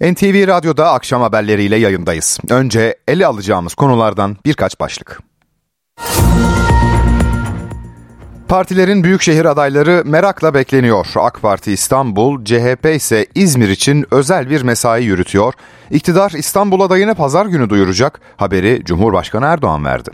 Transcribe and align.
NTV 0.00 0.46
Radyo'da 0.46 0.92
akşam 0.92 1.22
haberleriyle 1.22 1.76
yayındayız. 1.76 2.38
Önce 2.50 2.96
ele 3.08 3.26
alacağımız 3.26 3.74
konulardan 3.74 4.36
birkaç 4.44 4.80
başlık. 4.80 5.20
Partilerin 8.48 9.04
büyükşehir 9.04 9.44
adayları 9.44 10.02
merakla 10.04 10.54
bekleniyor. 10.54 11.06
AK 11.16 11.42
Parti 11.42 11.72
İstanbul, 11.72 12.44
CHP 12.44 12.86
ise 12.94 13.26
İzmir 13.34 13.68
için 13.68 14.06
özel 14.10 14.50
bir 14.50 14.62
mesai 14.62 15.04
yürütüyor. 15.04 15.54
İktidar 15.90 16.30
İstanbul 16.30 16.80
adayını 16.80 17.14
pazar 17.14 17.46
günü 17.46 17.70
duyuracak. 17.70 18.20
Haberi 18.36 18.82
Cumhurbaşkanı 18.84 19.46
Erdoğan 19.46 19.84
verdi. 19.84 20.10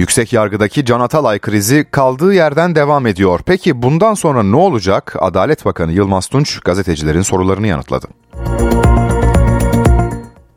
Yüksek 0.00 0.32
yargıdaki 0.32 0.84
Can 0.84 1.00
Atalay 1.00 1.38
krizi 1.38 1.86
kaldığı 1.90 2.34
yerden 2.34 2.74
devam 2.74 3.06
ediyor. 3.06 3.40
Peki 3.46 3.82
bundan 3.82 4.14
sonra 4.14 4.42
ne 4.42 4.56
olacak? 4.56 5.16
Adalet 5.18 5.64
Bakanı 5.64 5.92
Yılmaz 5.92 6.26
Tunç 6.26 6.60
gazetecilerin 6.60 7.22
sorularını 7.22 7.66
yanıtladı. 7.66 8.06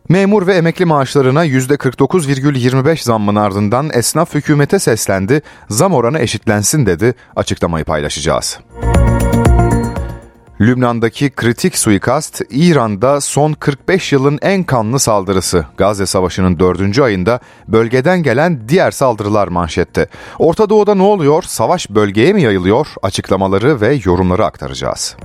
Memur 0.09 0.47
ve 0.47 0.53
emekli 0.53 0.85
maaşlarına 0.85 1.45
%49,25 1.45 3.03
zammın 3.03 3.35
ardından 3.35 3.89
esnaf 3.93 4.35
hükümete 4.35 4.79
seslendi, 4.79 5.41
zam 5.69 5.93
oranı 5.93 6.19
eşitlensin 6.19 6.85
dedi, 6.85 7.13
açıklamayı 7.35 7.85
paylaşacağız. 7.85 8.59
Lübnan'daki 10.63 11.29
kritik 11.29 11.77
suikast, 11.77 12.41
İran'da 12.49 13.21
son 13.21 13.53
45 13.53 14.11
yılın 14.11 14.39
en 14.41 14.63
kanlı 14.63 14.99
saldırısı. 14.99 15.65
Gazze 15.77 16.05
Savaşı'nın 16.05 16.59
4. 16.59 16.99
ayında 16.99 17.39
bölgeden 17.67 18.23
gelen 18.23 18.69
diğer 18.69 18.91
saldırılar 18.91 19.47
manşette. 19.47 20.07
Orta 20.39 20.69
Doğu'da 20.69 20.95
ne 20.95 21.03
oluyor? 21.03 21.43
Savaş 21.43 21.89
bölgeye 21.89 22.33
mi 22.33 22.41
yayılıyor? 22.41 22.87
Açıklamaları 23.01 23.81
ve 23.81 23.99
yorumları 24.05 24.45
aktaracağız. 24.45 25.15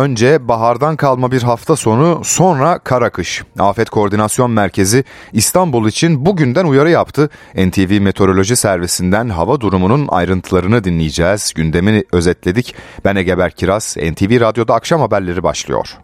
Önce 0.00 0.48
bahardan 0.48 0.96
kalma 0.96 1.32
bir 1.32 1.42
hafta 1.42 1.76
sonu 1.76 2.20
sonra 2.24 2.78
kara 2.78 3.10
kış. 3.10 3.42
Afet 3.58 3.90
Koordinasyon 3.90 4.50
Merkezi 4.50 5.04
İstanbul 5.32 5.88
için 5.88 6.26
bugünden 6.26 6.64
uyarı 6.64 6.90
yaptı. 6.90 7.30
NTV 7.54 8.00
Meteoroloji 8.00 8.56
Servisinden 8.56 9.28
hava 9.28 9.60
durumunun 9.60 10.08
ayrıntılarını 10.08 10.84
dinleyeceğiz. 10.84 11.52
Gündemini 11.54 12.04
özetledik. 12.12 12.74
Ben 13.04 13.16
Egeber 13.16 13.50
Kiraz, 13.50 13.96
NTV 13.96 14.40
Radyo'da 14.40 14.74
akşam 14.74 15.00
haberleri 15.00 15.42
başlıyor. 15.42 15.98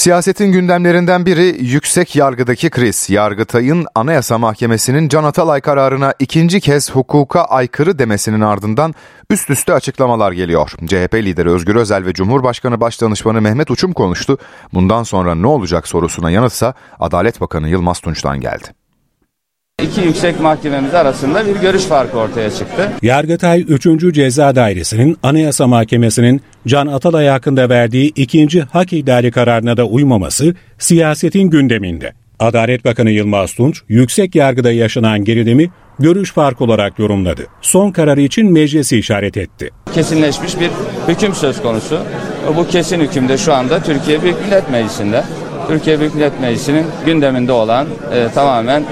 Siyasetin 0.00 0.52
gündemlerinden 0.52 1.26
biri 1.26 1.56
yüksek 1.60 2.16
yargıdaki 2.16 2.70
kriz. 2.70 3.10
Yargıtay'ın 3.10 3.86
Anayasa 3.94 4.38
Mahkemesi'nin 4.38 5.08
Can 5.08 5.24
Atalay 5.24 5.60
kararına 5.60 6.14
ikinci 6.18 6.60
kez 6.60 6.90
hukuka 6.90 7.42
aykırı 7.42 7.98
demesinin 7.98 8.40
ardından 8.40 8.94
üst 9.30 9.50
üste 9.50 9.74
açıklamalar 9.74 10.32
geliyor. 10.32 10.72
CHP 10.86 11.14
lideri 11.14 11.50
Özgür 11.50 11.76
Özel 11.76 12.06
ve 12.06 12.12
Cumhurbaşkanı 12.12 12.80
Başdanışmanı 12.80 13.40
Mehmet 13.40 13.70
Uçum 13.70 13.92
konuştu. 13.92 14.38
Bundan 14.74 15.02
sonra 15.02 15.34
ne 15.34 15.46
olacak 15.46 15.88
sorusuna 15.88 16.30
yanıtsa 16.30 16.74
Adalet 17.00 17.40
Bakanı 17.40 17.68
Yılmaz 17.68 18.00
Tunç'tan 18.00 18.40
geldi. 18.40 18.79
İki 19.82 20.00
yüksek 20.00 20.40
mahkememiz 20.40 20.94
arasında 20.94 21.46
bir 21.46 21.60
görüş 21.60 21.82
farkı 21.84 22.18
ortaya 22.18 22.50
çıktı. 22.50 22.92
Yargıtay 23.02 23.64
3. 23.68 24.14
Ceza 24.14 24.56
Dairesi'nin 24.56 25.16
Anayasa 25.22 25.66
Mahkemesi'nin 25.66 26.40
Can 26.66 26.86
Atalay 26.86 27.26
hakkında 27.26 27.68
verdiği 27.68 28.12
ikinci 28.16 28.60
hak 28.60 28.92
ihlali 28.92 29.30
kararına 29.30 29.76
da 29.76 29.84
uymaması 29.84 30.54
siyasetin 30.78 31.50
gündeminde. 31.50 32.12
Adalet 32.38 32.84
Bakanı 32.84 33.10
Yılmaz 33.10 33.52
Tunç, 33.52 33.82
yüksek 33.88 34.34
yargıda 34.34 34.72
yaşanan 34.72 35.24
gerilimi 35.24 35.70
görüş 35.98 36.32
farkı 36.32 36.64
olarak 36.64 36.98
yorumladı. 36.98 37.46
Son 37.62 37.90
kararı 37.90 38.20
için 38.20 38.52
meclisi 38.52 38.98
işaret 38.98 39.36
etti. 39.36 39.70
Kesinleşmiş 39.94 40.60
bir 40.60 40.70
hüküm 41.08 41.34
söz 41.34 41.62
konusu. 41.62 41.98
Bu 42.56 42.68
kesin 42.68 43.00
hükümde 43.00 43.38
şu 43.38 43.54
anda 43.54 43.82
Türkiye 43.82 44.22
Büyük 44.22 44.44
Millet 44.44 44.70
Meclisi'nde. 44.70 45.24
Türkiye 45.70 46.00
Büyük 46.00 46.14
Millet 46.14 46.40
Meclisi'nin 46.40 46.86
gündeminde 47.06 47.52
olan 47.52 47.86
e, 48.14 48.28
tamamen 48.34 48.84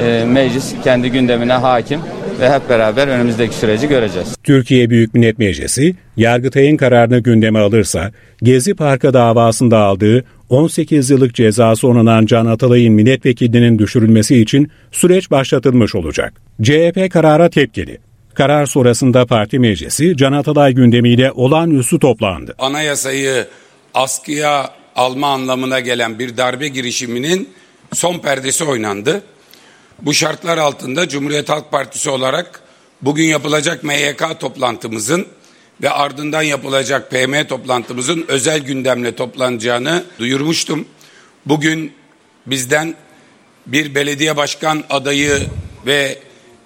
e, 0.00 0.24
meclis 0.28 0.74
kendi 0.84 1.10
gündemine 1.10 1.52
hakim 1.52 2.00
ve 2.40 2.50
hep 2.50 2.68
beraber 2.68 3.08
önümüzdeki 3.08 3.54
süreci 3.54 3.88
göreceğiz. 3.88 4.36
Türkiye 4.42 4.90
Büyük 4.90 5.14
Millet 5.14 5.38
Meclisi, 5.38 5.94
Yargıtay'ın 6.16 6.76
kararını 6.76 7.18
gündeme 7.18 7.58
alırsa, 7.58 8.12
Gezi 8.42 8.74
Parkı 8.74 9.12
davasında 9.12 9.78
aldığı 9.78 10.24
18 10.48 11.10
yıllık 11.10 11.34
cezası 11.34 11.88
onanan 11.88 12.26
Can 12.26 12.46
Atalay'ın 12.46 12.94
milletvekilinin 12.94 13.78
düşürülmesi 13.78 14.36
için 14.40 14.70
süreç 14.92 15.30
başlatılmış 15.30 15.94
olacak. 15.94 16.32
CHP 16.62 17.10
karara 17.12 17.48
tepkili. 17.50 17.98
Karar 18.34 18.66
sonrasında 18.66 19.26
parti 19.26 19.58
meclisi 19.58 20.16
Can 20.16 20.32
Atalay 20.32 20.72
gündemiyle 20.72 21.32
olağanüstü 21.32 21.98
toplandı. 21.98 22.54
Anayasayı 22.58 23.46
askıya 23.94 24.70
alma 24.96 25.28
anlamına 25.28 25.80
gelen 25.80 26.18
bir 26.18 26.36
darbe 26.36 26.68
girişiminin 26.68 27.50
son 27.92 28.18
perdesi 28.18 28.64
oynandı. 28.64 29.22
Bu 30.02 30.14
şartlar 30.14 30.58
altında 30.58 31.08
Cumhuriyet 31.08 31.48
Halk 31.48 31.70
Partisi 31.70 32.10
olarak 32.10 32.62
bugün 33.02 33.24
yapılacak 33.24 33.84
MYK 33.84 34.40
toplantımızın 34.40 35.26
ve 35.82 35.90
ardından 35.90 36.42
yapılacak 36.42 37.10
PM 37.10 37.44
toplantımızın 37.48 38.24
özel 38.28 38.58
gündemle 38.58 39.16
toplanacağını 39.16 40.04
duyurmuştum. 40.18 40.88
Bugün 41.46 41.92
bizden 42.46 42.94
bir 43.66 43.94
belediye 43.94 44.36
başkan 44.36 44.84
adayı 44.90 45.42
ve 45.86 46.18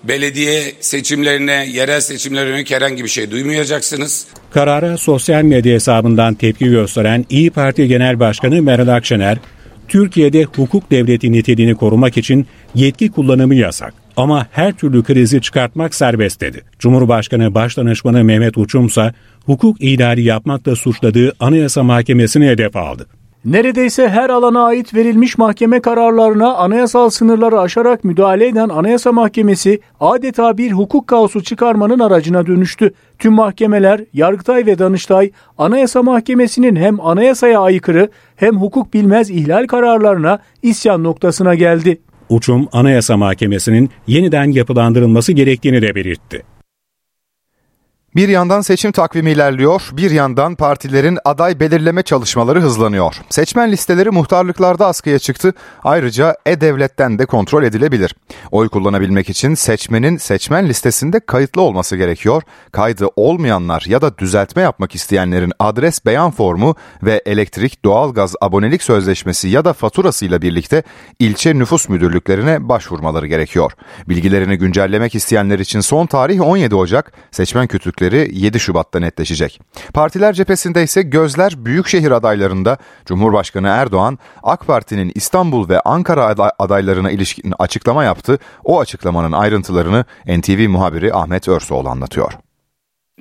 belediye 0.04 0.74
seçimlerine, 0.80 1.66
yerel 1.70 2.00
seçimlere 2.00 2.48
yönelik 2.48 2.70
herhangi 2.70 3.04
bir 3.04 3.08
şey 3.08 3.30
duymayacaksınız. 3.30 4.26
Karara 4.50 4.96
sosyal 4.96 5.42
medya 5.42 5.74
hesabından 5.74 6.34
tepki 6.34 6.68
gösteren 6.68 7.24
İyi 7.30 7.50
Parti 7.50 7.88
Genel 7.88 8.20
Başkanı 8.20 8.62
Meral 8.62 8.88
Akşener, 8.88 9.38
Türkiye'de 9.88 10.44
hukuk 10.44 10.90
devleti 10.90 11.32
niteliğini 11.32 11.74
korumak 11.74 12.16
için 12.16 12.46
yetki 12.74 13.10
kullanımı 13.10 13.54
yasak. 13.54 13.94
Ama 14.16 14.46
her 14.50 14.72
türlü 14.72 15.02
krizi 15.02 15.40
çıkartmak 15.40 15.94
serbest 15.94 16.40
dedi. 16.40 16.62
Cumhurbaşkanı 16.78 17.54
Başdanışmanı 17.54 18.24
Mehmet 18.24 18.58
Uçumsa 18.58 19.14
hukuk 19.44 19.80
ihlali 19.80 20.22
yapmakla 20.22 20.76
suçladığı 20.76 21.32
Anayasa 21.40 21.82
Mahkemesi'ni 21.82 22.46
hedef 22.46 22.76
aldı. 22.76 23.06
Neredeyse 23.50 24.08
her 24.08 24.30
alana 24.30 24.64
ait 24.64 24.94
verilmiş 24.94 25.38
mahkeme 25.38 25.80
kararlarına 25.80 26.54
anayasal 26.54 27.10
sınırları 27.10 27.60
aşarak 27.60 28.04
müdahale 28.04 28.46
eden 28.46 28.68
Anayasa 28.68 29.12
Mahkemesi 29.12 29.80
adeta 30.00 30.58
bir 30.58 30.72
hukuk 30.72 31.06
kaosu 31.06 31.42
çıkarmanın 31.42 31.98
aracına 31.98 32.46
dönüştü. 32.46 32.92
Tüm 33.18 33.32
mahkemeler, 33.32 34.00
Yargıtay 34.12 34.66
ve 34.66 34.78
Danıştay, 34.78 35.30
Anayasa 35.58 36.02
Mahkemesi'nin 36.02 36.76
hem 36.76 37.00
anayasaya 37.00 37.60
aykırı 37.60 38.10
hem 38.36 38.56
hukuk 38.56 38.94
bilmez 38.94 39.30
ihlal 39.30 39.66
kararlarına 39.66 40.38
isyan 40.62 41.04
noktasına 41.04 41.54
geldi. 41.54 42.00
Uçum, 42.28 42.68
Anayasa 42.72 43.16
Mahkemesi'nin 43.16 43.90
yeniden 44.06 44.50
yapılandırılması 44.52 45.32
gerektiğini 45.32 45.82
de 45.82 45.94
belirtti. 45.94 46.57
Bir 48.18 48.28
yandan 48.28 48.60
seçim 48.60 48.92
takvimi 48.92 49.30
ilerliyor, 49.30 49.82
bir 49.92 50.10
yandan 50.10 50.54
partilerin 50.54 51.18
aday 51.24 51.60
belirleme 51.60 52.02
çalışmaları 52.02 52.60
hızlanıyor. 52.60 53.16
Seçmen 53.30 53.72
listeleri 53.72 54.10
muhtarlıklarda 54.10 54.86
askıya 54.86 55.18
çıktı. 55.18 55.54
Ayrıca 55.84 56.36
e-devletten 56.46 57.18
de 57.18 57.26
kontrol 57.26 57.62
edilebilir. 57.62 58.14
Oy 58.50 58.68
kullanabilmek 58.68 59.30
için 59.30 59.54
seçmenin 59.54 60.16
seçmen 60.16 60.68
listesinde 60.68 61.20
kayıtlı 61.20 61.62
olması 61.62 61.96
gerekiyor. 61.96 62.42
Kaydı 62.72 63.06
olmayanlar 63.16 63.84
ya 63.88 64.02
da 64.02 64.18
düzeltme 64.18 64.62
yapmak 64.62 64.94
isteyenlerin 64.94 65.52
adres 65.58 66.06
beyan 66.06 66.30
formu 66.30 66.76
ve 67.02 67.22
elektrik, 67.26 67.84
doğalgaz 67.84 68.34
abonelik 68.40 68.82
sözleşmesi 68.82 69.48
ya 69.48 69.64
da 69.64 69.72
faturasıyla 69.72 70.42
birlikte 70.42 70.82
ilçe 71.18 71.58
nüfus 71.58 71.88
müdürlüklerine 71.88 72.68
başvurmaları 72.68 73.26
gerekiyor. 73.26 73.72
Bilgilerini 74.08 74.56
güncellemek 74.56 75.14
isteyenler 75.14 75.58
için 75.58 75.80
son 75.80 76.06
tarih 76.06 76.40
17 76.40 76.74
Ocak. 76.74 77.12
Seçmen 77.30 77.66
kütükleri 77.66 78.07
adayları 78.08 78.28
7 78.32 78.60
Şubat'ta 78.60 79.00
netleşecek. 79.00 79.60
Partiler 79.94 80.32
cephesinde 80.32 80.82
ise 80.82 81.02
gözler 81.02 81.52
büyükşehir 81.56 82.10
adaylarında 82.10 82.76
Cumhurbaşkanı 83.06 83.68
Erdoğan 83.68 84.18
AK 84.42 84.66
Parti'nin 84.66 85.12
İstanbul 85.14 85.68
ve 85.68 85.80
Ankara 85.84 86.24
adaylarına 86.58 87.10
ilişkin 87.10 87.52
açıklama 87.58 88.04
yaptı. 88.04 88.38
O 88.64 88.80
açıklamanın 88.80 89.32
ayrıntılarını 89.32 90.04
NTV 90.26 90.68
muhabiri 90.68 91.14
Ahmet 91.14 91.48
Örsoğlu 91.48 91.88
anlatıyor. 91.88 92.32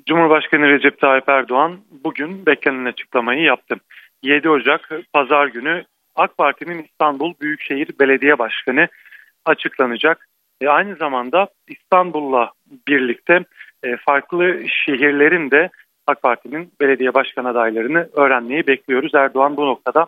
Cumhurbaşkanı 0.05 0.67
Recep 0.67 0.99
Tayyip 1.01 1.29
Erdoğan 1.29 1.79
bugün 2.03 2.45
beklenen 2.45 2.85
açıklamayı 2.85 3.41
yaptı. 3.41 3.75
7 4.23 4.49
Ocak 4.49 4.89
pazar 5.13 5.47
günü 5.47 5.83
AK 6.15 6.37
Parti'nin 6.37 6.83
İstanbul 6.83 7.33
Büyükşehir 7.41 7.89
Belediye 7.99 8.39
Başkanı 8.39 8.87
açıklanacak. 9.45 10.27
E 10.61 10.67
aynı 10.67 10.95
zamanda 10.95 11.47
İstanbul'la 11.67 12.51
birlikte 12.87 13.43
e, 13.83 13.97
farklı 13.97 14.61
şehirlerin 14.85 15.51
de 15.51 15.69
AK 16.07 16.21
Parti'nin 16.21 16.71
belediye 16.81 17.13
başkan 17.13 17.45
adaylarını 17.45 18.09
öğrenmeyi 18.13 18.67
bekliyoruz. 18.67 19.15
Erdoğan 19.15 19.57
bu 19.57 19.65
noktada 19.65 20.07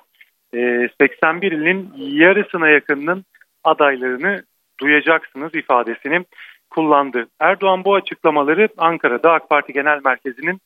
81 0.54 1.52
e, 1.52 1.56
ilin 1.56 1.94
yarısına 1.98 2.70
yakınının 2.70 3.26
adaylarını 3.64 4.44
duyacaksınız 4.80 5.56
ifadesini 5.56 6.26
kullandı. 6.70 7.28
Erdoğan 7.40 7.86
bu 7.86 7.96
açıklamaları 7.96 8.70
Ankara'da 8.78 9.32
AK 9.34 9.50
Parti 9.50 9.74
Genel 9.74 10.00
Merkezi'nin 10.06 10.62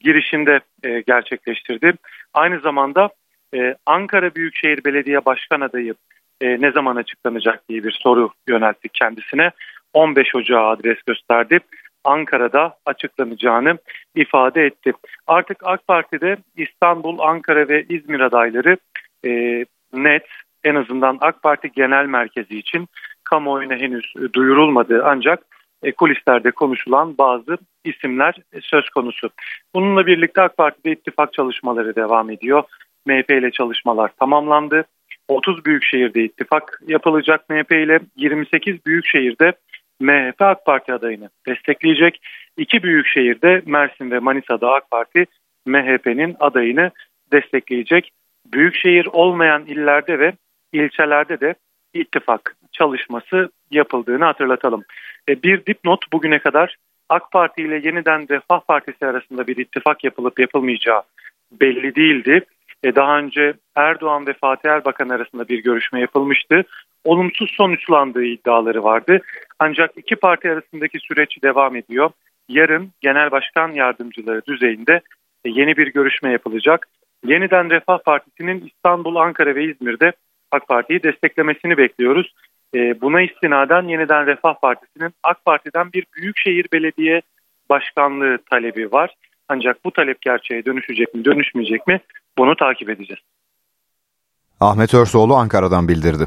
girişinde 0.00 0.60
e, 0.82 1.00
gerçekleştirdi. 1.00 1.92
Aynı 2.34 2.60
zamanda 2.60 3.08
e, 3.54 3.74
Ankara 3.86 4.34
Büyükşehir 4.34 4.84
Belediye 4.84 5.24
Başkan 5.24 5.60
adayı 5.60 5.94
ne 6.42 6.72
zaman 6.72 6.96
açıklanacak 6.96 7.68
diye 7.68 7.84
bir 7.84 7.98
soru 8.02 8.30
yönelttik 8.48 8.94
kendisine. 8.94 9.50
15 9.92 10.34
Ocağı 10.34 10.68
adres 10.68 11.02
gösterdi. 11.06 11.58
Ankara'da 12.04 12.76
açıklanacağını 12.86 13.78
ifade 14.14 14.66
etti. 14.66 14.92
Artık 15.26 15.56
AK 15.62 15.86
Parti'de 15.86 16.36
İstanbul, 16.56 17.18
Ankara 17.18 17.68
ve 17.68 17.84
İzmir 17.88 18.20
adayları 18.20 18.76
e, 19.24 19.64
net 19.92 20.26
en 20.64 20.74
azından 20.74 21.18
AK 21.20 21.42
Parti 21.42 21.72
genel 21.72 22.06
merkezi 22.06 22.58
için 22.58 22.88
kamuoyuna 23.24 23.74
henüz 23.74 24.14
duyurulmadı 24.34 25.02
ancak 25.04 25.42
e, 25.82 25.92
kulislerde 25.92 26.50
konuşulan 26.50 27.18
bazı 27.18 27.58
isimler 27.84 28.34
söz 28.60 28.90
konusu. 28.90 29.30
Bununla 29.74 30.06
birlikte 30.06 30.42
AK 30.42 30.56
Parti'de 30.56 30.92
ittifak 30.92 31.32
çalışmaları 31.32 31.96
devam 31.96 32.30
ediyor. 32.30 32.62
MHP 33.06 33.30
ile 33.30 33.50
çalışmalar 33.50 34.10
tamamlandı. 34.20 34.84
30 35.28 35.64
büyük 35.64 35.84
şehirde 35.84 36.24
ittifak 36.24 36.80
yapılacak 36.86 37.50
MHP 37.50 37.72
ile 37.72 38.00
28 38.16 38.86
büyük 38.86 39.06
şehirde 39.06 39.52
MHP 40.02 40.42
AK 40.42 40.64
Parti 40.64 40.92
adayını 40.92 41.30
destekleyecek. 41.46 42.20
İki 42.56 42.82
büyük 42.82 43.06
şehirde 43.06 43.62
Mersin 43.66 44.10
ve 44.10 44.18
Manisa'da 44.18 44.72
AK 44.72 44.90
Parti 44.90 45.26
MHP'nin 45.66 46.36
adayını 46.40 46.90
destekleyecek. 47.32 48.10
Büyükşehir 48.52 49.06
olmayan 49.06 49.66
illerde 49.66 50.18
ve 50.18 50.32
ilçelerde 50.72 51.40
de 51.40 51.54
ittifak 51.94 52.56
çalışması 52.72 53.50
yapıldığını 53.70 54.24
hatırlatalım. 54.24 54.84
E, 55.28 55.42
bir 55.42 55.66
dipnot 55.66 56.12
bugüne 56.12 56.38
kadar 56.38 56.76
AK 57.08 57.30
Parti 57.32 57.62
ile 57.62 57.74
yeniden 57.74 58.26
Refah 58.30 58.60
Partisi 58.60 59.06
arasında 59.06 59.46
bir 59.46 59.56
ittifak 59.56 60.04
yapılıp 60.04 60.38
yapılmayacağı 60.38 61.02
belli 61.52 61.94
değildi. 61.94 62.44
E, 62.82 62.94
daha 62.94 63.18
önce 63.18 63.54
Erdoğan 63.74 64.26
ve 64.26 64.32
Fatih 64.32 64.70
Erbakan 64.70 65.08
arasında 65.08 65.48
bir 65.48 65.62
görüşme 65.62 66.00
yapılmıştı. 66.00 66.64
Olumsuz 67.04 67.50
sonuçlandığı 67.50 68.24
iddiaları 68.24 68.84
vardı. 68.84 69.20
Ancak 69.58 69.90
iki 69.96 70.16
parti 70.16 70.50
arasındaki 70.50 70.98
süreç 70.98 71.42
devam 71.42 71.76
ediyor. 71.76 72.10
Yarın 72.48 72.90
Genel 73.00 73.30
Başkan 73.30 73.72
Yardımcıları 73.72 74.42
düzeyinde 74.48 75.00
e, 75.44 75.50
yeni 75.50 75.76
bir 75.76 75.86
görüşme 75.86 76.32
yapılacak. 76.32 76.88
Yeniden 77.26 77.70
Refah 77.70 77.98
Partisi'nin 77.98 78.66
İstanbul, 78.66 79.16
Ankara 79.16 79.54
ve 79.54 79.64
İzmir'de 79.64 80.12
AK 80.50 80.68
Parti'yi 80.68 81.02
desteklemesini 81.02 81.76
bekliyoruz. 81.76 82.34
E, 82.74 83.00
buna 83.00 83.22
istinaden 83.22 83.82
Yeniden 83.82 84.26
Refah 84.26 84.54
Partisi'nin 84.62 85.10
AK 85.22 85.44
Parti'den 85.44 85.92
bir 85.92 86.06
büyükşehir 86.16 86.66
belediye 86.72 87.22
başkanlığı 87.70 88.38
talebi 88.50 88.92
var. 88.92 89.14
Ancak 89.48 89.84
bu 89.84 89.90
talep 89.90 90.22
gerçeğe 90.22 90.64
dönüşecek 90.64 91.14
mi 91.14 91.24
dönüşmeyecek 91.24 91.86
mi 91.86 92.00
bunu 92.38 92.56
takip 92.56 92.90
edeceğiz. 92.90 93.20
Ahmet 94.60 94.94
Örsoğlu 94.94 95.36
Ankara'dan 95.36 95.88
bildirdi. 95.88 96.26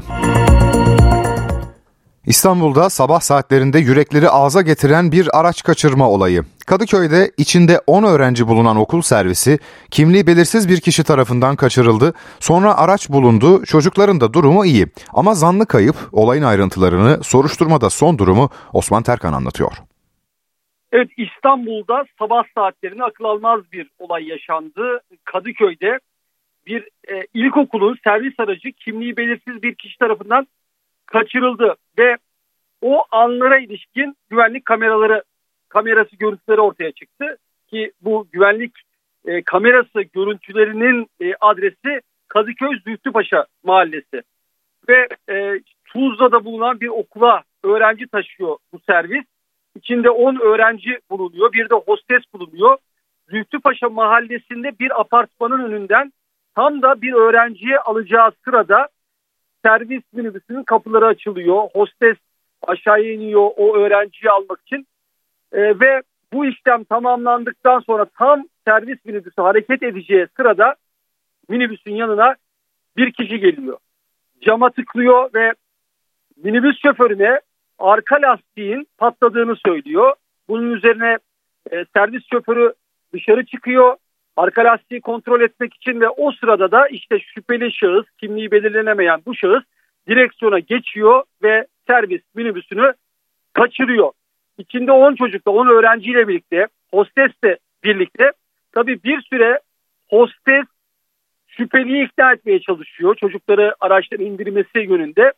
İstanbul'da 2.26 2.90
sabah 2.90 3.20
saatlerinde 3.20 3.78
yürekleri 3.78 4.30
ağza 4.30 4.62
getiren 4.62 5.12
bir 5.12 5.38
araç 5.40 5.62
kaçırma 5.62 6.10
olayı. 6.10 6.44
Kadıköy'de 6.66 7.32
içinde 7.36 7.80
10 7.86 8.02
öğrenci 8.02 8.48
bulunan 8.48 8.76
okul 8.76 9.02
servisi 9.02 9.58
kimliği 9.90 10.26
belirsiz 10.26 10.68
bir 10.68 10.80
kişi 10.80 11.04
tarafından 11.04 11.56
kaçırıldı. 11.56 12.12
Sonra 12.40 12.76
araç 12.76 13.10
bulundu. 13.10 13.64
Çocukların 13.64 14.20
da 14.20 14.32
durumu 14.32 14.64
iyi. 14.64 14.86
Ama 15.12 15.34
zanlı 15.34 15.66
kayıp 15.66 15.96
olayın 16.12 16.42
ayrıntılarını 16.42 17.24
soruşturmada 17.24 17.90
son 17.90 18.18
durumu 18.18 18.50
Osman 18.72 19.02
Terkan 19.02 19.32
anlatıyor. 19.32 19.72
Evet 20.92 21.10
İstanbul'da 21.16 22.04
sabah 22.18 22.44
saatlerinde 22.54 23.04
akıl 23.04 23.24
almaz 23.24 23.72
bir 23.72 23.90
olay 23.98 24.28
yaşandı. 24.28 25.00
Kadıköy'de 25.24 25.98
bir 26.66 26.88
e, 27.08 27.26
ilkokulun 27.34 27.98
servis 28.04 28.40
aracı 28.40 28.72
kimliği 28.72 29.16
belirsiz 29.16 29.62
bir 29.62 29.74
kişi 29.74 29.98
tarafından 29.98 30.46
kaçırıldı 31.06 31.74
ve 31.98 32.16
o 32.82 33.04
anlara 33.10 33.58
ilişkin 33.58 34.16
güvenlik 34.30 34.64
kameraları 34.64 35.22
kamerası 35.68 36.16
görüntüleri 36.16 36.60
ortaya 36.60 36.92
çıktı 36.92 37.36
ki 37.70 37.92
bu 38.00 38.26
güvenlik 38.32 38.72
e, 39.24 39.42
kamerası 39.42 40.02
görüntülerinin 40.02 41.06
e, 41.20 41.34
adresi 41.40 42.00
Kadıköy 42.28 42.78
Zühtüpaşa 42.84 43.46
mahallesi 43.64 44.22
ve 44.88 45.08
e, 45.28 45.60
Tuzla'da 45.84 46.44
bulunan 46.44 46.80
bir 46.80 46.88
okula 46.88 47.42
öğrenci 47.64 48.06
taşıyor 48.06 48.56
bu 48.72 48.78
servis. 48.86 49.24
İçinde 49.76 50.10
10 50.10 50.36
öğrenci 50.36 50.98
bulunuyor. 51.10 51.52
Bir 51.52 51.70
de 51.70 51.74
hostes 51.74 52.22
bulunuyor. 52.34 52.78
Zühtüpaşa 53.30 53.88
mahallesinde 53.88 54.78
bir 54.78 55.00
apartmanın 55.00 55.64
önünden 55.64 56.12
tam 56.54 56.82
da 56.82 57.02
bir 57.02 57.12
öğrenciye 57.12 57.78
alacağı 57.78 58.32
sırada 58.44 58.88
servis 59.64 60.02
minibüsünün 60.12 60.62
kapıları 60.62 61.06
açılıyor. 61.06 61.68
Hostes 61.72 62.16
aşağıya 62.62 63.12
iniyor 63.12 63.50
o 63.56 63.76
öğrenciyi 63.76 64.30
almak 64.30 64.60
için. 64.60 64.86
E, 65.52 65.80
ve 65.80 66.02
bu 66.32 66.46
işlem 66.46 66.84
tamamlandıktan 66.84 67.80
sonra 67.80 68.04
tam 68.18 68.44
servis 68.64 69.04
minibüsü 69.04 69.42
hareket 69.42 69.82
edeceği 69.82 70.26
sırada 70.36 70.74
minibüsün 71.48 71.94
yanına 71.94 72.34
bir 72.96 73.12
kişi 73.12 73.40
geliyor. 73.40 73.78
Cama 74.40 74.70
tıklıyor 74.70 75.30
ve 75.34 75.52
minibüs 76.36 76.78
şoförüne 76.82 77.40
arka 77.78 78.22
lastiğin 78.22 78.88
patladığını 78.98 79.56
söylüyor. 79.66 80.12
Bunun 80.48 80.72
üzerine 80.72 81.18
e, 81.70 81.84
servis 81.96 82.22
şoförü 82.30 82.72
dışarı 83.12 83.46
çıkıyor. 83.46 83.96
Arka 84.36 84.64
lastiği 84.64 85.00
kontrol 85.00 85.40
etmek 85.40 85.74
için 85.74 86.00
ve 86.00 86.08
o 86.08 86.32
sırada 86.32 86.70
da 86.70 86.88
işte 86.88 87.18
şüpheli 87.18 87.72
şahıs, 87.72 88.06
kimliği 88.18 88.50
belirlenemeyen 88.50 89.22
bu 89.26 89.34
şahıs 89.34 89.64
direksiyona 90.08 90.58
geçiyor 90.58 91.22
ve 91.42 91.66
servis 91.86 92.22
minibüsünü 92.34 92.92
kaçırıyor. 93.52 94.12
İçinde 94.58 94.92
10 94.92 95.14
çocukla 95.14 95.52
10 95.52 95.66
öğrenciyle 95.66 96.28
birlikte 96.28 96.66
hostesle 96.90 97.58
birlikte 97.84 98.32
tabii 98.72 99.02
bir 99.04 99.22
süre 99.22 99.60
hostes 100.10 100.64
şüpheliyi 101.46 102.06
ikna 102.06 102.32
etmeye 102.32 102.60
çalışıyor. 102.60 103.14
Çocukları 103.14 103.74
araçtan 103.80 104.20
indirmesi 104.20 104.78
yönünde 104.78 105.32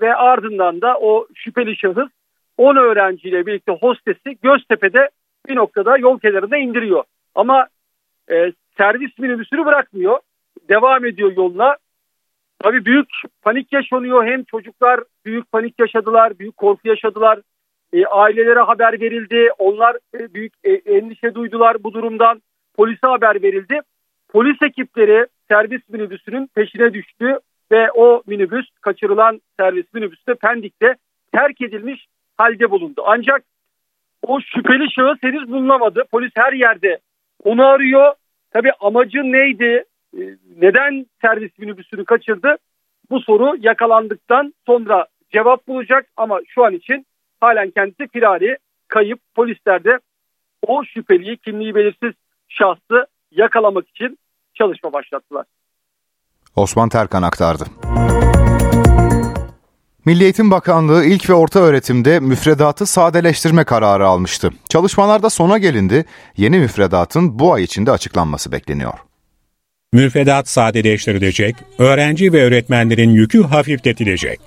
ve 0.00 0.14
ardından 0.14 0.80
da 0.80 0.98
o 1.00 1.26
şüpheli 1.34 1.76
şahıs 1.76 2.08
10 2.56 2.76
öğrenciyle 2.76 3.46
birlikte 3.46 3.72
hostesi 3.72 4.36
Göztepe'de 4.42 5.08
bir 5.48 5.56
noktada 5.56 5.98
yol 5.98 6.18
kenarında 6.18 6.56
indiriyor. 6.56 7.04
Ama 7.34 7.66
e, 8.30 8.52
servis 8.76 9.18
minibüsünü 9.18 9.64
bırakmıyor. 9.64 10.18
Devam 10.68 11.04
ediyor 11.04 11.32
yoluna. 11.36 11.76
Tabii 12.58 12.84
büyük 12.84 13.08
panik 13.42 13.72
yaşanıyor. 13.72 14.24
Hem 14.24 14.44
çocuklar 14.44 15.00
büyük 15.24 15.52
panik 15.52 15.78
yaşadılar, 15.78 16.38
büyük 16.38 16.56
korku 16.56 16.88
yaşadılar. 16.88 17.38
E, 17.92 18.06
ailelere 18.06 18.60
haber 18.60 19.00
verildi. 19.00 19.48
Onlar 19.58 19.96
e, 20.14 20.34
büyük 20.34 20.52
e, 20.64 20.72
endişe 20.72 21.34
duydular 21.34 21.84
bu 21.84 21.94
durumdan. 21.94 22.42
Polise 22.74 23.06
haber 23.06 23.42
verildi. 23.42 23.80
Polis 24.28 24.62
ekipleri 24.62 25.26
servis 25.48 25.88
minibüsünün 25.88 26.46
peşine 26.54 26.94
düştü 26.94 27.38
ve 27.72 27.90
o 27.92 28.22
minibüs 28.26 28.66
kaçırılan 28.80 29.40
servis 29.60 29.94
minibüsü 29.94 30.26
de 30.26 30.34
Pendik'te 30.34 30.96
terk 31.32 31.60
edilmiş 31.60 32.06
halde 32.36 32.70
bulundu. 32.70 33.02
Ancak 33.06 33.42
o 34.22 34.40
şüpheli 34.40 34.92
şahıs 34.92 35.18
henüz 35.22 35.48
bulunamadı. 35.48 36.04
Polis 36.10 36.30
her 36.34 36.52
yerde 36.52 36.98
onu 37.44 37.66
arıyor. 37.66 38.14
Tabii 38.50 38.72
amacı 38.80 39.18
neydi? 39.18 39.84
E, 40.18 40.22
neden 40.56 41.06
servis 41.20 41.58
minibüsünü 41.58 42.04
kaçırdı? 42.04 42.56
Bu 43.10 43.20
soru 43.20 43.56
yakalandıktan 43.60 44.54
sonra 44.66 45.06
cevap 45.32 45.68
bulacak 45.68 46.06
ama 46.16 46.40
şu 46.48 46.64
an 46.64 46.74
için 46.74 47.06
halen 47.40 47.70
kendisi 47.70 48.08
firari, 48.08 48.56
kayıp. 48.88 49.20
Polisler 49.34 49.84
de 49.84 49.98
o 50.66 50.84
şüpheliyi, 50.84 51.36
kimliği 51.36 51.74
belirsiz 51.74 52.12
şahsı 52.48 53.06
yakalamak 53.30 53.88
için 53.88 54.18
çalışma 54.54 54.92
başlattılar. 54.92 55.46
Osman 56.56 56.88
Terkan 56.88 57.22
aktardı. 57.22 57.64
Milli 60.04 60.24
Eğitim 60.24 60.50
Bakanlığı 60.50 61.04
ilk 61.04 61.30
ve 61.30 61.34
orta 61.34 61.60
öğretimde 61.60 62.20
müfredatı 62.20 62.86
sadeleştirme 62.86 63.64
kararı 63.64 64.06
almıştı. 64.06 64.50
Çalışmalarda 64.68 65.30
sona 65.30 65.58
gelindi. 65.58 66.04
Yeni 66.36 66.58
müfredatın 66.58 67.38
bu 67.38 67.52
ay 67.52 67.62
içinde 67.62 67.90
açıklanması 67.90 68.52
bekleniyor. 68.52 68.92
Müfredat 69.92 70.48
sadeleştirilecek, 70.48 71.56
öğrenci 71.78 72.32
ve 72.32 72.44
öğretmenlerin 72.44 73.10
yükü 73.10 73.42
hafifletilecek. 73.42 74.40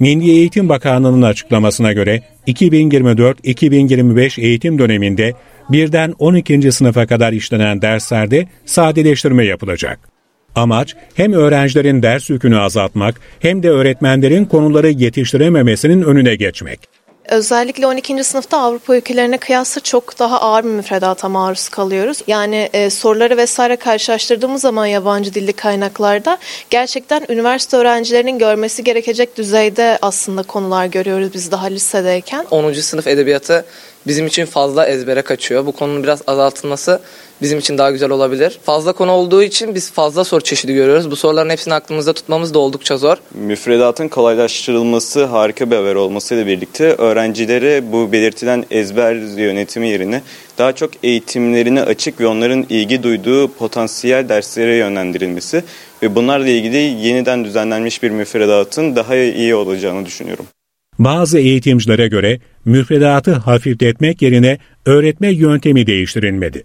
Milli 0.00 0.30
Eğitim 0.30 0.68
Bakanlığı'nın 0.68 1.22
açıklamasına 1.22 1.92
göre 1.92 2.22
2024-2025 2.46 4.40
eğitim 4.40 4.78
döneminde 4.78 5.32
birden 5.68 6.14
12. 6.18 6.72
sınıfa 6.72 7.06
kadar 7.06 7.32
işlenen 7.32 7.82
derslerde 7.82 8.48
sadeleştirme 8.64 9.44
yapılacak. 9.44 10.15
Amaç 10.56 10.96
hem 11.14 11.32
öğrencilerin 11.32 12.02
ders 12.02 12.30
yükünü 12.30 12.58
azaltmak 12.58 13.20
hem 13.40 13.62
de 13.62 13.70
öğretmenlerin 13.70 14.44
konuları 14.44 14.90
yetiştirememesinin 14.90 16.02
önüne 16.02 16.34
geçmek. 16.34 16.80
Özellikle 17.28 17.86
12. 17.86 18.24
sınıfta 18.24 18.58
Avrupa 18.58 18.96
ülkelerine 18.96 19.38
kıyasla 19.38 19.80
çok 19.80 20.18
daha 20.18 20.40
ağır 20.40 20.64
bir 20.64 20.68
müfredata 20.68 21.28
maruz 21.28 21.68
kalıyoruz. 21.68 22.18
Yani 22.26 22.68
e, 22.72 22.90
soruları 22.90 23.36
vesaire 23.36 23.76
karşılaştırdığımız 23.76 24.60
zaman 24.60 24.86
yabancı 24.86 25.34
dilli 25.34 25.52
kaynaklarda 25.52 26.38
gerçekten 26.70 27.26
üniversite 27.28 27.76
öğrencilerinin 27.76 28.38
görmesi 28.38 28.84
gerekecek 28.84 29.36
düzeyde 29.36 29.98
aslında 30.02 30.42
konular 30.42 30.86
görüyoruz 30.86 31.34
biz 31.34 31.50
daha 31.50 31.66
lisedeyken. 31.66 32.46
10. 32.50 32.72
sınıf 32.72 33.06
edebiyatı 33.06 33.64
bizim 34.06 34.26
için 34.26 34.46
fazla 34.46 34.86
ezbere 34.86 35.22
kaçıyor. 35.22 35.66
Bu 35.66 35.72
konunun 35.72 36.02
biraz 36.02 36.22
azaltılması 36.26 37.00
bizim 37.42 37.58
için 37.58 37.78
daha 37.78 37.90
güzel 37.90 38.10
olabilir. 38.10 38.58
Fazla 38.64 38.92
konu 38.92 39.12
olduğu 39.12 39.42
için 39.42 39.74
biz 39.74 39.90
fazla 39.90 40.24
soru 40.24 40.40
çeşidi 40.40 40.74
görüyoruz. 40.74 41.10
Bu 41.10 41.16
soruların 41.16 41.50
hepsini 41.50 41.74
aklımızda 41.74 42.12
tutmamız 42.12 42.54
da 42.54 42.58
oldukça 42.58 42.96
zor. 42.96 43.16
Müfredatın 43.34 44.08
kolaylaştırılması 44.08 45.24
harika 45.24 45.70
bir 45.70 45.76
haber 45.76 45.94
olmasıyla 45.94 46.46
birlikte 46.46 46.84
öğrencilere 46.84 47.92
bu 47.92 48.12
belirtilen 48.12 48.64
ezber 48.70 49.14
yönetimi 49.38 49.88
yerine 49.88 50.22
daha 50.58 50.72
çok 50.72 50.90
eğitimlerine 51.02 51.82
açık 51.82 52.20
ve 52.20 52.26
onların 52.26 52.66
ilgi 52.68 53.02
duyduğu 53.02 53.52
potansiyel 53.52 54.28
derslere 54.28 54.76
yönlendirilmesi 54.76 55.64
ve 56.02 56.14
bunlarla 56.14 56.48
ilgili 56.48 56.76
yeniden 56.76 57.44
düzenlenmiş 57.44 58.02
bir 58.02 58.10
müfredatın 58.10 58.96
daha 58.96 59.16
iyi 59.16 59.54
olacağını 59.54 60.06
düşünüyorum. 60.06 60.46
Bazı 60.98 61.38
eğitimcilere 61.38 62.08
göre 62.08 62.40
müfredatı 62.64 63.32
hafifletmek 63.32 64.22
yerine 64.22 64.58
öğretme 64.86 65.28
yöntemi 65.32 65.86
değiştirilmedi. 65.86 66.64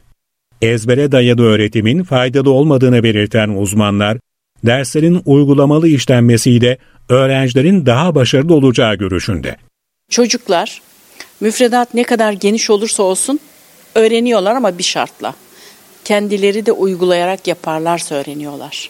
Ezbere 0.62 1.12
dayalı 1.12 1.42
öğretimin 1.42 2.04
faydalı 2.04 2.52
olmadığını 2.52 3.04
belirten 3.04 3.50
uzmanlar, 3.50 4.18
derslerin 4.66 5.22
uygulamalı 5.26 5.88
işlenmesiyle 5.88 6.78
öğrencilerin 7.10 7.86
daha 7.86 8.16
başarılı 8.16 8.54
olacağı 8.56 8.96
görüşünde. 8.96 9.56
Çocuklar 10.10 10.82
müfredat 11.40 11.94
ne 11.94 12.04
kadar 12.04 12.32
geniş 12.34 12.70
olursa 12.70 13.04
olsun 13.04 13.40
öğreniyorlar 13.96 14.56
ama 14.56 14.78
bir 14.78 14.84
şartla. 14.84 15.36
Kendileri 16.06 16.66
de 16.66 16.72
uygulayarak 16.72 17.48
yaparlarsa 17.48 18.16
öğreniyorlar. 18.16 18.90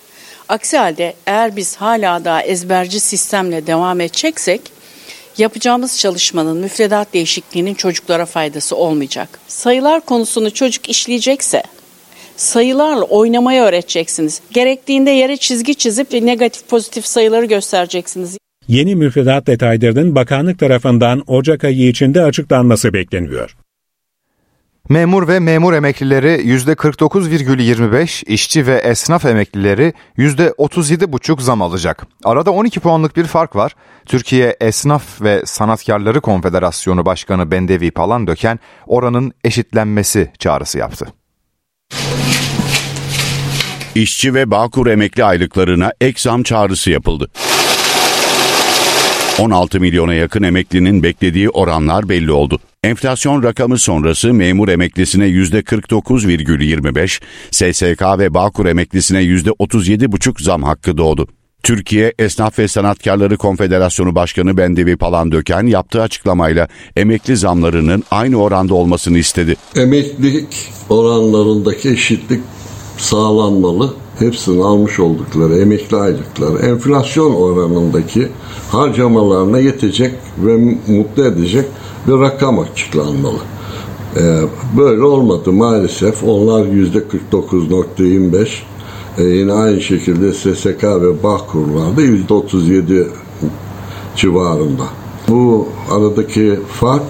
Aksi 0.49 0.77
halde 0.77 1.13
eğer 1.25 1.55
biz 1.55 1.75
hala 1.75 2.25
daha 2.25 2.41
ezberci 2.43 2.99
sistemle 2.99 3.67
devam 3.67 4.01
edeceksek 4.01 4.61
yapacağımız 5.41 5.99
çalışmanın 5.99 6.57
müfredat 6.57 7.13
değişikliğinin 7.13 7.73
çocuklara 7.73 8.25
faydası 8.25 8.75
olmayacak. 8.75 9.39
Sayılar 9.47 10.01
konusunu 10.01 10.53
çocuk 10.53 10.89
işleyecekse 10.89 11.63
sayılarla 12.41 13.03
oynamayı 13.03 13.61
öğreteceksiniz. 13.61 14.41
Gerektiğinde 14.51 15.11
yere 15.11 15.37
çizgi 15.37 15.75
çizip 15.75 16.11
negatif 16.11 16.69
pozitif 16.69 17.05
sayıları 17.05 17.45
göstereceksiniz. 17.45 18.37
Yeni 18.67 18.95
müfredat 18.95 19.47
detaylarının 19.47 20.15
bakanlık 20.15 20.59
tarafından 20.59 21.23
Ocak 21.27 21.63
ayı 21.63 21.87
içinde 21.87 22.21
açıklanması 22.21 22.93
bekleniyor. 22.93 23.55
Memur 24.91 25.27
ve 25.27 25.39
memur 25.39 25.73
emeklileri 25.73 26.27
%49,25, 26.27 28.25
işçi 28.25 28.67
ve 28.67 28.75
esnaf 28.75 29.25
emeklileri 29.25 29.93
%37,5 30.17 31.41
zam 31.41 31.61
alacak. 31.61 32.07
Arada 32.23 32.51
12 32.51 32.79
puanlık 32.79 33.17
bir 33.17 33.25
fark 33.25 33.55
var. 33.55 33.75
Türkiye 34.05 34.57
Esnaf 34.61 35.21
ve 35.21 35.45
Sanatkarları 35.45 36.21
Konfederasyonu 36.21 37.05
Başkanı 37.05 37.51
Bendevi 37.51 37.91
Palandöken 37.91 38.59
oranın 38.87 39.33
eşitlenmesi 39.43 40.31
çağrısı 40.39 40.77
yaptı. 40.77 41.13
İşçi 43.95 44.33
ve 44.33 44.51
Bağkur 44.51 44.87
emekli 44.87 45.23
aylıklarına 45.23 45.91
ek 46.01 46.21
zam 46.21 46.43
çağrısı 46.43 46.91
yapıldı. 46.91 47.31
16 49.41 49.79
milyona 49.79 50.13
yakın 50.13 50.43
emeklinin 50.43 51.03
beklediği 51.03 51.49
oranlar 51.49 52.09
belli 52.09 52.31
oldu. 52.31 52.59
Enflasyon 52.83 53.43
rakamı 53.43 53.77
sonrası 53.77 54.33
memur 54.33 54.69
emeklisine 54.69 55.25
%49,25, 55.25 57.21
SSK 57.51 58.19
ve 58.19 58.33
Bağkur 58.33 58.65
emeklisine 58.65 59.23
%37,5 59.23 60.43
zam 60.43 60.63
hakkı 60.63 60.97
doğdu. 60.97 61.27
Türkiye 61.63 62.13
Esnaf 62.19 62.59
ve 62.59 62.67
Sanatkarları 62.67 63.37
Konfederasyonu 63.37 64.15
Başkanı 64.15 64.57
Bendevi 64.57 64.95
Palandöken 64.95 65.67
yaptığı 65.67 66.01
açıklamayla 66.01 66.67
emekli 66.95 67.37
zamlarının 67.37 68.03
aynı 68.11 68.35
oranda 68.35 68.73
olmasını 68.73 69.17
istedi. 69.17 69.55
Emeklilik 69.75 70.71
oranlarındaki 70.89 71.89
eşitlik 71.89 72.41
sağlanmalı. 72.97 73.93
Hepsinin 74.21 74.61
almış 74.61 74.99
oldukları 74.99 75.57
emekli 75.57 75.97
aylıkları 75.97 76.57
enflasyon 76.57 77.33
oranındaki 77.33 78.27
harcamalarına 78.71 79.59
yetecek 79.59 80.11
ve 80.37 80.77
mutlu 80.87 81.25
edecek 81.25 81.65
bir 82.07 82.13
rakam 82.13 82.59
açıklanmalı. 82.59 83.39
Ee, 84.17 84.41
böyle 84.77 85.03
olmadı 85.03 85.51
maalesef. 85.51 86.23
Onlar 86.23 86.65
yüzde 86.65 86.97
49.25 87.31 88.47
ee, 89.17 89.23
yine 89.23 89.53
aynı 89.53 89.81
şekilde 89.81 90.33
SSK 90.33 90.83
ve 90.83 91.23
Bağkur'larda 91.23 92.01
yüzde 92.01 92.33
37 92.33 93.07
civarında. 94.15 94.83
Bu 95.29 95.67
aradaki 95.91 96.59
fark 96.67 97.03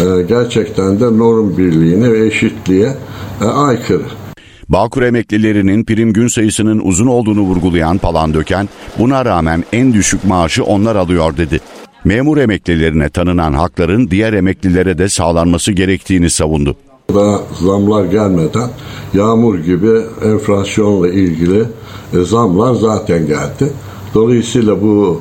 e, 0.00 0.22
gerçekten 0.22 1.00
de 1.00 1.18
norm 1.18 1.56
birliğine 1.56 2.12
ve 2.12 2.26
eşitliğe 2.26 2.96
e, 3.42 3.44
aykırı. 3.44 4.21
Bağkur 4.68 5.02
emeklilerinin 5.02 5.84
prim 5.84 6.12
gün 6.12 6.28
sayısının 6.28 6.80
uzun 6.84 7.06
olduğunu 7.06 7.40
vurgulayan 7.40 7.98
Palandöken, 7.98 8.68
buna 8.98 9.24
rağmen 9.24 9.64
en 9.72 9.92
düşük 9.92 10.24
maaşı 10.24 10.64
onlar 10.64 10.96
alıyor 10.96 11.36
dedi. 11.36 11.60
Memur 12.04 12.38
emeklilerine 12.38 13.08
tanınan 13.08 13.52
hakların 13.52 14.10
diğer 14.10 14.32
emeklilere 14.32 14.98
de 14.98 15.08
sağlanması 15.08 15.72
gerektiğini 15.72 16.30
savundu. 16.30 16.76
Daha 17.14 17.40
zamlar 17.60 18.04
gelmeden 18.04 18.70
yağmur 19.14 19.58
gibi 19.58 20.00
enflasyonla 20.24 21.08
ilgili 21.08 21.64
e, 22.12 22.24
zamlar 22.24 22.74
zaten 22.74 23.26
geldi. 23.26 23.72
Dolayısıyla 24.14 24.82
bu 24.82 25.20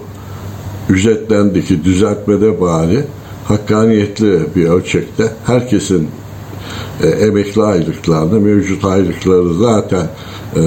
ücretlendeki 0.90 1.84
düzeltmede 1.84 2.62
bari 2.62 3.04
hakkaniyetli 3.46 4.40
bir 4.56 4.66
ölçekte 4.66 5.32
herkesin 5.46 6.10
e, 7.04 7.08
emekli 7.08 7.64
aylıklarını, 7.64 8.40
mevcut 8.40 8.86
aylıkları 8.86 9.54
zaten 9.54 10.08
e, 10.56 10.62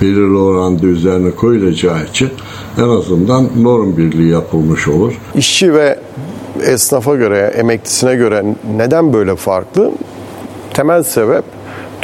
belirli 0.00 0.36
oranda 0.36 0.86
üzerine 0.86 1.30
koyulacağı 1.30 2.04
için 2.04 2.30
en 2.78 2.88
azından 2.88 3.48
norm 3.62 3.96
birliği 3.96 4.30
yapılmış 4.30 4.88
olur. 4.88 5.12
İşçi 5.34 5.74
ve 5.74 5.98
esnafa 6.62 7.14
göre, 7.14 7.52
emeklisine 7.56 8.14
göre 8.14 8.44
neden 8.76 9.12
böyle 9.12 9.36
farklı? 9.36 9.92
Temel 10.74 11.02
sebep 11.02 11.44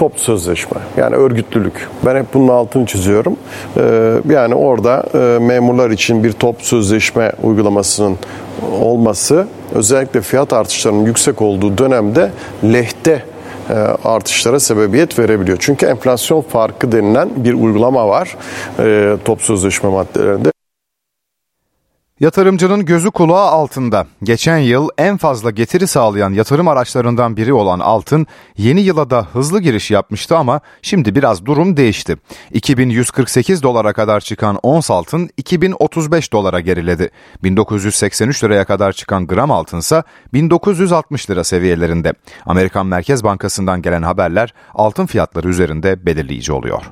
top 0.01 0.21
sözleşme 0.21 0.81
yani 0.97 1.17
örgütlülük. 1.17 1.89
Ben 2.07 2.17
hep 2.17 2.35
bunun 2.35 2.49
altını 2.49 2.87
çiziyorum. 2.87 3.37
Ee, 3.77 4.15
yani 4.29 4.55
orada 4.55 5.05
e, 5.15 5.39
memurlar 5.39 5.91
için 5.91 6.25
bir 6.25 6.33
top 6.33 6.63
sözleşme 6.63 7.33
uygulamasının 7.43 8.19
olması 8.81 9.47
özellikle 9.75 10.21
fiyat 10.21 10.53
artışlarının 10.53 11.05
yüksek 11.07 11.43
olduğu 11.43 11.79
dönemde 11.79 12.31
lehte 12.65 13.23
e, 13.71 13.75
artışlara 14.05 14.61
sebebiyet 14.61 15.19
verebiliyor. 15.19 15.59
Çünkü 15.61 15.87
enflasyon 15.87 16.41
farkı 16.41 16.93
denilen 16.93 17.29
bir 17.37 17.55
uygulama 17.55 18.09
var 18.09 18.37
e, 18.79 19.17
top 19.25 19.43
sözleşme 19.43 19.91
maddelerinde. 19.91 20.50
Yatırımcının 22.21 22.85
gözü 22.85 23.11
kulağı 23.11 23.47
altında. 23.47 24.07
Geçen 24.23 24.59
yıl 24.59 24.89
en 24.99 25.17
fazla 25.17 25.51
getiri 25.51 25.87
sağlayan 25.87 26.33
yatırım 26.33 26.69
araçlarından 26.69 27.37
biri 27.37 27.53
olan 27.53 27.81
altın 27.81 28.27
yeni 28.57 28.81
yıla 28.81 29.11
da 29.11 29.27
hızlı 29.33 29.61
giriş 29.61 29.91
yapmıştı 29.91 30.37
ama 30.37 30.61
şimdi 30.83 31.15
biraz 31.15 31.47
durum 31.47 31.77
değişti. 31.77 32.17
2148 32.53 33.63
dolara 33.63 33.93
kadar 33.93 34.21
çıkan 34.21 34.59
ons 34.63 34.91
altın 34.91 35.31
2035 35.37 36.33
dolara 36.33 36.61
geriledi. 36.61 37.11
1983 37.45 38.45
liraya 38.45 38.65
kadar 38.65 38.93
çıkan 38.93 39.27
gram 39.27 39.51
altınsa 39.51 40.03
1960 40.33 41.31
lira 41.31 41.45
seviyelerinde. 41.45 42.13
Amerikan 42.47 42.87
Merkez 42.87 43.25
Bankası'ndan 43.25 43.83
gelen 43.83 44.03
haberler 44.03 44.55
altın 44.75 45.07
fiyatları 45.07 45.49
üzerinde 45.49 46.07
belirleyici 46.07 46.53
oluyor. 46.53 46.83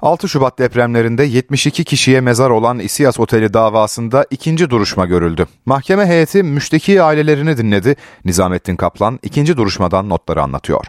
6 0.00 0.28
Şubat 0.28 0.58
depremlerinde 0.58 1.24
72 1.24 1.84
kişiye 1.84 2.20
mezar 2.20 2.50
olan 2.50 2.78
İsiyas 2.78 3.20
Oteli 3.20 3.54
davasında 3.54 4.26
ikinci 4.30 4.70
duruşma 4.70 5.06
görüldü. 5.06 5.46
Mahkeme 5.66 6.06
heyeti 6.06 6.42
müşteki 6.42 7.02
ailelerini 7.02 7.56
dinledi. 7.56 7.96
Nizamettin 8.24 8.76
Kaplan 8.76 9.18
ikinci 9.22 9.56
duruşmadan 9.56 10.08
notları 10.08 10.42
anlatıyor. 10.42 10.84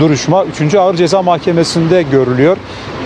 Duruşma 0.00 0.44
3. 0.44 0.74
Ağır 0.74 0.94
Ceza 0.94 1.22
Mahkemesi'nde 1.22 2.02
görülüyor. 2.02 2.56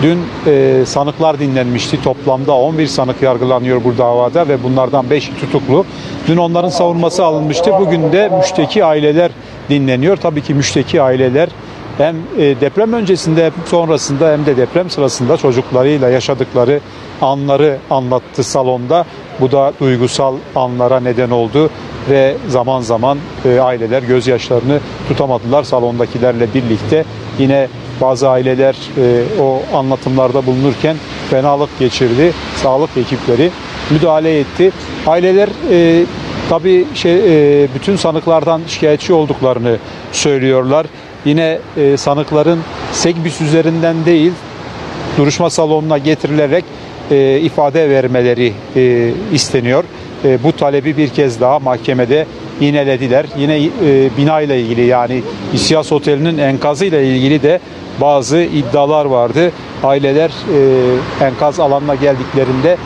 Dün 0.01 0.19
e, 0.47 0.83
sanıklar 0.85 1.39
dinlenmişti. 1.39 2.01
Toplamda 2.01 2.53
11 2.53 2.87
sanık 2.87 3.21
yargılanıyor 3.21 3.83
bu 3.83 3.97
davada 3.97 4.47
ve 4.47 4.63
bunlardan 4.63 5.09
5 5.09 5.29
tutuklu. 5.41 5.85
Dün 6.27 6.37
onların 6.37 6.69
savunması 6.69 7.25
alınmıştı. 7.25 7.71
Bugün 7.79 8.11
de 8.11 8.29
müşteki 8.29 8.85
aileler 8.85 9.31
dinleniyor. 9.69 10.17
Tabii 10.17 10.41
ki 10.41 10.53
müşteki 10.53 11.01
aileler 11.01 11.49
hem 11.97 12.15
e, 12.37 12.61
deprem 12.61 12.93
öncesinde 12.93 13.45
hem 13.45 13.53
sonrasında 13.65 14.31
hem 14.31 14.45
de 14.45 14.57
deprem 14.57 14.89
sırasında 14.89 15.37
çocuklarıyla 15.37 16.09
yaşadıkları 16.09 16.79
anları 17.21 17.77
anlattı 17.89 18.43
salonda. 18.43 19.05
Bu 19.41 19.51
da 19.51 19.73
duygusal 19.79 20.35
anlara 20.55 20.99
neden 20.99 21.29
oldu 21.29 21.69
ve 22.09 22.35
zaman 22.47 22.81
zaman 22.81 23.17
e, 23.45 23.59
aileler 23.59 24.03
gözyaşlarını 24.03 24.79
tutamadılar 25.07 25.63
salondakilerle 25.63 26.53
birlikte. 26.53 27.05
Yine 27.39 27.67
bazı 28.01 28.29
aileler 28.29 28.75
e, 28.97 29.23
o 29.41 29.77
anlatımlarda 29.77 30.45
bulunurken 30.45 30.97
fenalık 31.29 31.79
geçirdi. 31.79 32.33
Sağlık 32.55 32.97
ekipleri 32.97 33.51
müdahale 33.89 34.39
etti. 34.39 34.71
Aileler 35.07 35.49
tabii 36.49 36.85
şey, 36.93 37.17
bütün 37.75 37.95
sanıklardan 37.95 38.61
şikayetçi 38.67 39.13
olduklarını 39.13 39.77
söylüyorlar. 40.11 40.85
Yine 41.25 41.59
e, 41.77 41.97
sanıkların 41.97 42.59
Segbis 42.91 43.41
üzerinden 43.41 44.05
değil 44.05 44.31
duruşma 45.17 45.49
salonuna 45.49 45.97
getirilerek 45.97 46.65
e, 47.11 47.39
ifade 47.39 47.89
vermeleri 47.89 48.53
e, 48.75 49.11
isteniyor. 49.33 49.83
E, 50.25 50.43
bu 50.43 50.51
talebi 50.51 50.97
bir 50.97 51.09
kez 51.09 51.41
daha 51.41 51.59
mahkemede 51.59 52.25
yinelediler. 52.61 53.25
Yine 53.37 53.63
e, 53.63 53.69
bina 54.17 54.41
ile 54.41 54.61
ilgili 54.61 54.85
yani 54.85 55.21
İSİAS 55.53 55.91
Oteli'nin 55.91 56.37
enkazı 56.37 56.85
ile 56.85 57.07
ilgili 57.07 57.43
de 57.43 57.59
bazı 58.01 58.37
iddialar 58.37 59.05
vardı. 59.05 59.51
Aileler 59.83 60.29
e, 60.29 61.25
enkaz 61.25 61.59
alanına 61.59 61.95
geldiklerinde 61.95 62.77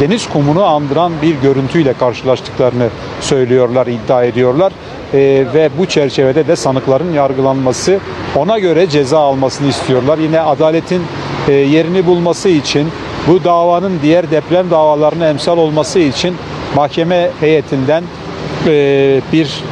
deniz 0.00 0.28
kumunu 0.28 0.64
andıran 0.64 1.12
bir 1.22 1.34
görüntüyle 1.34 1.92
karşılaştıklarını 1.92 2.88
söylüyorlar, 3.20 3.86
iddia 3.86 4.24
ediyorlar. 4.24 4.72
E, 5.14 5.18
ve 5.54 5.70
bu 5.78 5.86
çerçevede 5.86 6.46
de 6.46 6.56
sanıkların 6.56 7.12
yargılanması, 7.12 7.98
ona 8.36 8.58
göre 8.58 8.88
ceza 8.88 9.18
almasını 9.18 9.68
istiyorlar. 9.68 10.18
Yine 10.18 10.40
adaletin 10.40 11.02
e, 11.48 11.52
yerini 11.52 12.06
bulması 12.06 12.48
için, 12.48 12.88
bu 13.26 13.44
davanın 13.44 13.92
diğer 14.02 14.30
deprem 14.30 14.70
davalarına 14.70 15.28
emsal 15.28 15.58
olması 15.58 15.98
için 15.98 16.36
mahkeme 16.74 17.30
heyetinden 17.40 18.04
e, 18.66 19.20
bir 19.32 19.62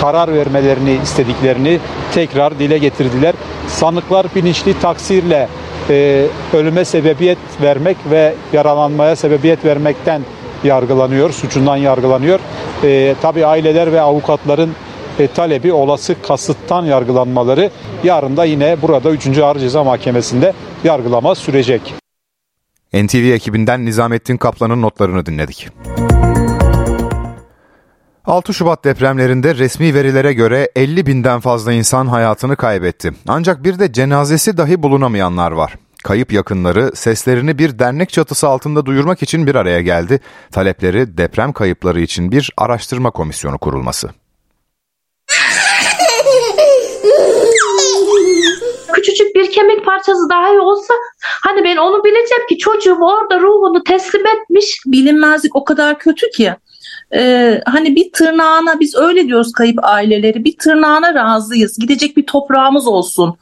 karar 0.00 0.34
vermelerini 0.34 0.98
istediklerini 1.02 1.78
tekrar 2.14 2.58
dile 2.58 2.78
getirdiler. 2.78 3.34
Sanıklar 3.68 4.26
bilinçli 4.34 4.80
taksirle 4.80 5.48
e, 5.90 6.26
ölüme 6.52 6.84
sebebiyet 6.84 7.38
vermek 7.62 7.96
ve 8.10 8.34
yaralanmaya 8.52 9.16
sebebiyet 9.16 9.64
vermekten 9.64 10.22
yargılanıyor, 10.64 11.30
suçundan 11.30 11.76
yargılanıyor. 11.76 12.40
E, 12.84 13.14
tabii 13.22 13.46
aileler 13.46 13.92
ve 13.92 14.00
avukatların 14.00 14.72
e, 15.18 15.26
talebi 15.26 15.72
olası 15.72 16.16
kasıttan 16.22 16.84
yargılanmaları 16.84 17.70
yarın 18.04 18.36
da 18.36 18.44
yine 18.44 18.82
burada 18.82 19.10
3. 19.10 19.38
Ağır 19.38 19.58
Ceza 19.58 19.84
Mahkemesi'nde 19.84 20.52
yargılama 20.84 21.34
sürecek. 21.34 21.94
NTV 22.94 23.32
ekibinden 23.32 23.84
Nizamettin 23.84 24.36
Kaplan'ın 24.36 24.82
notlarını 24.82 25.26
dinledik. 25.26 25.68
6 28.26 28.54
Şubat 28.54 28.84
depremlerinde 28.84 29.54
resmi 29.54 29.94
verilere 29.94 30.32
göre 30.32 30.70
50 30.76 31.06
binden 31.06 31.40
fazla 31.40 31.72
insan 31.72 32.06
hayatını 32.06 32.56
kaybetti. 32.56 33.12
Ancak 33.28 33.64
bir 33.64 33.78
de 33.78 33.92
cenazesi 33.92 34.56
dahi 34.56 34.82
bulunamayanlar 34.82 35.52
var. 35.52 35.74
Kayıp 36.04 36.32
yakınları 36.32 36.96
seslerini 36.96 37.58
bir 37.58 37.78
dernek 37.78 38.10
çatısı 38.10 38.48
altında 38.48 38.86
duyurmak 38.86 39.22
için 39.22 39.46
bir 39.46 39.54
araya 39.54 39.80
geldi. 39.80 40.20
Talepleri 40.52 41.18
deprem 41.18 41.52
kayıpları 41.52 42.00
için 42.00 42.32
bir 42.32 42.52
araştırma 42.56 43.10
komisyonu 43.10 43.58
kurulması. 43.58 44.10
Küçücük 48.94 49.34
bir 49.34 49.50
kemik 49.52 49.84
parçası 49.84 50.30
dahi 50.30 50.58
olsa 50.60 50.94
hani 51.20 51.64
ben 51.64 51.76
onu 51.76 52.04
bileceğim 52.04 52.46
ki 52.48 52.58
çocuğum 52.58 52.98
orada 53.00 53.40
ruhunu 53.40 53.84
teslim 53.84 54.26
etmiş. 54.26 54.78
Bilinmezlik 54.86 55.56
o 55.56 55.64
kadar 55.64 55.98
kötü 55.98 56.30
ki 56.30 56.54
ee, 57.14 57.60
hani 57.66 57.96
bir 57.96 58.12
tırnağına 58.12 58.80
biz 58.80 58.94
öyle 58.96 59.26
diyoruz 59.26 59.52
kayıp 59.52 59.78
aileleri 59.82 60.44
bir 60.44 60.56
tırnağına 60.58 61.14
razıyız 61.14 61.78
gidecek 61.78 62.16
bir 62.16 62.26
toprağımız 62.26 62.86
olsun. 62.86 63.36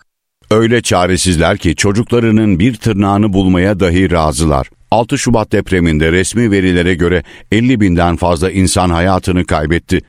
Öyle 0.50 0.82
çaresizler 0.82 1.58
ki 1.58 1.76
çocuklarının 1.76 2.58
bir 2.58 2.74
tırnağını 2.74 3.32
bulmaya 3.32 3.80
dahi 3.80 4.10
razılar. 4.10 4.66
6 4.90 5.18
Şubat 5.18 5.52
depreminde 5.52 6.12
resmi 6.12 6.50
verilere 6.50 6.94
göre 6.94 7.22
50 7.52 7.80
binden 7.80 8.16
fazla 8.16 8.50
insan 8.50 8.90
hayatını 8.90 9.44
kaybetti. 9.44 10.00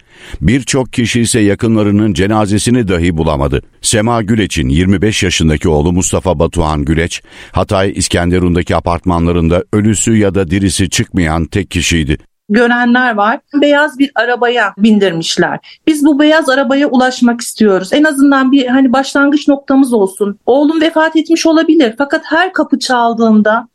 Birçok 0.42 0.94
kişi 0.94 1.22
ise 1.22 1.40
yakınlarının 1.40 2.14
cenazesini 2.14 2.88
dahi 2.88 3.18
bulamadı. 3.18 3.62
Sema 3.82 4.22
Güleç'in 4.22 4.70
25 4.70 5.24
yaşındaki 5.24 5.70
oğlu 5.70 5.92
Mustafa 5.92 6.40
Batuhan 6.40 6.86
Güleç, 6.86 7.22
Hatay 7.52 7.94
İskenderun'daki 7.96 8.76
apartmanlarında 8.76 9.64
ölüsü 9.74 10.18
ya 10.18 10.36
da 10.36 10.52
dirisi 10.52 10.90
çıkmayan 10.90 11.46
tek 11.46 11.72
kişiydi 11.72 12.18
görenler 12.52 13.16
var. 13.16 13.40
Beyaz 13.54 14.00
bir 14.00 14.12
arabaya 14.16 14.74
bindirmişler. 14.78 15.60
Biz 15.88 16.06
bu 16.06 16.20
beyaz 16.20 16.50
arabaya 16.50 16.88
ulaşmak 16.88 17.42
istiyoruz. 17.42 17.94
En 17.94 18.04
azından 18.04 18.52
bir 18.52 18.68
hani 18.68 18.94
başlangıç 18.94 19.48
noktamız 19.48 19.94
olsun. 19.94 20.40
Oğlum 20.46 20.82
vefat 20.82 21.16
etmiş 21.16 21.46
olabilir 21.46 21.96
fakat 21.98 22.22
her 22.26 22.54
kapı 22.54 22.80
çaldığında, 22.80 23.68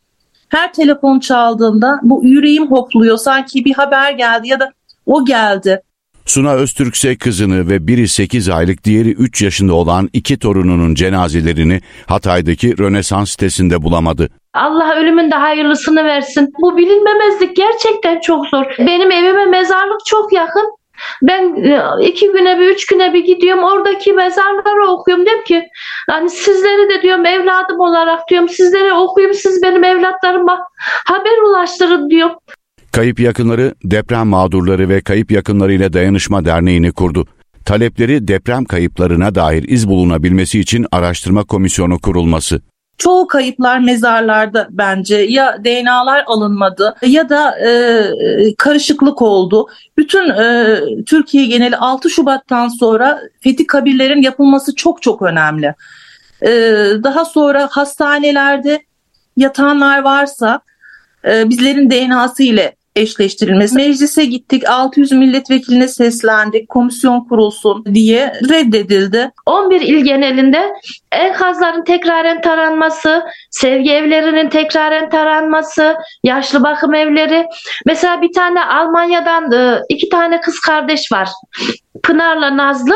her 0.48 0.72
telefon 0.72 1.20
çaldığında 1.20 2.00
bu 2.02 2.24
yüreğim 2.24 2.70
hopluyor. 2.70 3.16
Sanki 3.16 3.64
bir 3.64 3.74
haber 3.74 4.12
geldi 4.12 4.48
ya 4.48 4.60
da 4.60 4.72
o 5.06 5.24
geldi. 5.24 5.82
Suna 6.26 6.52
Öztürk 6.52 6.94
ise 6.94 7.16
kızını 7.16 7.68
ve 7.68 7.86
biri 7.86 8.08
8 8.08 8.48
aylık 8.48 8.84
diğeri 8.84 9.10
3 9.10 9.42
yaşında 9.42 9.74
olan 9.74 10.10
iki 10.12 10.38
torununun 10.38 10.94
cenazelerini 10.94 11.80
Hatay'daki 12.06 12.78
Rönesans 12.78 13.30
sitesinde 13.30 13.82
bulamadı. 13.82 14.28
Allah 14.56 14.96
ölümün 14.96 15.30
de 15.30 15.34
hayırlısını 15.34 16.04
versin. 16.04 16.52
Bu 16.60 16.76
bilinmemezlik 16.76 17.56
gerçekten 17.56 18.20
çok 18.20 18.46
zor. 18.46 18.64
Benim 18.78 19.10
evime 19.10 19.46
mezarlık 19.46 20.06
çok 20.06 20.32
yakın. 20.32 20.76
Ben 21.22 21.54
e, 21.54 22.06
iki 22.06 22.32
güne 22.32 22.58
bir, 22.58 22.66
üç 22.66 22.86
güne 22.86 23.14
bir 23.14 23.24
gidiyorum. 23.24 23.64
Oradaki 23.64 24.12
mezarları 24.12 24.90
okuyorum. 24.90 25.26
Diyorum 25.26 25.44
ki 25.44 25.62
hani 26.10 26.30
sizleri 26.30 26.90
de 26.90 27.02
diyorum 27.02 27.26
evladım 27.26 27.80
olarak 27.80 28.28
diyorum 28.30 28.48
sizlere 28.48 28.92
okuyayım 28.92 29.34
siz 29.34 29.62
benim 29.62 29.84
evlatlarıma 29.84 30.58
haber 31.06 31.48
ulaştırın 31.48 32.10
diyorum. 32.10 32.36
Kayıp 32.92 33.20
yakınları 33.20 33.74
deprem 33.84 34.26
mağdurları 34.26 34.88
ve 34.88 35.00
kayıp 35.00 35.30
yakınlarıyla 35.30 35.92
dayanışma 35.92 36.44
derneğini 36.44 36.92
kurdu. 36.92 37.26
Talepleri 37.64 38.28
deprem 38.28 38.64
kayıplarına 38.64 39.34
dair 39.34 39.64
iz 39.68 39.88
bulunabilmesi 39.88 40.60
için 40.60 40.86
araştırma 40.92 41.44
komisyonu 41.44 41.98
kurulması. 41.98 42.60
Çoğu 42.98 43.26
kayıplar 43.26 43.78
mezarlarda 43.78 44.68
bence 44.70 45.16
ya 45.16 45.64
DNA'lar 45.64 46.24
alınmadı 46.26 46.94
ya 47.02 47.28
da 47.28 47.58
e, 47.58 48.54
karışıklık 48.58 49.22
oldu. 49.22 49.68
Bütün 49.96 50.30
e, 50.30 50.78
Türkiye 51.06 51.46
geneli 51.46 51.76
6 51.76 52.10
Şubat'tan 52.10 52.68
sonra 52.68 53.20
fethi 53.40 53.66
kabirlerin 53.66 54.22
yapılması 54.22 54.74
çok 54.74 55.02
çok 55.02 55.22
önemli. 55.22 55.74
E, 56.42 56.50
daha 57.02 57.24
sonra 57.24 57.68
hastanelerde 57.70 58.82
yatanlar 59.36 60.02
varsa 60.02 60.60
e, 61.24 61.50
bizlerin 61.50 61.90
DNA'sı 61.90 62.42
ile 62.42 62.75
eşleştirilmesi. 62.96 63.76
Meclise 63.76 64.24
gittik 64.24 64.68
600 64.68 65.12
milletvekiline 65.12 65.88
seslendik 65.88 66.68
komisyon 66.68 67.20
kurulsun 67.20 67.84
diye 67.94 68.32
reddedildi. 68.50 69.32
11 69.46 69.80
il 69.80 70.04
genelinde 70.04 70.72
enkazların 71.12 71.84
tekraren 71.84 72.40
taranması, 72.40 73.22
sevgi 73.50 73.90
evlerinin 73.90 74.48
tekraren 74.48 75.10
taranması, 75.10 75.94
yaşlı 76.24 76.62
bakım 76.62 76.94
evleri. 76.94 77.46
Mesela 77.86 78.22
bir 78.22 78.32
tane 78.32 78.64
Almanya'dan 78.64 79.52
e, 79.52 79.80
iki 79.88 80.08
tane 80.08 80.40
kız 80.40 80.60
kardeş 80.60 81.12
var. 81.12 81.28
Pınar'la 82.02 82.56
Nazlı. 82.56 82.94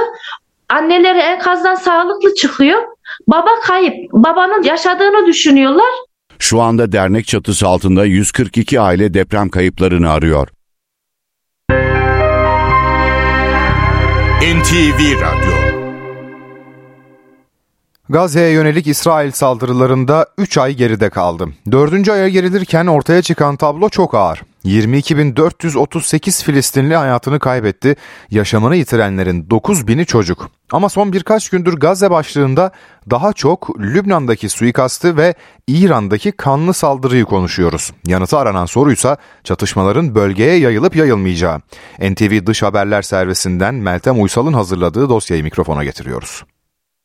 Anneleri 0.69 1.19
enkazdan 1.19 1.75
sağlıklı 1.75 2.35
çıkıyor. 2.35 2.83
Baba 3.27 3.51
kayıp. 3.63 4.13
Babanın 4.13 4.63
yaşadığını 4.63 5.27
düşünüyorlar. 5.27 5.91
Şu 6.41 6.61
anda 6.61 6.93
dernek 6.93 7.27
çatısı 7.27 7.67
altında 7.67 8.05
142 8.05 8.81
aile 8.81 9.15
deprem 9.15 9.49
kayıplarını 9.49 10.11
arıyor. 10.11 10.49
NTV 14.43 15.21
Radyo 15.21 15.81
Gazze'ye 18.09 18.51
yönelik 18.51 18.87
İsrail 18.87 19.31
saldırılarında 19.31 20.27
3 20.39 20.59
ay 20.59 20.75
geride 20.75 21.11
kaldı. 21.11 21.49
4. 21.73 22.09
aya 22.09 22.29
gerilirken 22.29 22.87
ortaya 22.87 23.23
çıkan 23.23 23.57
tablo 23.57 23.89
çok 23.89 24.15
ağır. 24.15 24.43
22.438 24.65 26.45
Filistinli 26.45 26.97
hayatını 26.97 27.39
kaybetti. 27.39 27.97
Yaşamını 28.31 28.77
yitirenlerin 28.77 29.45
9.000'i 29.45 30.07
çocuk. 30.07 30.51
Ama 30.73 30.89
son 30.89 31.13
birkaç 31.13 31.49
gündür 31.49 31.75
Gazze 31.75 32.11
başlığında 32.11 32.73
daha 33.11 33.33
çok 33.33 33.81
Lübnan'daki 33.81 34.49
suikastı 34.49 35.17
ve 35.17 35.35
İran'daki 35.67 36.33
kanlı 36.33 36.75
saldırıyı 36.75 37.25
konuşuyoruz. 37.25 37.93
Yanıtı 38.07 38.39
aranan 38.39 38.67
soruysa 38.67 39.17
çatışmaların 39.45 40.15
bölgeye 40.15 40.57
yayılıp 40.57 40.97
yayılmayacağı. 40.97 41.61
NTV 42.01 42.47
Dış 42.47 42.63
Haberler 42.63 43.03
Servisinden 43.03 43.75
Meltem 43.75 44.23
Uysal'ın 44.23 44.53
hazırladığı 44.53 45.09
dosyayı 45.09 45.43
mikrofona 45.43 45.85
getiriyoruz. 45.85 46.45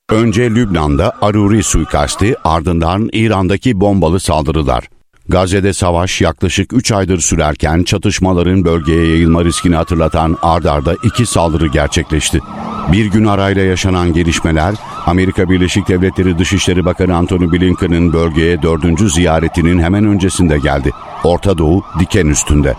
Önce 0.09 0.51
Lübnan'da 0.51 1.15
Aruri 1.21 1.63
suikasti 1.63 2.35
ardından 2.43 3.09
İran'daki 3.13 3.79
bombalı 3.81 4.19
saldırılar. 4.19 4.89
Gazze'de 5.29 5.73
savaş 5.73 6.21
yaklaşık 6.21 6.73
3 6.73 6.91
aydır 6.91 7.19
sürerken 7.19 7.83
çatışmaların 7.83 8.65
bölgeye 8.65 9.07
yayılma 9.07 9.45
riskini 9.45 9.75
hatırlatan 9.75 10.37
ard 10.41 10.65
arda 10.65 10.95
iki 11.03 11.25
saldırı 11.25 11.67
gerçekleşti. 11.67 12.39
Bir 12.91 13.05
gün 13.05 13.25
arayla 13.25 13.63
yaşanan 13.63 14.13
gelişmeler, 14.13 14.75
Amerika 15.05 15.49
Birleşik 15.49 15.87
Devletleri 15.87 16.37
Dışişleri 16.37 16.85
Bakanı 16.85 17.15
Antony 17.15 17.51
Blinken'ın 17.51 18.13
bölgeye 18.13 18.61
dördüncü 18.61 19.09
ziyaretinin 19.09 19.79
hemen 19.79 20.05
öncesinde 20.05 20.57
geldi. 20.57 20.91
Orta 21.23 21.57
Doğu 21.57 21.83
diken 21.99 22.27
üstünde. 22.27 22.75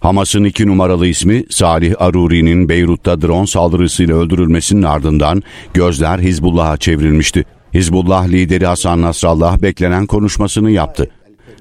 Hamas'ın 0.00 0.44
iki 0.44 0.66
numaralı 0.66 1.06
ismi 1.06 1.44
Salih 1.50 1.94
Aruri'nin 1.98 2.68
Beyrut'ta 2.68 3.22
drone 3.22 3.46
saldırısıyla 3.46 4.16
öldürülmesinin 4.16 4.82
ardından 4.82 5.42
gözler 5.74 6.18
Hizbullah'a 6.18 6.76
çevrilmişti. 6.76 7.44
Hizbullah 7.74 8.28
lideri 8.28 8.66
Hasan 8.66 9.02
Nasrallah 9.02 9.62
beklenen 9.62 10.06
konuşmasını 10.06 10.70
yaptı. 10.70 11.10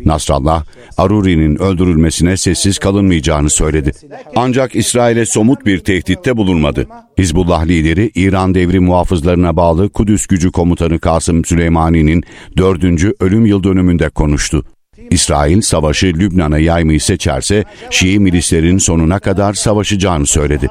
Nasrallah, 0.05 0.63
Aruri'nin 0.97 1.61
öldürülmesine 1.61 2.37
sessiz 2.37 2.79
kalınmayacağını 2.79 3.49
söyledi. 3.49 3.91
Ancak 4.35 4.75
İsrail'e 4.75 5.25
somut 5.25 5.65
bir 5.65 5.79
tehditte 5.79 6.37
bulunmadı. 6.37 6.87
Hizbullah 7.17 7.65
lideri 7.65 8.11
İran 8.15 8.53
devrim 8.53 8.83
muhafızlarına 8.83 9.55
bağlı 9.55 9.89
Kudüs 9.89 10.27
gücü 10.27 10.51
komutanı 10.51 10.99
Kasım 10.99 11.45
Süleymani'nin 11.45 12.23
dördüncü 12.57 13.13
ölüm 13.19 13.45
yıl 13.45 13.63
dönümünde 13.63 14.09
konuştu. 14.09 14.65
İsrail 15.11 15.61
savaşı 15.61 16.07
Lübnan'a 16.07 16.57
yaymayı 16.57 17.01
seçerse 17.01 17.63
Şii 17.89 18.19
milislerin 18.19 18.77
sonuna 18.77 19.19
kadar 19.19 19.53
savaşacağını 19.53 20.27
söyledi. 20.27 20.69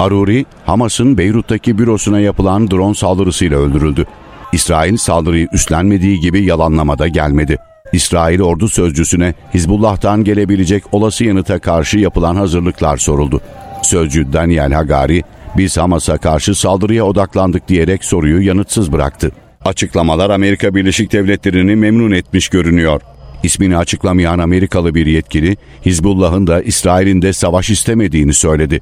Aruri, 0.00 0.46
Hamas'ın 0.66 1.18
Beyrut'taki 1.18 1.78
bürosuna 1.78 2.20
yapılan 2.20 2.70
drone 2.70 2.94
saldırısıyla 2.94 3.58
öldürüldü. 3.58 4.06
İsrail 4.52 4.96
saldırıyı 4.96 5.48
üstlenmediği 5.52 6.20
gibi 6.20 6.44
yalanlamada 6.44 7.08
gelmedi. 7.08 7.58
İsrail 7.92 8.40
ordu 8.40 8.68
sözcüsüne 8.68 9.34
Hizbullah'tan 9.54 10.24
gelebilecek 10.24 10.84
olası 10.92 11.24
yanıta 11.24 11.58
karşı 11.58 11.98
yapılan 11.98 12.36
hazırlıklar 12.36 12.96
soruldu. 12.96 13.40
Sözcü 13.82 14.32
Daniel 14.32 14.72
Hagari, 14.72 15.22
biz 15.56 15.76
Hamas'a 15.76 16.18
karşı 16.18 16.54
saldırıya 16.54 17.04
odaklandık 17.04 17.68
diyerek 17.68 18.04
soruyu 18.04 18.46
yanıtsız 18.46 18.92
bıraktı. 18.92 19.32
Açıklamalar 19.64 20.30
Amerika 20.30 20.74
Birleşik 20.74 21.12
Devletleri'ni 21.12 21.76
memnun 21.76 22.10
etmiş 22.10 22.48
görünüyor. 22.48 23.00
İsmini 23.42 23.76
açıklamayan 23.76 24.38
Amerikalı 24.38 24.94
bir 24.94 25.06
yetkili, 25.06 25.56
Hizbullah'ın 25.86 26.46
da 26.46 26.62
İsrail'in 26.62 27.22
de 27.22 27.32
savaş 27.32 27.70
istemediğini 27.70 28.34
söyledi. 28.34 28.80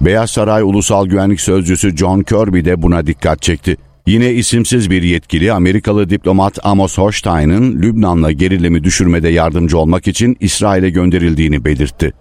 Beyaz 0.00 0.30
Saray 0.30 0.62
Ulusal 0.62 1.06
Güvenlik 1.06 1.40
Sözcüsü 1.40 1.96
John 1.96 2.22
Kirby 2.22 2.64
de 2.64 2.82
buna 2.82 3.06
dikkat 3.06 3.42
çekti. 3.42 3.76
Yine 4.06 4.32
isimsiz 4.32 4.90
bir 4.90 5.02
yetkili 5.02 5.52
Amerikalı 5.52 6.10
diplomat 6.10 6.58
Amos 6.62 6.98
Hochstein'ın 6.98 7.82
Lübnan'la 7.82 8.32
gerilimi 8.32 8.84
düşürmede 8.84 9.28
yardımcı 9.28 9.78
olmak 9.78 10.08
için 10.08 10.36
İsrail'e 10.40 10.90
gönderildiğini 10.90 11.64
belirtti. 11.64 12.12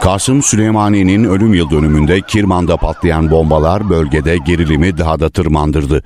Kasım 0.00 0.42
Süleymani'nin 0.42 1.24
ölüm 1.24 1.54
yıl 1.54 1.70
dönümünde 1.70 2.20
Kirman'da 2.20 2.76
patlayan 2.76 3.30
bombalar 3.30 3.90
bölgede 3.90 4.36
gerilimi 4.46 4.98
daha 4.98 5.20
da 5.20 5.30
tırmandırdı. 5.30 6.02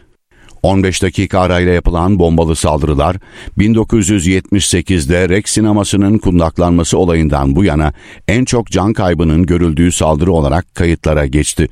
15 0.62 1.03
dakika 1.03 1.40
arayla 1.40 1.72
yapılan 1.72 2.18
bombalı 2.18 2.57
saldırılar 2.57 3.16
1978'de 3.59 5.29
Rex 5.29 5.44
sinemasının 5.46 6.18
kundaklanması 6.18 6.98
olayından 6.98 7.57
bu 7.57 7.64
yana 7.64 7.92
en 8.29 8.44
çok 8.44 8.66
can 8.66 8.92
kaybının 8.92 9.46
görüldüğü 9.46 9.92
saldırı 9.92 10.33
olarak 10.33 10.75
kayıtlara 10.75 11.27
geçti. 11.27 11.68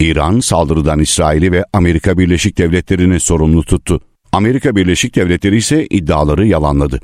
İran 0.00 0.40
saldırıdan 0.40 0.98
İsrail'i 0.98 1.52
ve 1.52 1.64
Amerika 1.72 2.18
Birleşik 2.18 2.58
Devletleri'ni 2.58 3.20
sorumlu 3.20 3.62
tuttu. 3.62 4.00
Amerika 4.32 4.76
Birleşik 4.76 5.16
Devletleri 5.16 5.56
ise 5.56 5.86
iddiaları 5.86 6.46
yalanladı. 6.46 7.00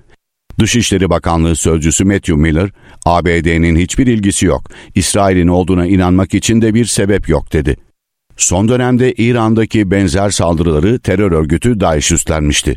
Dışişleri 0.58 1.10
Bakanlığı 1.10 1.56
Sözcüsü 1.56 2.04
Matthew 2.04 2.36
Miller, 2.36 2.70
ABD'nin 3.06 3.76
hiçbir 3.76 4.06
ilgisi 4.06 4.46
yok, 4.46 4.62
İsrail'in 4.94 5.48
olduğuna 5.48 5.86
inanmak 5.86 6.34
için 6.34 6.62
de 6.62 6.74
bir 6.74 6.84
sebep 6.84 7.28
yok 7.28 7.52
dedi. 7.52 7.76
Son 8.40 8.68
dönemde 8.68 9.12
İran'daki 9.12 9.90
benzer 9.90 10.30
saldırıları 10.30 10.98
terör 10.98 11.32
örgütü 11.32 11.80
DAEŞ 11.80 12.12
üstlenmişti. 12.12 12.76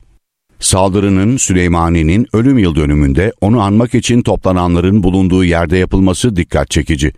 Saldırının 0.59 1.37
Süleymani'nin 1.37 2.27
ölüm 2.33 2.57
yıl 2.57 2.75
dönümünde 2.75 3.31
onu 3.41 3.61
anmak 3.61 3.95
için 3.95 4.21
toplananların 4.21 5.03
bulunduğu 5.03 5.43
yerde 5.43 5.77
yapılması 5.77 6.35
dikkat 6.35 6.69
çekici. 6.69 7.13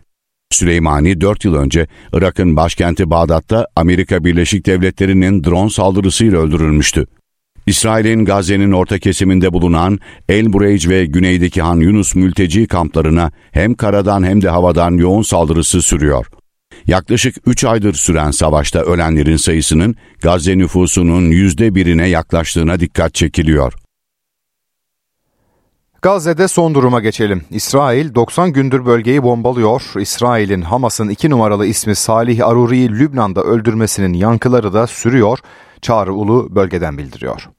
Süleymani 0.51 1.21
4 1.21 1.45
yıl 1.45 1.55
önce 1.55 1.87
Irak'ın 2.13 2.55
başkenti 2.55 3.09
Bağdat'ta 3.09 3.67
Amerika 3.75 4.23
Birleşik 4.25 4.65
Devletleri'nin 4.65 5.43
drone 5.43 5.69
saldırısıyla 5.69 6.39
öldürülmüştü. 6.39 7.07
İsrail'in 7.67 8.25
Gazze'nin 8.25 8.71
orta 8.71 8.99
kesiminde 8.99 9.53
bulunan 9.53 9.99
El 10.29 10.53
Bureyc 10.53 10.89
ve 10.89 11.05
güneydeki 11.05 11.61
Han 11.61 11.79
Yunus 11.79 12.15
mülteci 12.15 12.67
kamplarına 12.67 13.31
hem 13.51 13.73
karadan 13.73 14.23
hem 14.23 14.41
de 14.41 14.49
havadan 14.49 14.91
yoğun 14.91 15.21
saldırısı 15.21 15.81
sürüyor. 15.81 16.25
Yaklaşık 16.87 17.35
3 17.45 17.63
aydır 17.63 17.93
süren 17.93 18.31
savaşta 18.31 18.79
ölenlerin 18.79 19.37
sayısının 19.37 19.95
Gazze 20.21 20.57
nüfusunun 20.57 21.21
yüzde 21.21 21.75
birine 21.75 22.07
yaklaştığına 22.07 22.79
dikkat 22.79 23.13
çekiliyor. 23.13 23.73
Gazze'de 26.01 26.47
son 26.47 26.75
duruma 26.75 26.99
geçelim. 26.99 27.41
İsrail 27.49 28.15
90 28.15 28.53
gündür 28.53 28.85
bölgeyi 28.85 29.23
bombalıyor. 29.23 29.81
İsrail'in 29.99 30.61
Hamas'ın 30.61 31.09
iki 31.09 31.29
numaralı 31.29 31.65
ismi 31.65 31.95
Salih 31.95 32.47
Aruri'yi 32.47 32.89
Lübnan'da 32.89 33.43
öldürmesinin 33.43 34.13
yankıları 34.13 34.73
da 34.73 34.87
sürüyor. 34.87 35.39
Çağrı 35.81 36.13
Ulu 36.13 36.55
bölgeden 36.55 36.97
bildiriyor. 36.97 37.49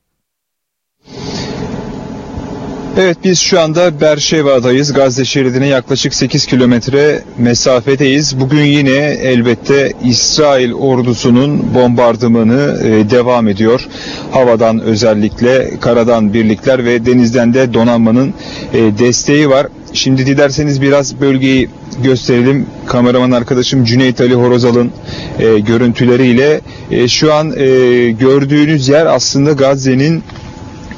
Evet 2.98 3.16
biz 3.24 3.38
şu 3.38 3.60
anda 3.60 4.00
Berşeva'dayız. 4.00 4.92
Gazze 4.92 5.24
şeridine 5.24 5.66
yaklaşık 5.66 6.14
8 6.14 6.46
kilometre 6.46 7.22
mesafedeyiz. 7.38 8.40
Bugün 8.40 8.64
yine 8.64 8.90
elbette 9.22 9.92
İsrail 10.04 10.72
ordusunun 10.72 11.74
bombardımanı 11.74 12.80
e, 12.84 13.10
devam 13.10 13.48
ediyor. 13.48 13.86
Havadan 14.30 14.80
özellikle, 14.80 15.80
karadan 15.80 16.34
birlikler 16.34 16.84
ve 16.84 17.06
denizden 17.06 17.54
de 17.54 17.74
donanmanın 17.74 18.34
e, 18.72 18.98
desteği 18.98 19.50
var. 19.50 19.66
Şimdi 19.92 20.26
dilerseniz 20.26 20.82
biraz 20.82 21.20
bölgeyi 21.20 21.68
gösterelim. 22.02 22.66
Kameraman 22.86 23.30
arkadaşım 23.30 23.84
Cüneyt 23.84 24.20
Ali 24.20 24.34
Horozal'ın 24.34 24.90
e, 25.38 25.58
görüntüleriyle. 25.58 26.60
E, 26.90 27.08
şu 27.08 27.34
an 27.34 27.52
e, 27.56 27.66
gördüğünüz 28.10 28.88
yer 28.88 29.06
aslında 29.06 29.52
Gazze'nin 29.52 30.22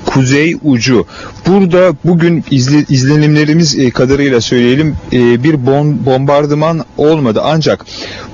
kuzey 0.09 0.57
ucu. 0.64 1.07
Burada 1.47 1.92
bugün 2.05 2.44
izle, 2.51 2.85
izlenimlerimiz 2.88 3.79
e, 3.79 3.90
kadarıyla 3.90 4.40
söyleyelim 4.40 4.97
e, 5.12 5.42
bir 5.42 5.66
bon, 5.66 6.07
bombardıman 6.07 6.85
olmadı. 6.97 7.40
Ancak 7.44 7.87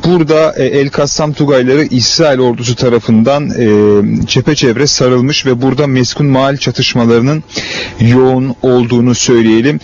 burada 0.04 0.54
e, 0.56 0.64
El 0.64 0.88
Kassam 0.88 1.32
Tugayları 1.32 1.84
İsrail 1.84 2.38
ordusu 2.38 2.76
tarafından 2.76 3.50
çepeçevre 4.26 4.86
sarılmış 4.86 5.46
ve 5.46 5.62
burada 5.62 5.86
meskun 5.86 6.26
mahal 6.26 6.56
çatışmalarının 6.56 7.42
yoğun 8.00 8.54
olduğunu 8.62 9.14
söyleyelim. 9.14 9.80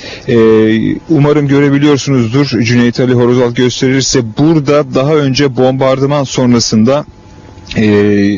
Umarım 1.08 1.48
görebiliyorsunuzdur. 1.48 2.46
Cüneyt 2.46 3.00
Ali 3.00 3.12
Horozal 3.14 3.54
gösterirse 3.54 4.20
burada 4.38 4.94
daha 4.94 5.14
önce 5.14 5.56
bombardıman 5.56 6.24
sonrasında 6.24 7.04
e, 7.76 7.84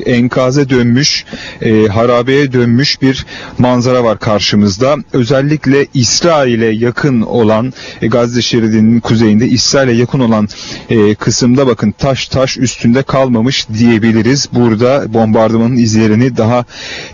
enkaze 0.07 0.69
dönmüş, 0.69 1.25
e, 1.63 1.87
harabeye 1.87 2.53
dönmüş 2.53 3.03
bir 3.03 3.27
manzara 3.59 4.05
var 4.05 4.19
karşımızda. 4.19 4.97
Özellikle 5.13 5.87
İsrail'e 5.95 6.67
yakın 6.67 7.21
olan 7.21 7.73
e, 8.03 8.07
Gazze 8.07 8.43
şeridinin 8.43 9.01
kuzeyinde 9.01 9.49
İsrail'e 9.49 9.93
yakın 9.93 10.21
olan 10.21 10.49
e, 10.91 11.15
kısımda 11.15 11.67
bakın 11.67 11.91
taş 11.99 12.29
taş 12.29 12.59
üstünde 12.59 13.03
kalmamış 13.03 13.69
diyebiliriz. 13.69 14.49
Burada 14.53 15.15
bombardımanın 15.15 15.77
izlerini 15.77 16.37
daha 16.37 16.65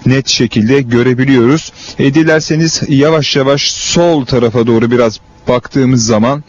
net 0.06 0.28
şekilde 0.28 0.80
görebiliyoruz. 0.82 1.72
E, 1.98 2.14
dilerseniz 2.14 2.82
yavaş 2.88 3.36
yavaş 3.36 3.70
sol 3.70 4.24
tarafa 4.24 4.66
doğru 4.66 4.90
biraz 4.90 5.20
baktığımız 5.48 6.06
zaman 6.06 6.44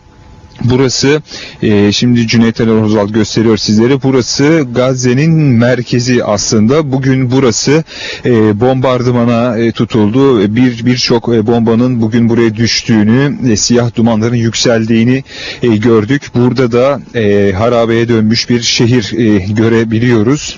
Burası 0.63 1.22
e, 1.62 1.91
şimdi 1.91 2.28
Cüneyt 2.28 2.62
Ali 2.62 2.69
Rozal 2.82 3.08
gösteriyor 3.10 3.58
sizlere. 3.58 4.04
Burası 4.04 4.67
Gazze'nin 4.76 5.32
merkezi 5.32 6.24
aslında. 6.24 6.91
Bugün 6.91 7.32
burası 7.32 7.84
e, 8.26 8.60
bombardımana 8.60 9.58
e, 9.58 9.72
tutuldu. 9.72 10.56
Bir 10.56 10.86
birçok 10.86 11.30
e, 11.30 11.48
bombanın 11.48 12.02
bugün 12.02 12.30
buraya 12.30 12.56
düştüğünü, 12.56 13.52
e, 13.52 13.56
siyah 13.58 13.95
dumanların 13.95 14.36
yükseldiğini 14.36 15.24
e, 15.63 15.67
gördük. 15.67 16.28
Burada 16.36 16.72
da 16.72 17.02
e, 17.19 17.52
harabeye 17.52 18.10
dönmüş 18.10 18.50
bir 18.50 18.62
şehir 18.62 19.13
e, 19.17 19.45
görebiliyoruz. 19.54 20.58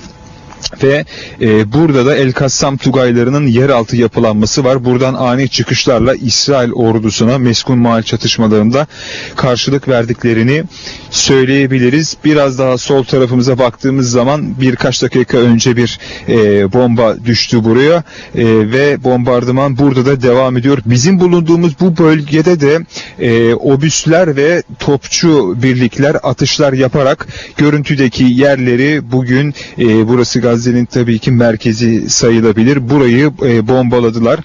Ve 0.84 1.06
e, 1.42 1.74
burada 1.74 2.06
da 2.06 2.16
El 2.16 2.32
Kassam 2.32 2.78
Tugaylarının 2.78 3.48
yeraltı 3.48 3.98
yapılanması 3.98 4.64
var. 4.64 4.86
Buradan 4.86 5.14
ani 5.14 5.50
çıkışlarla 5.50 6.16
İsrail 6.16 6.72
ordusuna 6.72 7.38
meskun 7.38 7.78
mahal 7.78 8.04
çatışmalarında 8.04 8.88
karşılık 9.36 9.88
verdiklerini 9.88 10.64
söyleyebiliriz. 11.12 12.18
Biraz 12.26 12.60
daha 12.60 12.78
sol 12.78 13.04
tarafımıza 13.04 13.60
baktığımız 13.60 14.12
zaman 14.12 14.62
birkaç 14.62 15.04
dakika 15.04 15.38
önce 15.38 15.78
bir 15.78 16.00
e, 16.30 16.74
bomba 16.74 17.26
düştü 17.26 17.64
buraya 17.64 18.04
e, 18.36 18.46
ve 18.72 19.04
bombardıman 19.04 19.78
burada 19.78 20.06
da 20.06 20.22
devam 20.22 20.58
ediyor. 20.58 20.78
Bizim 20.86 21.20
bulunduğumuz 21.20 21.80
bu 21.80 21.98
bölgede 21.98 22.60
de 22.60 22.80
e, 23.20 23.54
obüsler 23.54 24.36
ve 24.36 24.64
topçu 24.80 25.56
birlikler 25.64 26.18
atışlar 26.24 26.74
yaparak 26.74 27.28
görüntüdeki 27.58 28.24
yerleri 28.24 29.12
bugün 29.12 29.54
e, 29.80 30.08
burası 30.08 30.40
Gazze'nin 30.52 30.86
tabii 30.86 31.20
ki 31.20 31.32
merkezi 31.32 32.10
sayılabilir. 32.10 32.90
Burayı 32.90 33.32
e, 33.44 33.68
bombaladılar. 33.68 34.40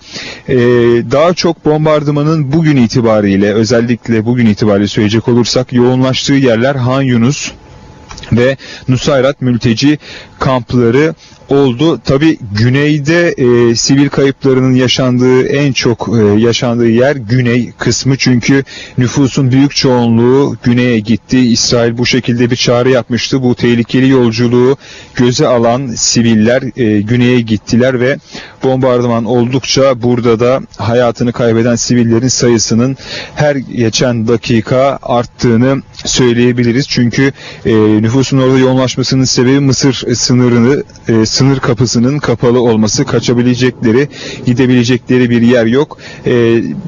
E, 0.48 0.56
daha 1.10 1.34
çok 1.34 1.64
bombardımanın 1.64 2.52
bugün 2.52 2.76
itibariyle 2.76 3.52
özellikle 3.54 4.24
bugün 4.24 4.46
itibariyle 4.46 4.88
söyleyecek 4.88 5.28
olursak 5.28 5.72
yoğunlaştığı 5.72 6.32
yerler 6.32 6.74
Han 6.74 7.02
Yunus 7.02 7.52
ve 8.32 8.56
Nusayrat 8.88 9.42
mülteci 9.42 9.98
kampları 10.38 11.14
oldu. 11.48 12.00
Tabi 12.04 12.38
güneyde 12.58 13.28
e, 13.28 13.74
sivil 13.74 14.08
kayıplarının 14.08 14.74
yaşandığı 14.74 15.46
en 15.46 15.72
çok 15.72 16.08
e, 16.18 16.40
yaşandığı 16.40 16.88
yer 16.88 17.16
güney 17.16 17.72
kısmı 17.78 18.16
çünkü 18.16 18.64
nüfusun 18.98 19.50
büyük 19.50 19.76
çoğunluğu 19.76 20.56
güneye 20.62 20.98
gitti. 20.98 21.38
İsrail 21.38 21.98
bu 21.98 22.06
şekilde 22.06 22.50
bir 22.50 22.56
çağrı 22.56 22.90
yapmıştı. 22.90 23.42
Bu 23.42 23.54
tehlikeli 23.54 24.08
yolculuğu 24.08 24.76
göze 25.14 25.46
alan 25.46 25.86
siviller 25.86 26.62
e, 26.76 27.00
güneye 27.00 27.40
gittiler 27.40 28.00
ve 28.00 28.16
bombardıman 28.62 29.24
oldukça 29.24 30.02
burada 30.02 30.40
da 30.40 30.60
hayatını 30.76 31.32
kaybeden 31.32 31.74
sivillerin 31.74 32.28
sayısının 32.28 32.96
her 33.34 33.56
geçen 33.56 34.28
dakika 34.28 34.98
arttığını 35.02 35.82
söyleyebiliriz. 36.04 36.88
Çünkü 36.88 37.32
e, 37.66 37.74
nüfusun 37.74 38.38
orada 38.38 38.58
yoğunlaşmasının 38.58 39.24
sebebi 39.24 39.60
Mısır 39.60 40.14
sınırını 40.14 40.84
e, 41.08 41.26
sınır 41.36 41.58
kapısının 41.58 42.18
kapalı 42.18 42.60
olması, 42.60 43.04
kaçabilecekleri, 43.04 44.08
gidebilecekleri 44.46 45.30
bir 45.30 45.42
yer 45.42 45.66
yok. 45.66 45.98
E, 46.26 46.32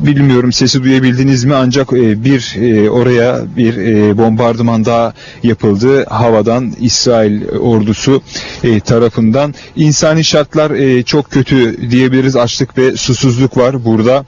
bilmiyorum 0.06 0.52
sesi 0.52 0.82
duyabildiniz 0.84 1.44
mi 1.44 1.54
ancak 1.54 1.92
e, 1.92 2.24
bir 2.24 2.56
e, 2.60 2.90
oraya 2.90 3.40
bir 3.56 3.76
e, 3.76 4.18
bombardıman 4.18 4.84
daha 4.84 5.12
yapıldı 5.42 6.04
havadan 6.04 6.72
İsrail 6.80 7.48
ordusu 7.48 8.22
e, 8.64 8.80
tarafından. 8.80 9.54
İnsani 9.76 10.24
şartlar 10.24 10.70
e, 10.70 11.02
çok 11.02 11.30
kötü 11.30 11.90
diyebiliriz. 11.90 12.36
Açlık 12.36 12.78
ve 12.78 12.96
susuzluk 12.96 13.56
var 13.56 13.84
burada 13.84 14.24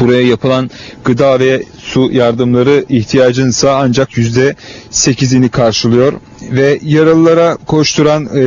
buraya 0.00 0.22
yapılan 0.22 0.70
gıda 1.04 1.40
ve 1.40 1.62
su 1.78 2.08
yardımları 2.12 2.84
ihtiyacınsa 2.88 3.76
ancak 3.76 4.16
yüzde 4.18 4.54
sekizini 4.90 5.48
karşılıyor. 5.48 6.12
Ve 6.50 6.78
yaralılara 6.82 7.56
koşturan 7.66 8.24
e, 8.24 8.44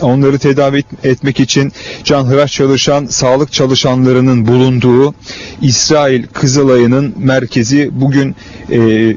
onları 0.00 0.38
tedavi 0.38 0.84
etmek 1.04 1.40
için 1.40 1.72
canhıraş 2.04 2.52
çalışan 2.52 3.06
sağlık 3.06 3.52
çalışanlarının 3.52 4.46
bulunduğu 4.46 5.14
İsrail 5.62 6.26
Kızılay'ının 6.26 7.14
merkezi 7.18 7.90
bugün 7.92 8.36
e, 8.70 8.78
e, 8.78 9.16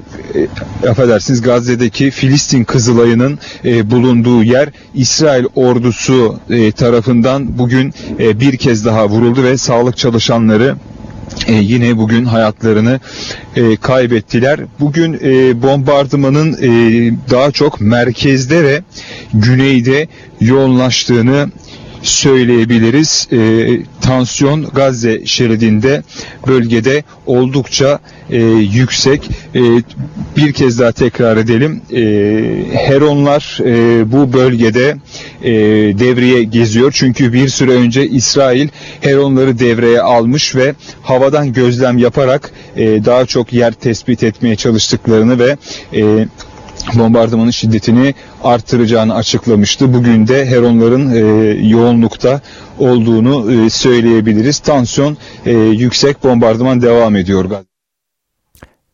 affedersiniz 0.89 1.41
Gazze'deki 1.41 2.11
Filistin 2.11 2.63
Kızılay'ının 2.63 3.39
e, 3.65 3.91
bulunduğu 3.91 4.43
yer 4.43 4.69
İsrail 4.95 5.45
ordusu 5.55 6.39
e, 6.49 6.71
tarafından 6.71 7.57
bugün 7.57 7.93
e, 8.19 8.39
bir 8.39 8.57
kez 8.57 8.85
daha 8.85 9.09
vuruldu 9.09 9.43
ve 9.43 9.57
sağlık 9.57 9.97
çalışanları 9.97 10.75
e, 11.47 11.53
yine 11.53 11.97
bugün 11.97 12.25
hayatlarını 12.25 12.99
e, 13.55 13.75
kaybettiler. 13.75 14.59
Bugün 14.79 15.13
e, 15.23 15.61
bombardımanın 15.61 16.53
e, 16.53 16.69
daha 17.29 17.51
çok 17.51 17.81
merkezde 17.81 18.63
ve 18.63 18.81
güneyde 19.33 20.07
yoğunlaştığını 20.41 21.49
söyleyebiliriz. 22.01 23.27
E, 23.31 23.67
tansiyon 24.01 24.65
Gazze 24.65 25.25
şeridinde 25.25 26.03
bölgede 26.47 27.03
oldukça 27.25 27.99
e, 28.29 28.41
yüksek. 28.47 29.29
E, 29.55 29.61
bir 30.37 30.53
kez 30.53 30.79
daha 30.79 30.91
tekrar 30.91 31.37
edelim. 31.37 31.81
E, 31.91 32.01
Heronlar 32.77 33.59
e, 33.65 34.11
bu 34.11 34.33
bölgede 34.33 34.97
e, 35.43 35.51
devreye 35.99 36.43
geziyor. 36.43 36.91
Çünkü 36.95 37.33
bir 37.33 37.49
süre 37.49 37.71
önce 37.71 38.07
İsrail 38.07 38.67
Heronları 39.01 39.59
devreye 39.59 40.01
almış 40.01 40.55
ve 40.55 40.75
havadan 41.01 41.53
gözlem 41.53 41.97
yaparak 41.97 42.51
e, 42.75 43.05
daha 43.05 43.25
çok 43.25 43.53
yer 43.53 43.73
tespit 43.73 44.23
etmeye 44.23 44.55
çalıştıklarını 44.55 45.39
ve 45.39 45.57
e, 45.93 46.27
bombardımanın 46.95 47.51
şiddetini 47.51 48.13
arttıracağını 48.43 49.15
açıklamıştı. 49.15 49.93
Bugün 49.93 50.27
de 50.27 50.45
Heronların 50.45 51.09
e, 51.11 51.19
yoğunlukta 51.67 52.41
olduğunu 52.79 53.51
e, 53.51 53.69
söyleyebiliriz. 53.69 54.59
Tansiyon 54.59 55.17
e, 55.45 55.51
yüksek 55.53 56.23
bombardıman 56.23 56.81
devam 56.81 57.15
ediyor. 57.15 57.37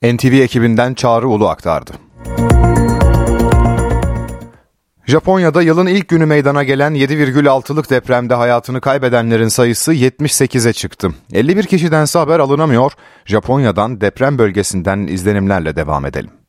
NTV 0.03 0.33
ekibinden 0.33 0.93
Çağrı 0.93 1.27
Ulu 1.27 1.47
aktardı. 1.47 1.91
Japonya'da 5.05 5.61
yılın 5.61 5.87
ilk 5.87 6.07
günü 6.07 6.25
meydana 6.25 6.63
gelen 6.63 6.93
7,6'lık 6.93 7.89
depremde 7.89 8.33
hayatını 8.33 8.81
kaybedenlerin 8.81 9.47
sayısı 9.47 9.93
78'e 9.93 10.73
çıktı. 10.73 11.09
51 11.33 11.63
kişidense 11.63 12.19
haber 12.19 12.39
alınamıyor. 12.39 12.91
Japonya'dan 13.25 14.01
deprem 14.01 14.37
bölgesinden 14.37 15.07
izlenimlerle 15.07 15.75
devam 15.75 16.05
edelim. 16.05 16.42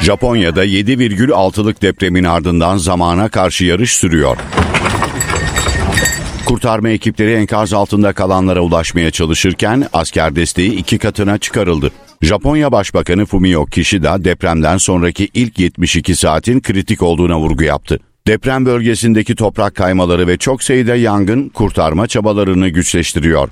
Japonya'da 0.00 0.64
7,6'lık 0.64 1.82
depremin 1.82 2.24
ardından 2.24 2.76
zamana 2.76 3.28
karşı 3.28 3.64
yarış 3.64 3.92
sürüyor. 3.96 4.36
Kurtarma 6.46 6.88
ekipleri 6.88 7.34
enkaz 7.34 7.72
altında 7.72 8.12
kalanlara 8.12 8.60
ulaşmaya 8.60 9.10
çalışırken 9.10 9.88
asker 9.92 10.36
desteği 10.36 10.70
iki 10.74 10.98
katına 10.98 11.38
çıkarıldı. 11.38 11.90
Japonya 12.22 12.72
Başbakanı 12.72 13.26
Fumio 13.26 13.66
Kishida 13.66 14.24
depremden 14.24 14.76
sonraki 14.76 15.28
ilk 15.34 15.58
72 15.58 16.16
saatin 16.16 16.60
kritik 16.60 17.02
olduğuna 17.02 17.38
vurgu 17.38 17.64
yaptı. 17.64 17.98
Deprem 18.26 18.66
bölgesindeki 18.66 19.34
toprak 19.34 19.74
kaymaları 19.74 20.26
ve 20.26 20.36
çok 20.36 20.62
sayıda 20.62 20.96
yangın 20.96 21.48
kurtarma 21.48 22.06
çabalarını 22.06 22.68
güçleştiriyor. 22.68 23.48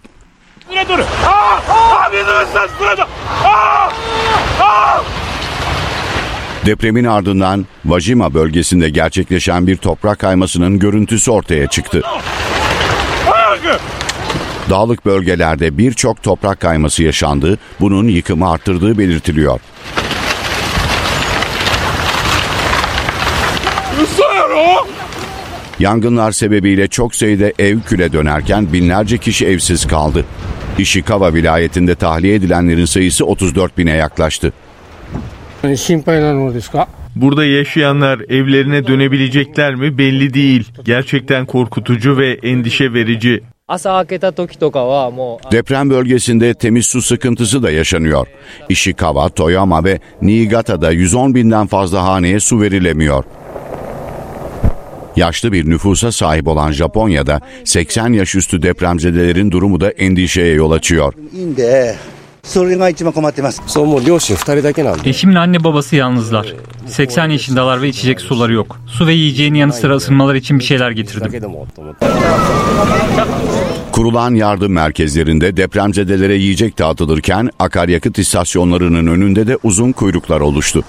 Depremin 6.67 7.05
ardından 7.05 7.67
Vajima 7.85 8.35
bölgesinde 8.35 8.91
gerçekleşen 8.91 9.67
bir 9.67 9.77
toprak 9.77 10.19
kaymasının 10.19 10.79
görüntüsü 10.79 11.31
ortaya 11.31 11.67
çıktı. 11.67 12.03
Dağlık 14.71 15.05
bölgelerde 15.05 15.79
birçok 15.79 16.23
toprak 16.23 16.61
kayması 16.61 17.03
yaşandı, 17.03 17.59
bunun 17.81 18.09
yıkımı 18.09 18.51
arttırdığı 18.51 18.99
belirtiliyor. 18.99 19.61
Yangınlar 25.79 26.33
sebebiyle 26.33 26.89
çok 26.89 27.15
sayıda 27.15 27.53
ev 27.59 27.81
küle 27.81 28.13
dönerken 28.13 28.73
binlerce 28.73 29.19
kişi 29.19 29.47
evsiz 29.47 29.87
kaldı. 29.87 30.25
Ishikawa 30.79 31.35
vilayetinde 31.35 31.95
tahliye 31.95 32.35
edilenlerin 32.35 32.85
sayısı 32.85 33.25
34 33.27 33.79
bine 33.79 33.93
yaklaştı. 33.97 34.53
Burada 37.17 37.45
yaşayanlar 37.45 38.21
evlerine 38.21 38.87
dönebilecekler 38.87 39.75
mi 39.75 39.99
belli 39.99 40.35
değil. 40.35 40.69
Gerçekten 40.85 41.47
korkutucu 41.47 42.19
ve 42.19 42.39
endişe 42.43 42.93
verici. 42.93 43.41
Deprem 45.53 45.91
bölgesinde 45.91 46.55
temiz 46.55 46.87
su 46.87 47.03
sıkıntısı 47.03 47.63
da 47.63 47.71
yaşanıyor. 47.71 48.27
Ishikawa, 48.69 49.29
Toyama 49.29 49.85
ve 49.85 49.99
Niigata'da 50.23 50.91
110 50.91 51.35
binden 51.35 51.67
fazla 51.67 52.03
haneye 52.05 52.41
su 52.41 52.61
verilemiyor. 52.61 53.25
Yaşlı 55.17 55.53
bir 55.53 55.71
nüfusa 55.71 56.13
sahip 56.13 56.49
olan 56.49 56.73
Japonya'da 56.73 57.41
80 57.65 58.13
yaş 58.13 58.35
üstü 58.35 58.63
depremzedelerin 58.63 59.51
durumu 59.51 59.81
da 59.81 59.91
endişeye 59.91 60.55
yol 60.55 60.71
açıyor. 60.71 61.15
Eşimle 65.05 65.39
anne 65.39 65.65
babası 65.65 65.97
yalnızlar. 65.97 66.55
80 66.87 67.31
yaşındalar 67.31 67.83
ve 67.83 67.89
içecek 67.89 68.21
suları 68.21 68.53
yok. 68.53 68.79
Su 68.87 69.07
ve 69.07 69.13
yiyeceğin 69.15 69.55
yanı 69.55 69.73
sıra 69.73 69.97
ısınmalar 69.97 70.35
için 70.35 70.59
bir 70.59 70.65
şeyler 70.65 70.91
getirdim. 70.91 71.33
Kurulan 73.93 74.35
yardım 74.35 74.73
merkezlerinde 74.73 75.57
depremzedelere 75.57 76.35
yiyecek 76.35 76.79
dağıtılırken 76.79 77.51
akaryakıt 77.59 78.19
istasyonlarının 78.19 79.07
önünde 79.07 79.47
de 79.47 79.59
uzun 79.63 79.93
kuyruklar 79.93 80.41
oluştu. 80.41 80.85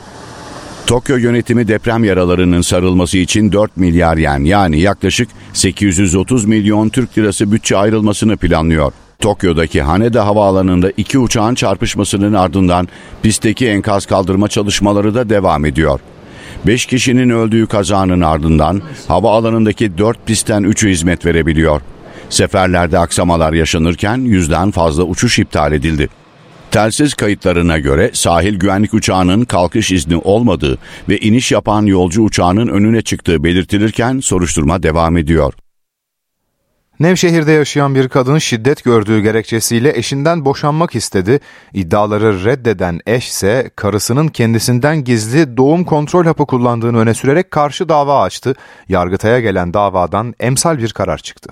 Tokyo 0.87 1.17
yönetimi 1.17 1.67
deprem 1.67 2.03
yaralarının 2.03 2.61
sarılması 2.61 3.17
için 3.17 3.51
4 3.51 3.77
milyar 3.77 4.17
yen 4.17 4.43
yani 4.43 4.79
yaklaşık 4.79 5.29
830 5.53 6.45
milyon 6.45 6.89
Türk 6.89 7.17
lirası 7.17 7.51
bütçe 7.51 7.77
ayrılmasını 7.77 8.37
planlıyor. 8.37 8.93
Tokyo'daki 9.19 9.81
Haneda 9.81 10.25
Havaalanı'nda 10.25 10.91
iki 10.97 11.19
uçağın 11.19 11.55
çarpışmasının 11.55 12.33
ardından 12.33 12.87
pistteki 13.23 13.67
enkaz 13.67 14.05
kaldırma 14.05 14.47
çalışmaları 14.47 15.15
da 15.15 15.29
devam 15.29 15.65
ediyor. 15.65 15.99
5 16.67 16.85
kişinin 16.85 17.29
öldüğü 17.29 17.67
kazanın 17.67 18.21
ardından 18.21 18.81
havaalanındaki 19.07 19.97
4 19.97 20.25
pistten 20.25 20.63
3'ü 20.63 20.89
hizmet 20.89 21.25
verebiliyor. 21.25 21.81
Seferlerde 22.29 22.99
aksamalar 22.99 23.53
yaşanırken 23.53 24.17
yüzden 24.17 24.71
fazla 24.71 25.03
uçuş 25.03 25.39
iptal 25.39 25.73
edildi. 25.73 26.09
Telsiz 26.75 27.13
kayıtlarına 27.13 27.79
göre 27.79 28.11
sahil 28.13 28.59
güvenlik 28.59 28.93
uçağının 28.93 29.45
kalkış 29.45 29.91
izni 29.91 30.17
olmadığı 30.17 30.77
ve 31.09 31.17
iniş 31.19 31.51
yapan 31.51 31.85
yolcu 31.85 32.21
uçağının 32.21 32.67
önüne 32.67 33.01
çıktığı 33.01 33.43
belirtilirken 33.43 34.19
soruşturma 34.19 34.83
devam 34.83 35.17
ediyor. 35.17 35.53
Nevşehir'de 36.99 37.51
yaşayan 37.51 37.95
bir 37.95 38.09
kadın 38.09 38.37
şiddet 38.37 38.83
gördüğü 38.83 39.21
gerekçesiyle 39.21 39.97
eşinden 39.97 40.45
boşanmak 40.45 40.95
istedi. 40.95 41.39
İddiaları 41.73 42.45
reddeden 42.45 42.99
eş 43.05 43.27
ise 43.27 43.71
karısının 43.75 44.27
kendisinden 44.27 45.03
gizli 45.03 45.57
doğum 45.57 45.83
kontrol 45.83 46.25
hapı 46.25 46.45
kullandığını 46.45 46.97
öne 46.97 47.13
sürerek 47.13 47.51
karşı 47.51 47.89
dava 47.89 48.21
açtı. 48.21 48.55
Yargıtay'a 48.89 49.39
gelen 49.39 49.73
davadan 49.73 50.33
emsal 50.39 50.77
bir 50.77 50.93
karar 50.93 51.17
çıktı. 51.17 51.49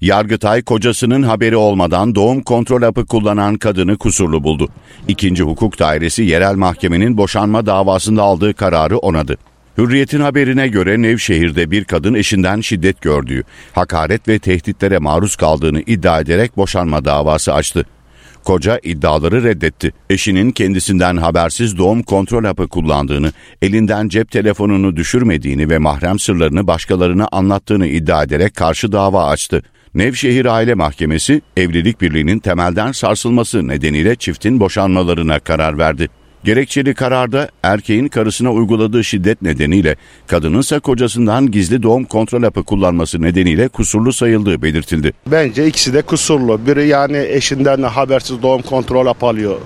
Yargıtay 0.00 0.62
kocasının 0.62 1.22
haberi 1.22 1.56
olmadan 1.56 2.14
doğum 2.14 2.42
kontrol 2.42 2.82
hapı 2.82 3.06
kullanan 3.06 3.54
kadını 3.54 3.98
kusurlu 3.98 4.44
buldu. 4.44 4.68
İkinci 5.08 5.42
hukuk 5.42 5.78
dairesi 5.78 6.22
yerel 6.22 6.54
mahkemenin 6.54 7.16
boşanma 7.16 7.66
davasında 7.66 8.22
aldığı 8.22 8.54
kararı 8.54 8.98
onadı. 8.98 9.36
Hürriyet'in 9.78 10.20
haberine 10.20 10.68
göre 10.68 11.02
Nevşehir'de 11.02 11.70
bir 11.70 11.84
kadın 11.84 12.14
eşinden 12.14 12.60
şiddet 12.60 13.00
gördüğü, 13.00 13.44
hakaret 13.72 14.28
ve 14.28 14.38
tehditlere 14.38 14.98
maruz 14.98 15.36
kaldığını 15.36 15.80
iddia 15.80 16.20
ederek 16.20 16.56
boşanma 16.56 17.04
davası 17.04 17.54
açtı. 17.54 17.84
Koca 18.44 18.80
iddiaları 18.82 19.44
reddetti. 19.44 19.92
Eşinin 20.10 20.50
kendisinden 20.50 21.16
habersiz 21.16 21.78
doğum 21.78 22.02
kontrol 22.02 22.44
hapı 22.44 22.68
kullandığını, 22.68 23.32
elinden 23.62 24.08
cep 24.08 24.30
telefonunu 24.30 24.96
düşürmediğini 24.96 25.70
ve 25.70 25.78
mahrem 25.78 26.18
sırlarını 26.18 26.66
başkalarına 26.66 27.28
anlattığını 27.32 27.86
iddia 27.86 28.22
ederek 28.22 28.54
karşı 28.54 28.92
dava 28.92 29.24
açtı. 29.24 29.62
Nevşehir 29.94 30.46
Aile 30.46 30.74
Mahkemesi 30.74 31.42
evlilik 31.56 32.00
birliğinin 32.00 32.38
temelden 32.38 32.92
sarsılması 32.92 33.68
nedeniyle 33.68 34.16
çiftin 34.16 34.60
boşanmalarına 34.60 35.38
karar 35.38 35.78
verdi. 35.78 36.08
Gerekçeli 36.44 36.94
kararda 36.94 37.48
erkeğin 37.62 38.08
karısına 38.08 38.52
uyguladığı 38.52 39.04
şiddet 39.04 39.42
nedeniyle 39.42 39.96
kadınınsa 40.26 40.80
kocasından 40.80 41.50
gizli 41.50 41.82
doğum 41.82 42.04
kontrol 42.04 42.42
hapı 42.42 42.62
kullanması 42.62 43.22
nedeniyle 43.22 43.68
kusurlu 43.68 44.12
sayıldığı 44.12 44.62
belirtildi. 44.62 45.12
Bence 45.26 45.66
ikisi 45.66 45.94
de 45.94 46.02
kusurlu. 46.02 46.66
Biri 46.66 46.88
yani 46.88 47.26
eşinden 47.28 47.82
habersiz 47.82 48.42
doğum 48.42 48.62
kontrol 48.62 49.06
hapı 49.06 49.26
alıyor 49.26 49.60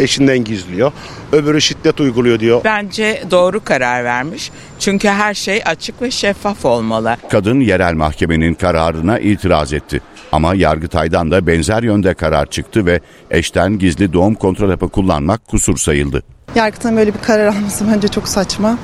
eşinden 0.00 0.44
gizliyor. 0.44 0.92
Öbürü 1.32 1.60
şiddet 1.60 2.00
uyguluyor 2.00 2.40
diyor. 2.40 2.60
Bence 2.64 3.22
doğru 3.30 3.64
karar 3.64 4.04
vermiş. 4.04 4.50
Çünkü 4.78 5.08
her 5.08 5.34
şey 5.34 5.62
açık 5.64 6.02
ve 6.02 6.10
şeffaf 6.10 6.64
olmalı. 6.64 7.16
Kadın 7.30 7.60
yerel 7.60 7.94
mahkemenin 7.94 8.54
kararına 8.54 9.18
itiraz 9.18 9.72
etti. 9.72 10.00
Ama 10.32 10.54
Yargıtay'dan 10.54 11.30
da 11.30 11.46
benzer 11.46 11.82
yönde 11.82 12.14
karar 12.14 12.46
çıktı 12.46 12.86
ve 12.86 13.00
eşten 13.30 13.78
gizli 13.78 14.12
doğum 14.12 14.34
kontrol 14.34 14.70
hapı 14.70 14.88
kullanmak 14.88 15.48
kusur 15.48 15.76
sayıldı. 15.76 16.22
Yargıtay'ın 16.54 16.98
böyle 16.98 17.14
bir 17.14 17.20
karar 17.20 17.46
alması 17.46 17.84
bence 17.94 18.08
çok 18.08 18.28
saçma. 18.28 18.78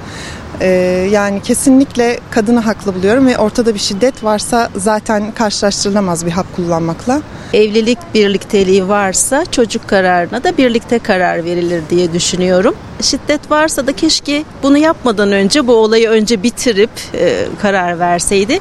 Ee, 0.61 1.09
yani 1.13 1.43
kesinlikle 1.43 2.21
kadını 2.31 2.61
haklı 2.61 2.95
buluyorum 2.95 3.27
ve 3.27 3.39
ortada 3.39 3.75
bir 3.75 3.79
şiddet 3.79 4.25
varsa 4.25 4.71
zaten 4.77 5.33
karşılaştırılamaz 5.33 6.27
bir 6.27 6.31
hap 6.31 6.57
kullanmakla. 6.57 7.23
Evlilik 7.53 7.99
birlikteliği 8.15 8.89
varsa 8.89 9.45
çocuk 9.45 9.89
kararına 9.89 10.45
da 10.45 10.57
birlikte 10.57 10.99
karar 10.99 11.45
verilir 11.45 11.83
diye 11.91 12.13
düşünüyorum. 12.13 12.75
Şiddet 13.01 13.51
varsa 13.51 13.87
da 13.87 13.93
keşke 13.93 14.45
bunu 14.63 14.79
yapmadan 14.79 15.33
önce 15.33 15.67
bu 15.67 15.75
olayı 15.75 16.09
önce 16.09 16.43
bitirip 16.43 16.91
e, 17.15 17.47
karar 17.63 17.99
verseydi. 17.99 18.61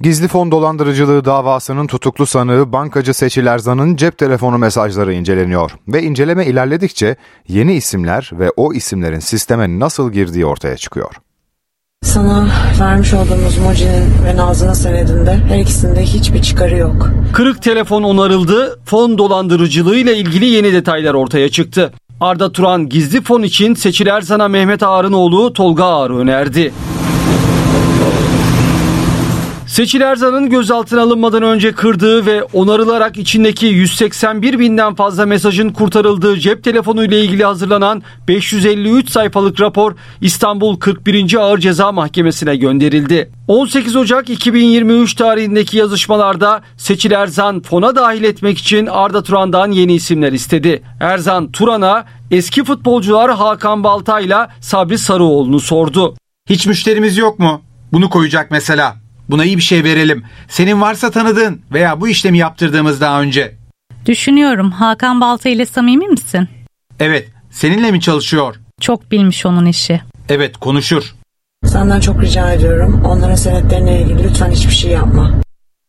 Gizli 0.00 0.28
fon 0.28 0.50
dolandırıcılığı 0.50 1.24
davasının 1.24 1.86
tutuklu 1.86 2.26
sanığı 2.26 2.72
bankacı 2.72 3.14
Seçil 3.14 3.46
Erzan'ın 3.46 3.96
cep 3.96 4.18
telefonu 4.18 4.58
mesajları 4.58 5.14
inceleniyor. 5.14 5.70
Ve 5.88 6.02
inceleme 6.02 6.46
ilerledikçe 6.46 7.16
yeni 7.48 7.74
isimler 7.74 8.30
ve 8.32 8.50
o 8.56 8.72
isimlerin 8.72 9.18
sisteme 9.18 9.78
nasıl 9.78 10.12
girdiği 10.12 10.46
ortaya 10.46 10.76
çıkıyor. 10.76 11.14
Sana 12.02 12.48
vermiş 12.80 13.14
olduğumuz 13.14 13.58
Moji'nin 13.58 14.24
ve 14.24 14.36
Nazlı'nın 14.36 14.72
senedinde 14.72 15.34
her 15.48 15.58
ikisinde 15.58 16.02
hiçbir 16.02 16.42
çıkarı 16.42 16.76
yok. 16.76 17.10
Kırık 17.32 17.62
telefon 17.62 18.02
onarıldı, 18.02 18.80
fon 18.84 19.18
dolandırıcılığı 19.18 19.96
ile 19.96 20.16
ilgili 20.16 20.46
yeni 20.46 20.72
detaylar 20.72 21.14
ortaya 21.14 21.48
çıktı. 21.48 21.92
Arda 22.20 22.52
Turan 22.52 22.88
gizli 22.88 23.22
fon 23.22 23.42
için 23.42 23.74
Seçil 23.74 24.06
Erzan'a 24.06 24.48
Mehmet 24.48 24.82
Ağar'ın 24.82 25.12
oğlu 25.12 25.52
Tolga 25.52 25.84
Ağar 25.84 26.10
önerdi. 26.10 26.72
Seçil 29.68 30.00
Erzan'ın 30.00 30.50
gözaltına 30.50 31.02
alınmadan 31.02 31.42
önce 31.42 31.72
kırdığı 31.72 32.26
ve 32.26 32.42
onarılarak 32.42 33.16
içindeki 33.16 33.66
181 33.66 34.58
binden 34.58 34.94
fazla 34.94 35.26
mesajın 35.26 35.70
kurtarıldığı 35.70 36.38
cep 36.38 36.64
telefonu 36.64 37.04
ile 37.04 37.20
ilgili 37.20 37.44
hazırlanan 37.44 38.02
553 38.28 39.10
sayfalık 39.10 39.60
rapor 39.60 39.94
İstanbul 40.20 40.78
41. 40.78 41.34
Ağır 41.34 41.58
Ceza 41.58 41.92
Mahkemesi'ne 41.92 42.56
gönderildi. 42.56 43.30
18 43.48 43.96
Ocak 43.96 44.30
2023 44.30 45.14
tarihindeki 45.14 45.76
yazışmalarda 45.76 46.62
Seçil 46.76 47.10
Erzan 47.10 47.60
fona 47.60 47.96
dahil 47.96 48.24
etmek 48.24 48.58
için 48.58 48.86
Arda 48.86 49.22
Turan'dan 49.22 49.70
yeni 49.70 49.94
isimler 49.94 50.32
istedi. 50.32 50.82
Erzan 51.00 51.52
Turan'a 51.52 52.04
eski 52.30 52.64
futbolcular 52.64 53.30
Hakan 53.34 53.84
Baltay 53.84 54.24
ile 54.24 54.48
Sabri 54.60 54.98
Sarıoğlu'nu 54.98 55.60
sordu. 55.60 56.14
Hiç 56.50 56.66
müşterimiz 56.66 57.16
yok 57.16 57.38
mu? 57.38 57.62
Bunu 57.92 58.10
koyacak 58.10 58.50
mesela. 58.50 59.07
Buna 59.30 59.44
iyi 59.44 59.56
bir 59.56 59.62
şey 59.62 59.84
verelim. 59.84 60.24
Senin 60.48 60.80
varsa 60.80 61.10
tanıdığın 61.10 61.60
veya 61.72 62.00
bu 62.00 62.08
işlemi 62.08 62.38
yaptırdığımız 62.38 63.00
daha 63.00 63.20
önce. 63.20 63.54
Düşünüyorum. 64.06 64.70
Hakan 64.70 65.20
Balta 65.20 65.48
ile 65.48 65.66
samimi 65.66 66.08
misin? 66.08 66.48
Evet. 67.00 67.28
Seninle 67.50 67.90
mi 67.90 68.00
çalışıyor? 68.00 68.56
Çok 68.80 69.10
bilmiş 69.12 69.46
onun 69.46 69.66
işi. 69.66 70.00
Evet 70.28 70.56
konuşur. 70.56 71.14
Senden 71.64 72.00
çok 72.00 72.22
rica 72.22 72.52
ediyorum. 72.52 73.02
Onların 73.04 73.34
senetlerine 73.34 74.02
ilgili 74.02 74.24
lütfen 74.24 74.50
hiçbir 74.50 74.72
şey 74.74 74.90
yapma. 74.90 75.30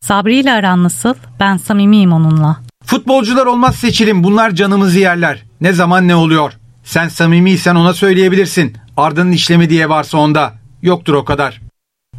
Sabri 0.02 0.36
ile 0.36 0.52
aran 0.52 0.84
nasıl? 0.84 1.14
Ben 1.40 1.58
samimiyim 1.58 2.14
onunla. 2.14 2.58
Futbolcular 2.86 3.46
olmaz 3.46 3.76
seçilim. 3.76 4.24
Bunlar 4.24 4.52
canımızı 4.52 5.00
yerler. 5.00 5.44
Ne 5.62 5.74
zaman 5.74 6.08
ne 6.08 6.16
oluyor? 6.16 6.54
Sen 6.84 7.08
samimiysen 7.08 7.76
ona 7.76 7.94
söyleyebilirsin. 7.94 8.78
Arda'nın 8.98 9.32
işlemi 9.32 9.70
diye 9.70 9.90
varsa 9.90 10.18
onda. 10.18 10.54
Yoktur 10.82 11.14
o 11.14 11.26
kadar. 11.26 11.62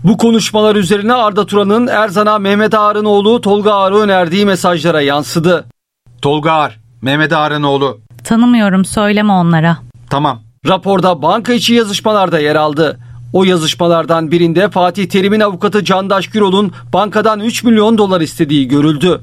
Bu 0.04 0.16
konuşmalar 0.16 0.76
üzerine 0.76 1.12
Arda 1.12 1.46
Turan'ın 1.46 1.86
Erzan'a 1.86 2.38
Mehmet 2.38 2.74
Ağar'ın 2.74 3.04
oğlu 3.04 3.40
Tolga 3.40 3.72
Ağar'ı 3.72 3.96
önerdiği 3.96 4.46
mesajlara 4.46 5.00
yansıdı. 5.00 5.64
Tolga 6.22 6.52
Ağar, 6.52 6.80
Mehmet 7.02 7.32
Ağar'ın 7.32 7.62
oğlu. 7.62 8.00
Tanımıyorum 8.24 8.84
söyleme 8.84 9.32
onlara. 9.32 9.76
Tamam. 10.10 10.40
Raporda 10.68 11.22
banka 11.22 11.52
içi 11.52 11.74
yazışmalarda 11.74 12.38
yer 12.38 12.56
aldı. 12.56 12.98
O 13.32 13.44
yazışmalardan 13.44 14.30
birinde 14.30 14.70
Fatih 14.70 15.08
Terim'in 15.08 15.40
avukatı 15.40 15.84
Candaş 15.84 16.28
Gürol'un 16.30 16.72
bankadan 16.92 17.40
3 17.40 17.64
milyon 17.64 17.98
dolar 17.98 18.20
istediği 18.20 18.68
görüldü. 18.68 19.20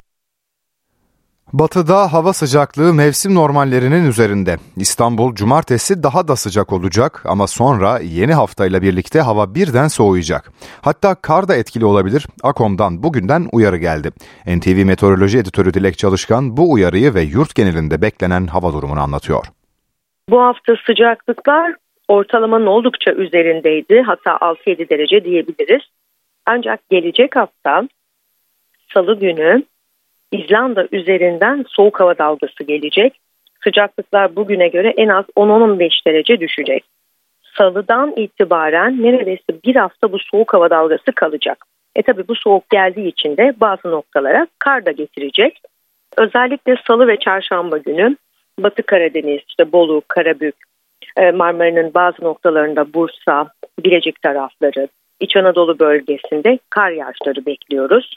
Batıda 1.53 2.13
hava 2.13 2.33
sıcaklığı 2.33 2.93
mevsim 2.93 3.35
normallerinin 3.35 4.09
üzerinde. 4.09 4.55
İstanbul 4.77 5.35
cumartesi 5.35 6.03
daha 6.03 6.27
da 6.27 6.35
sıcak 6.35 6.73
olacak 6.73 7.23
ama 7.25 7.47
sonra 7.47 7.99
yeni 7.99 8.33
haftayla 8.33 8.81
birlikte 8.81 9.21
hava 9.21 9.55
birden 9.55 9.87
soğuyacak. 9.87 10.51
Hatta 10.81 11.15
kar 11.15 11.47
da 11.47 11.55
etkili 11.55 11.85
olabilir. 11.85 12.27
Akom'dan 12.43 13.03
bugünden 13.03 13.47
uyarı 13.51 13.77
geldi. 13.77 14.09
NTV 14.47 14.85
Meteoroloji 14.85 15.37
Editörü 15.37 15.73
Dilek 15.73 15.97
Çalışkan 15.97 16.57
bu 16.57 16.71
uyarıyı 16.71 17.13
ve 17.13 17.21
yurt 17.21 17.55
genelinde 17.55 18.01
beklenen 18.01 18.47
hava 18.47 18.73
durumunu 18.73 18.99
anlatıyor. 18.99 19.45
Bu 20.29 20.41
hafta 20.41 20.73
sıcaklıklar 20.85 21.75
ortalamanın 22.07 22.65
oldukça 22.65 23.11
üzerindeydi. 23.11 24.03
Hatta 24.05 24.31
6-7 24.31 24.89
derece 24.89 25.23
diyebiliriz. 25.23 25.81
Ancak 26.45 26.89
gelecek 26.89 27.35
hafta 27.35 27.87
salı 28.93 29.19
günü 29.19 29.63
İzlanda 30.31 30.87
üzerinden 30.91 31.65
soğuk 31.67 31.99
hava 31.99 32.17
dalgası 32.17 32.63
gelecek. 32.63 33.19
Sıcaklıklar 33.63 34.35
bugüne 34.35 34.67
göre 34.67 34.93
en 34.97 35.07
az 35.07 35.25
10-15 35.35 36.05
derece 36.07 36.39
düşecek. 36.39 36.83
Salıdan 37.57 38.13
itibaren 38.15 39.03
neredeyse 39.03 39.63
bir 39.65 39.75
hafta 39.75 40.11
bu 40.11 40.19
soğuk 40.19 40.53
hava 40.53 40.69
dalgası 40.69 41.11
kalacak. 41.15 41.65
E 41.95 42.01
tabi 42.01 42.27
bu 42.27 42.35
soğuk 42.35 42.69
geldiği 42.69 43.07
için 43.07 43.37
de 43.37 43.53
bazı 43.57 43.91
noktalara 43.91 44.47
kar 44.59 44.85
da 44.85 44.91
getirecek. 44.91 45.61
Özellikle 46.17 46.75
salı 46.87 47.07
ve 47.07 47.17
çarşamba 47.19 47.77
günü 47.77 48.15
Batı 48.59 48.83
Karadeniz, 48.83 49.41
işte 49.49 49.71
Bolu, 49.71 50.01
Karabük, 50.07 50.55
E, 51.17 51.31
Marmara'nın 51.31 51.93
bazı 51.93 52.23
noktalarında 52.23 52.93
Bursa, 52.93 53.47
Bilecik 53.83 54.21
tarafları, 54.21 54.87
İç 55.19 55.35
Anadolu 55.35 55.79
bölgesinde 55.79 56.59
kar 56.69 56.91
yağışları 56.91 57.45
bekliyoruz. 57.45 58.15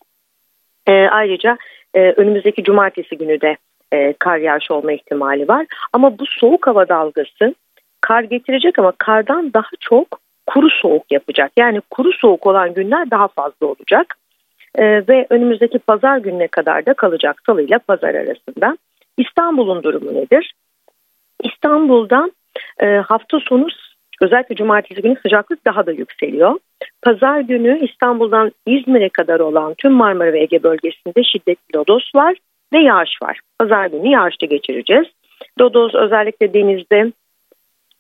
E, 0.86 0.92
ayrıca 0.92 1.58
e, 1.94 2.00
önümüzdeki 2.00 2.64
cumartesi 2.64 3.18
günü 3.18 3.40
de 3.40 3.56
e, 3.92 4.12
kar 4.12 4.36
yağışı 4.36 4.74
olma 4.74 4.92
ihtimali 4.92 5.48
var. 5.48 5.66
Ama 5.92 6.18
bu 6.18 6.26
soğuk 6.26 6.66
hava 6.66 6.88
dalgası 6.88 7.54
kar 8.00 8.22
getirecek 8.22 8.78
ama 8.78 8.92
kardan 8.98 9.52
daha 9.52 9.70
çok 9.80 10.20
kuru 10.46 10.70
soğuk 10.70 11.12
yapacak. 11.12 11.52
Yani 11.56 11.80
kuru 11.90 12.12
soğuk 12.12 12.46
olan 12.46 12.74
günler 12.74 13.10
daha 13.10 13.28
fazla 13.28 13.66
olacak. 13.66 14.16
E, 14.74 14.84
ve 14.84 15.26
önümüzdeki 15.30 15.78
pazar 15.78 16.18
gününe 16.18 16.48
kadar 16.48 16.86
da 16.86 16.94
kalacak 16.94 17.42
salı 17.46 17.62
ile 17.62 17.78
pazar 17.78 18.14
arasında. 18.14 18.76
İstanbul'un 19.16 19.82
durumu 19.82 20.14
nedir? 20.14 20.54
İstanbul'da 21.42 22.30
e, 22.82 22.86
hafta 22.86 23.40
sonu 23.40 23.66
özellikle 24.20 24.54
cumartesi 24.54 25.02
günü 25.02 25.16
sıcaklık 25.22 25.66
daha 25.66 25.86
da 25.86 25.92
yükseliyor. 25.92 26.58
Pazar 27.02 27.40
günü 27.40 27.78
İstanbul'dan 27.84 28.52
İzmir'e 28.66 29.08
kadar 29.08 29.40
olan 29.40 29.74
tüm 29.74 29.92
Marmara 29.92 30.32
ve 30.32 30.40
Ege 30.40 30.62
bölgesinde 30.62 31.24
şiddetli 31.24 31.76
lodos 31.76 32.14
var 32.14 32.36
ve 32.72 32.78
yağış 32.78 33.22
var. 33.22 33.40
Pazar 33.58 33.86
günü 33.86 34.08
yağışta 34.08 34.46
geçireceğiz. 34.46 35.06
Lodos 35.60 35.94
özellikle 35.94 36.54
denizde 36.54 37.12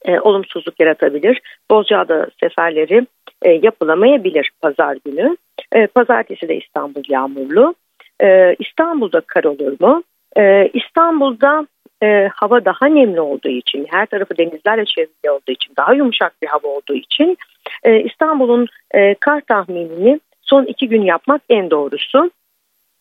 e, 0.04 0.20
olumsuzluk 0.20 0.80
yaratabilir. 0.80 1.40
Bozcaada 1.70 2.26
seferleri 2.40 3.06
e, 3.42 3.50
yapılamayabilir 3.50 4.50
pazar 4.62 4.96
günü. 5.04 5.36
E, 5.72 5.86
pazartesi 5.86 6.48
de 6.48 6.56
İstanbul 6.56 7.02
yağmurlu. 7.08 7.74
E, 8.22 8.56
İstanbul'da 8.58 9.20
kar 9.20 9.44
olur 9.44 9.76
mu? 9.80 10.02
E, 10.36 10.70
İstanbul'da 10.74 11.66
e, 12.02 12.28
hava 12.34 12.64
daha 12.64 12.86
nemli 12.86 13.20
olduğu 13.20 13.48
için, 13.48 13.86
her 13.90 14.06
tarafı 14.06 14.38
denizlerle 14.38 14.84
çevrili 14.84 15.30
olduğu 15.30 15.52
için, 15.52 15.72
daha 15.76 15.94
yumuşak 15.94 16.42
bir 16.42 16.46
hava 16.46 16.68
olduğu 16.68 16.94
için 16.94 17.38
e, 17.84 18.00
İstanbul'un 18.00 18.66
e, 18.94 19.14
kar 19.14 19.40
tahminini 19.40 20.20
son 20.42 20.64
iki 20.64 20.88
gün 20.88 21.02
yapmak 21.02 21.42
en 21.48 21.70
doğrusu. 21.70 22.30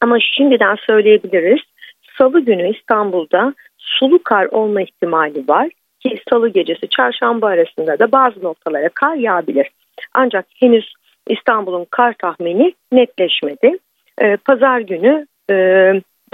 Ama 0.01 0.17
şimdiden 0.19 0.75
söyleyebiliriz. 0.75 1.59
Salı 2.17 2.39
günü 2.39 2.75
İstanbul'da 2.77 3.53
sulu 3.77 4.23
kar 4.23 4.45
olma 4.45 4.81
ihtimali 4.81 5.47
var 5.47 5.69
ki 5.99 6.17
salı 6.29 6.49
gecesi 6.49 6.89
çarşamba 6.89 7.47
arasında 7.47 7.99
da 7.99 8.11
bazı 8.11 8.43
noktalara 8.43 8.89
kar 8.89 9.15
yağabilir. 9.15 9.69
Ancak 10.13 10.45
henüz 10.59 10.93
İstanbul'un 11.27 11.85
kar 11.89 12.13
tahmini 12.13 12.73
netleşmedi. 12.91 13.77
Ee, 14.21 14.37
pazar 14.37 14.79
günü 14.79 15.27
e, 15.49 15.55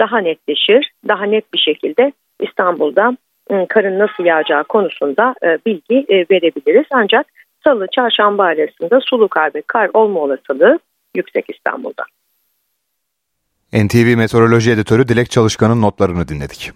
daha 0.00 0.18
netleşir, 0.18 0.90
daha 1.08 1.24
net 1.24 1.54
bir 1.54 1.58
şekilde 1.58 2.12
İstanbul'da 2.40 3.16
e, 3.50 3.66
karın 3.68 3.98
nasıl 3.98 4.24
yağacağı 4.24 4.64
konusunda 4.64 5.34
e, 5.42 5.58
bilgi 5.66 6.06
e, 6.08 6.16
verebiliriz. 6.30 6.86
Ancak 6.90 7.26
salı 7.64 7.86
çarşamba 7.92 8.44
arasında 8.44 9.00
sulu 9.00 9.28
kar 9.28 9.54
ve 9.54 9.62
kar 9.66 9.90
olma 9.94 10.20
olasılığı 10.20 10.78
yüksek 11.14 11.44
İstanbul'da. 11.48 12.04
NTV 13.72 14.16
Meteoroloji 14.16 14.70
Editörü 14.70 15.08
Dilek 15.08 15.30
Çalışkan'ın 15.30 15.82
notlarını 15.82 16.28
dinledik. 16.28 16.72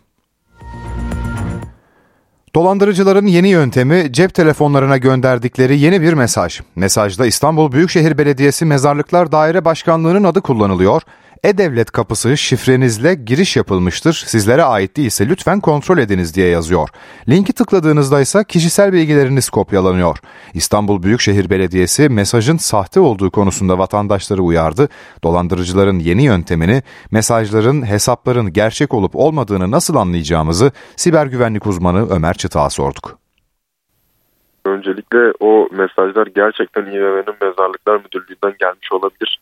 Dolandırıcıların 2.54 3.26
yeni 3.26 3.48
yöntemi 3.48 4.12
cep 4.12 4.34
telefonlarına 4.34 4.96
gönderdikleri 4.96 5.78
yeni 5.78 6.00
bir 6.00 6.12
mesaj. 6.12 6.60
Mesajda 6.76 7.26
İstanbul 7.26 7.72
Büyükşehir 7.72 8.18
Belediyesi 8.18 8.64
Mezarlıklar 8.64 9.32
Daire 9.32 9.64
Başkanlığı'nın 9.64 10.24
adı 10.24 10.40
kullanılıyor 10.40 11.02
e-Devlet 11.44 11.90
kapısı 11.90 12.36
şifrenizle 12.36 13.14
giriş 13.14 13.56
yapılmıştır. 13.56 14.12
Sizlere 14.12 14.62
ait 14.62 14.96
değilse 14.96 15.28
lütfen 15.28 15.60
kontrol 15.60 15.98
ediniz 15.98 16.34
diye 16.34 16.48
yazıyor. 16.48 16.88
Linki 17.28 17.52
tıkladığınızda 17.52 18.20
ise 18.20 18.44
kişisel 18.48 18.92
bilgileriniz 18.92 19.50
kopyalanıyor. 19.50 20.16
İstanbul 20.54 21.02
Büyükşehir 21.02 21.50
Belediyesi 21.50 22.08
mesajın 22.08 22.56
sahte 22.56 23.00
olduğu 23.00 23.30
konusunda 23.30 23.78
vatandaşları 23.78 24.42
uyardı. 24.42 24.88
Dolandırıcıların 25.24 25.98
yeni 25.98 26.24
yöntemini, 26.24 26.82
mesajların, 27.10 27.86
hesapların 27.86 28.52
gerçek 28.52 28.94
olup 28.94 29.16
olmadığını 29.16 29.70
nasıl 29.70 29.96
anlayacağımızı 29.96 30.72
siber 30.96 31.26
güvenlik 31.26 31.66
uzmanı 31.66 32.10
Ömer 32.10 32.34
Çıtak'a 32.34 32.70
sorduk. 32.70 33.18
Öncelikle 34.64 35.32
o 35.40 35.68
mesajlar 35.72 36.26
gerçekten 36.26 36.82
İBB'nin 36.82 37.36
Mezarlıklar 37.40 37.96
Müdürlüğü'nden 37.96 38.54
gelmiş 38.60 38.92
olabilir. 38.92 39.40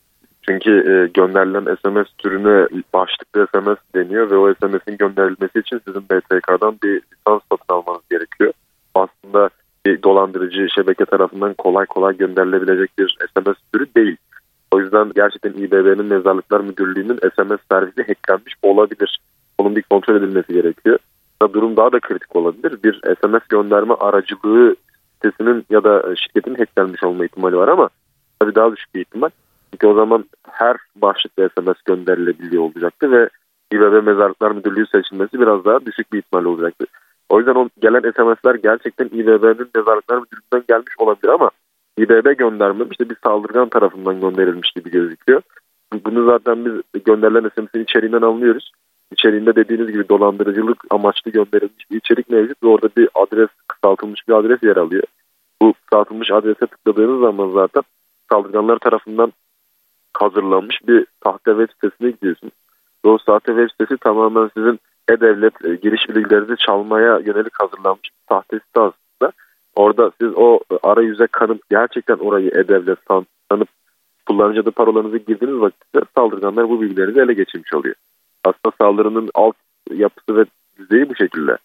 Çünkü 0.49 0.71
e, 0.71 0.93
gönderilen 1.13 1.75
SMS 1.75 2.07
türüne 2.17 2.67
başlıklı 2.93 3.47
SMS 3.55 3.77
deniyor 3.95 4.31
ve 4.31 4.37
o 4.37 4.53
SMS'in 4.53 4.97
gönderilmesi 4.97 5.59
için 5.59 5.81
sizin 5.87 6.01
BTK'dan 6.01 6.77
bir 6.83 7.01
lisans 7.11 7.41
satın 7.51 7.73
almanız 7.73 8.01
gerekiyor. 8.11 8.53
Aslında 8.95 9.49
bir 9.85 10.03
dolandırıcı 10.03 10.67
şebeke 10.75 11.05
tarafından 11.05 11.53
kolay 11.53 11.85
kolay 11.85 12.17
gönderilebilecek 12.17 12.89
bir 12.99 13.17
SMS 13.35 13.55
türü 13.73 13.87
değil. 13.95 14.17
O 14.71 14.79
yüzden 14.79 15.11
gerçekten 15.15 15.53
İBB'nin 15.53 16.05
Mezarlıklar 16.05 16.61
Müdürlüğü'nün 16.61 17.19
SMS 17.35 17.59
servisi 17.71 18.03
hacklenmiş 18.07 18.53
olabilir. 18.61 19.19
Onun 19.57 19.75
bir 19.75 19.81
kontrol 19.81 20.15
edilmesi 20.15 20.53
gerekiyor. 20.53 20.99
Durum 21.53 21.77
daha 21.77 21.91
da 21.91 21.99
kritik 21.99 22.35
olabilir. 22.35 22.83
Bir 22.83 23.01
SMS 23.21 23.47
gönderme 23.49 23.93
aracılığı 23.93 24.75
sitesinin 25.13 25.65
ya 25.69 25.83
da 25.83 26.15
şirketin 26.15 26.55
hacklenmiş 26.55 27.03
olma 27.03 27.25
ihtimali 27.25 27.57
var 27.57 27.67
ama 27.67 27.89
tabii 28.39 28.55
daha 28.55 28.71
düşük 28.75 28.95
bir 28.95 29.01
ihtimal. 29.01 29.29
Çünkü 29.71 29.87
o 29.87 29.93
zaman 29.93 30.25
her 30.51 30.77
başlıkta 30.95 31.49
SMS 31.49 31.81
gönderilebiliyor 31.85 32.63
olacaktı 32.63 33.11
ve 33.11 33.29
İBB 33.73 34.03
Mezarlıklar 34.03 34.51
Müdürlüğü 34.51 34.87
seçilmesi 34.87 35.39
biraz 35.39 35.65
daha 35.65 35.85
düşük 35.85 36.13
bir 36.13 36.19
ihtimal 36.19 36.45
olacaktı. 36.45 36.85
O 37.29 37.37
yüzden 37.37 37.55
o 37.55 37.69
gelen 37.81 38.11
SMS'ler 38.11 38.55
gerçekten 38.55 39.05
İBB'nin 39.05 39.69
Mezarlıklar 39.75 40.17
Müdürlüğü'nden 40.17 40.63
gelmiş 40.67 40.93
olabilir 40.97 41.29
ama 41.29 41.51
İBB 41.97 42.37
göndermemiş 42.37 42.99
de 42.99 43.09
bir 43.09 43.17
saldırgan 43.23 43.69
tarafından 43.69 44.21
gönderilmiş 44.21 44.71
gibi 44.71 44.91
gözüküyor. 44.91 45.41
Bunu 46.05 46.25
zaten 46.25 46.65
biz 46.65 47.03
gönderilen 47.05 47.49
SMS'in 47.55 47.83
içeriğinden 47.83 48.21
anlıyoruz. 48.21 48.71
İçeriğinde 49.11 49.55
dediğiniz 49.55 49.87
gibi 49.91 50.09
dolandırıcılık 50.09 50.83
amaçlı 50.89 51.31
gönderilmiş 51.31 51.91
bir 51.91 51.97
içerik 51.97 52.29
mevcut 52.29 52.63
ve 52.63 52.67
orada 52.67 52.89
bir 52.97 53.09
adres 53.15 53.49
kısaltılmış 53.67 54.27
bir 54.27 54.33
adres 54.33 54.63
yer 54.63 54.77
alıyor. 54.77 55.03
Bu 55.61 55.73
kısaltılmış 55.73 56.31
adrese 56.31 56.67
tıkladığınız 56.67 57.21
zaman 57.21 57.51
zaten 57.51 57.83
saldırganlar 58.31 58.79
tarafından 58.79 59.33
hazırlanmış 60.21 60.79
bir 60.87 61.05
sahte 61.23 61.51
web 61.51 61.69
sitesine 61.73 62.11
gidiyorsunuz. 62.11 62.53
Ve 63.05 63.09
o 63.09 63.17
sahte 63.17 63.51
web 63.51 63.69
sitesi 63.69 63.97
tamamen 63.97 64.49
sizin 64.57 64.79
e-devlet 65.09 65.65
e, 65.65 65.75
giriş 65.75 66.09
bilgilerinizi 66.09 66.55
çalmaya 66.67 67.19
yönelik 67.19 67.53
hazırlanmış 67.59 68.03
bir 68.03 68.25
sahte 68.29 68.59
site 68.59 68.79
aslında. 68.79 69.33
Orada 69.75 70.11
siz 70.21 70.29
o 70.35 70.59
arayüze 70.83 71.27
kanıp 71.27 71.69
gerçekten 71.69 72.15
orayı 72.17 72.47
e-devlet 72.47 72.97
san, 73.07 73.25
sanıp 73.51 73.67
kullanıcı 74.27 74.61
adı 74.61 74.71
parolanızı 74.71 75.17
girdiğiniz 75.17 75.61
vakitte 75.61 75.99
saldırganlar 76.15 76.69
bu 76.69 76.81
bilgilerinizi 76.81 77.19
ele 77.19 77.33
geçirmiş 77.33 77.73
oluyor. 77.73 77.95
Aslında 78.43 78.75
saldırının 78.81 79.29
alt 79.33 79.55
yapısı 79.93 80.37
ve 80.37 80.45
düzeyi 80.77 81.09
bu 81.09 81.15
şekilde. 81.15 81.57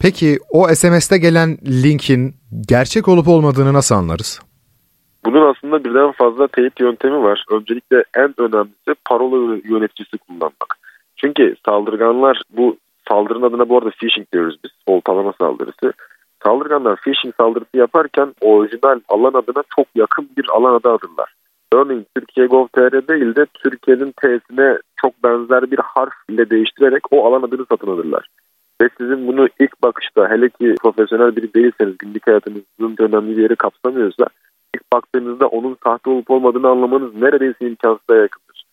Peki 0.00 0.38
o 0.50 0.68
SMS'te 0.74 1.18
gelen 1.18 1.58
linkin 1.84 2.34
gerçek 2.68 3.08
olup 3.08 3.28
olmadığını 3.28 3.72
nasıl 3.72 3.94
anlarız? 3.94 4.40
Bunun 5.24 5.50
aslında 5.50 5.84
birden 5.84 6.12
fazla 6.12 6.48
teyit 6.48 6.80
yöntemi 6.80 7.22
var. 7.22 7.44
Öncelikle 7.50 8.04
en 8.14 8.34
önemlisi 8.40 8.94
parola 9.04 9.58
yöneticisi 9.64 10.18
kullanmak. 10.18 10.78
Çünkü 11.16 11.54
saldırganlar 11.64 12.42
bu 12.50 12.76
saldırının 13.08 13.46
adına 13.46 13.68
bu 13.68 13.78
arada 13.78 13.90
phishing 13.90 14.32
diyoruz 14.32 14.56
biz. 14.64 14.70
Oltalama 14.86 15.32
saldırısı. 15.40 15.92
Saldırganlar 16.44 16.96
phishing 16.96 17.34
saldırısı 17.36 17.76
yaparken 17.76 18.34
orijinal 18.40 19.00
alan 19.08 19.34
adına 19.34 19.62
çok 19.76 19.86
yakın 19.94 20.28
bir 20.36 20.48
alan 20.48 20.74
adı 20.74 20.88
adırlar. 20.88 21.34
Örneğin 21.72 22.06
Türkiye 22.16 22.46
Gov.tr 22.46 23.08
değil 23.08 23.36
de 23.36 23.46
Türkiye'nin 23.54 24.12
T'sine 24.12 24.78
çok 24.96 25.24
benzer 25.24 25.70
bir 25.70 25.78
harf 25.78 26.14
ile 26.28 26.50
değiştirerek 26.50 27.02
o 27.10 27.26
alan 27.26 27.42
adını 27.42 27.66
satın 27.70 27.90
alırlar. 27.90 28.26
Ve 28.82 28.88
sizin 28.98 29.26
bunu 29.26 29.48
ilk 29.60 29.82
bakışta 29.82 30.30
hele 30.30 30.48
ki 30.48 30.74
profesyonel 30.82 31.36
biri 31.36 31.54
değilseniz 31.54 31.98
günlük 31.98 32.26
hayatınızın 32.26 32.96
önemli 32.98 33.36
bir 33.36 33.42
yeri 33.42 33.56
kapsamıyorsa 33.56 34.26
ilk 34.74 34.92
baktığınızda 34.92 35.46
onun 35.46 35.76
sahte 35.84 36.10
olup 36.10 36.30
olmadığını 36.30 36.68
anlamanız 36.68 37.14
neredeyse 37.14 37.66
imkansıza 37.66 38.16
yakındır. 38.16 38.64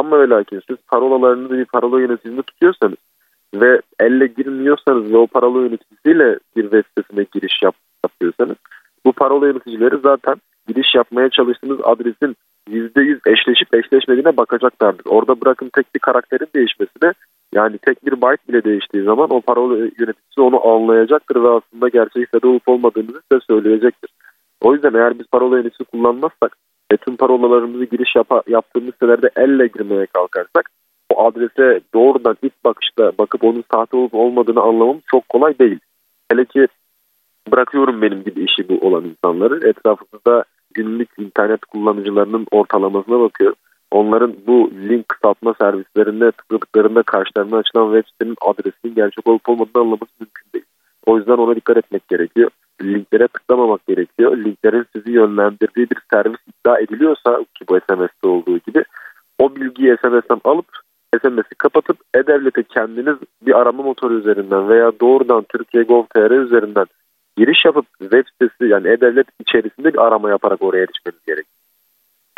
Ama 0.00 0.20
ve 0.20 0.28
lakin 0.28 0.62
siz 0.68 0.76
parolalarınızı 0.86 1.58
bir 1.58 1.64
parola 1.64 2.00
yöneticisinde 2.00 2.42
tutuyorsanız 2.42 2.98
ve 3.54 3.80
elle 4.00 4.26
girmiyorsanız 4.26 5.12
ve 5.12 5.16
o 5.16 5.26
parola 5.26 5.60
yöneticisiyle 5.60 6.38
bir 6.56 6.62
web 6.62 6.84
sitesine 6.88 7.26
giriş 7.34 7.62
yap, 7.62 7.74
yapıyorsanız 8.04 8.56
bu 9.04 9.12
parola 9.12 9.46
yöneticileri 9.46 9.98
zaten 10.02 10.34
giriş 10.68 10.94
yapmaya 10.94 11.28
çalıştığınız 11.28 11.78
adresin 11.82 12.36
%100 12.70 13.20
eşleşip 13.26 13.74
eşleşmediğine 13.74 14.36
bakacaklardır. 14.36 15.04
Orada 15.06 15.40
bırakın 15.40 15.70
tek 15.74 15.94
bir 15.94 16.00
karakterin 16.00 16.48
değişmesine 16.54 17.12
yani 17.54 17.78
tek 17.78 18.06
bir 18.06 18.12
byte 18.12 18.48
bile 18.48 18.64
değiştiği 18.64 19.04
zaman 19.04 19.30
o 19.30 19.40
parola 19.40 19.76
yöneticisi 19.76 20.40
onu 20.40 20.66
anlayacaktır 20.66 21.42
ve 21.42 21.48
aslında 21.48 21.88
gerçek 21.88 22.24
sitede 22.24 22.46
olup 22.46 22.68
olmadığınızı 22.68 23.20
size 23.30 23.40
söyleyecektir. 23.46 24.10
O 24.62 24.74
yüzden 24.74 24.94
eğer 24.94 25.18
biz 25.18 25.26
parola 25.26 25.56
yöneticisi 25.56 25.84
kullanmazsak 25.84 26.56
ve 26.92 26.96
tüm 26.96 27.16
parolalarımızı 27.16 27.84
giriş 27.84 28.16
yap 28.16 28.48
yaptığımız 28.48 28.94
sitelerde 28.94 29.30
elle 29.36 29.66
girmeye 29.66 30.06
kalkarsak 30.06 30.70
o 31.10 31.26
adrese 31.26 31.80
doğrudan 31.94 32.36
ilk 32.42 32.64
bakışta 32.64 33.12
bakıp 33.18 33.44
onun 33.44 33.64
sahte 33.72 33.96
olup 33.96 34.14
olmadığını 34.14 34.60
anlamamız 34.60 35.02
çok 35.10 35.28
kolay 35.28 35.58
değil. 35.58 35.78
Hele 36.30 36.44
ki 36.44 36.66
bırakıyorum 37.52 38.02
benim 38.02 38.24
gibi 38.24 38.44
işi 38.44 38.68
bu 38.68 38.86
olan 38.86 39.04
insanları. 39.04 39.68
Etrafımızda 39.68 40.44
günlük 40.74 41.08
internet 41.18 41.60
kullanıcılarının 41.64 42.46
ortalamasına 42.50 43.20
bakıyorum. 43.20 43.56
Onların 43.90 44.34
bu 44.46 44.70
link 44.88 45.08
kısaltma 45.08 45.54
servislerinde 45.60 46.32
tıkladıklarında 46.32 47.02
karşılarına 47.02 47.56
açılan 47.56 47.94
web 47.94 48.10
sitenin 48.12 48.36
adresinin 48.40 48.94
gerçek 48.94 49.26
olup 49.26 49.48
olmadığını 49.48 49.82
anlaması 49.82 50.12
mümkün 50.20 50.52
değil. 50.54 50.64
O 51.06 51.18
yüzden 51.18 51.36
ona 51.36 51.56
dikkat 51.56 51.76
etmek 51.76 52.08
gerekiyor. 52.08 52.50
Linklere 52.82 53.28
tıklamamak 53.28 53.86
gerekiyor. 53.86 54.36
Linklerin 54.36 54.86
sizi 54.92 55.10
yönlendirdiği 55.10 55.90
bir 55.90 55.98
servis 56.12 56.40
iddia 56.46 56.78
ediliyorsa 56.78 57.44
ki 57.54 57.64
bu 57.68 57.78
SMS'te 57.80 58.28
olduğu 58.28 58.58
gibi 58.58 58.84
o 59.38 59.56
bilgiyi 59.56 59.96
SMS'ten 60.02 60.40
alıp 60.44 60.66
SMS'i 61.20 61.54
kapatıp 61.58 61.96
E-Devlet'e 62.14 62.62
kendiniz 62.62 63.16
bir 63.46 63.60
arama 63.60 63.82
motoru 63.82 64.14
üzerinden 64.14 64.68
veya 64.68 64.92
doğrudan 65.00 65.44
Türkiye 65.48 65.82
Gov.tr 65.82 66.30
üzerinden 66.30 66.86
giriş 67.36 67.64
yapıp 67.64 67.86
web 67.98 68.24
sitesi 68.32 68.70
yani 68.72 68.88
E-Devlet 68.88 69.26
içerisinde 69.40 69.92
bir 69.92 70.06
arama 70.06 70.30
yaparak 70.30 70.62
oraya 70.62 70.82
erişmeniz 70.82 71.24
gerekiyor. 71.26 71.62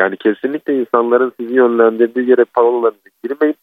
Yani 0.01 0.17
kesinlikle 0.17 0.81
insanların 0.81 1.33
sizi 1.41 1.55
yönlendirdiği 1.55 2.31
yere 2.31 2.45
parolalarınızı 2.45 3.09
girmeyin. 3.25 3.57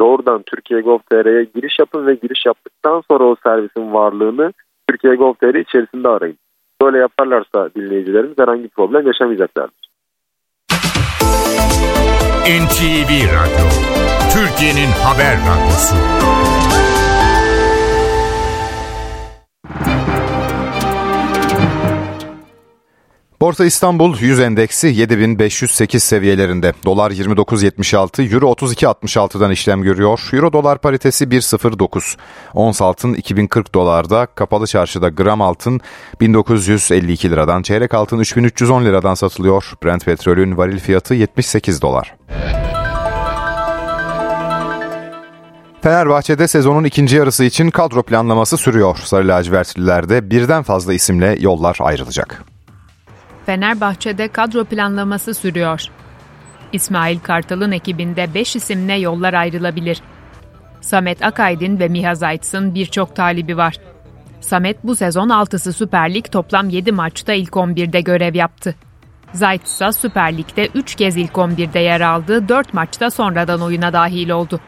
Doğrudan 0.00 0.42
Türkiye 0.42 0.80
Gov.tr'ye 0.80 1.46
giriş 1.54 1.78
yapın 1.78 2.06
ve 2.06 2.14
giriş 2.14 2.46
yaptıktan 2.46 3.02
sonra 3.10 3.24
o 3.24 3.36
servisin 3.42 3.92
varlığını 3.92 4.52
Türkiye 4.88 5.14
Gov.tr 5.14 5.54
içerisinde 5.54 6.08
arayın. 6.08 6.38
Böyle 6.82 6.98
yaparlarsa 6.98 7.70
dinleyicilerimiz 7.76 8.38
herhangi 8.38 8.64
bir 8.64 8.68
problem 8.68 9.06
yaşamayacaklardır. 9.06 9.86
NTV 12.46 13.10
Radyo, 13.10 13.66
Türkiye'nin 14.34 14.90
haber 15.04 15.36
radyosu. 15.48 15.94
Borsa 23.40 23.64
İstanbul 23.64 24.18
100 24.18 24.40
endeksi 24.40 24.86
7508 24.86 26.02
seviyelerinde. 26.02 26.72
Dolar 26.84 27.10
29.76, 27.10 28.34
Euro 28.34 28.52
32.66'dan 28.52 29.50
işlem 29.50 29.82
görüyor. 29.82 30.28
Euro 30.32 30.52
dolar 30.52 30.78
paritesi 30.78 31.24
1.09. 31.24 32.16
Ons 32.54 32.82
altın 32.82 33.14
2040 33.14 33.74
dolarda, 33.74 34.26
kapalı 34.26 34.66
çarşıda 34.66 35.08
gram 35.08 35.42
altın 35.42 35.80
1952 36.20 37.30
liradan, 37.30 37.62
çeyrek 37.62 37.94
altın 37.94 38.18
3310 38.18 38.84
liradan 38.84 39.14
satılıyor. 39.14 39.72
Brent 39.84 40.04
petrolün 40.04 40.56
varil 40.56 40.78
fiyatı 40.78 41.14
78 41.14 41.82
dolar. 41.82 42.16
Fenerbahçe'de 45.82 46.48
sezonun 46.48 46.84
ikinci 46.84 47.16
yarısı 47.16 47.44
için 47.44 47.70
kadro 47.70 48.02
planlaması 48.02 48.56
sürüyor. 48.56 48.96
Sarı 49.04 49.28
lacivertlilerde 49.28 50.30
birden 50.30 50.62
fazla 50.62 50.94
isimle 50.94 51.36
yollar 51.40 51.76
ayrılacak. 51.80 52.55
Fenerbahçe'de 53.46 54.28
kadro 54.28 54.64
planlaması 54.64 55.34
sürüyor. 55.34 55.82
İsmail 56.72 57.18
Kartal'ın 57.18 57.72
ekibinde 57.72 58.34
5 58.34 58.56
isimle 58.56 58.94
yollar 58.94 59.34
ayrılabilir. 59.34 60.02
Samet 60.80 61.24
Akaydın 61.24 61.78
ve 61.78 61.88
Miha 61.88 62.14
Zayt'sın 62.14 62.74
birçok 62.74 63.16
talibi 63.16 63.56
var. 63.56 63.76
Samet 64.40 64.84
bu 64.84 64.96
sezon 64.96 65.28
6'sı 65.28 65.72
Süper 65.72 66.14
Lig 66.14 66.24
toplam 66.32 66.68
7 66.68 66.92
maçta 66.92 67.32
ilk 67.32 67.52
11'de 67.52 68.00
görev 68.00 68.34
yaptı. 68.34 68.74
Zayt 69.32 69.66
ise 69.66 69.92
Süper 69.92 70.38
Lig'de 70.38 70.68
3 70.74 70.94
kez 70.94 71.16
ilk 71.16 71.32
11'de 71.32 71.78
yer 71.78 72.00
aldı, 72.00 72.48
4 72.48 72.74
maçta 72.74 73.10
sonradan 73.10 73.60
oyuna 73.60 73.92
dahil 73.92 74.30
oldu. 74.30 74.60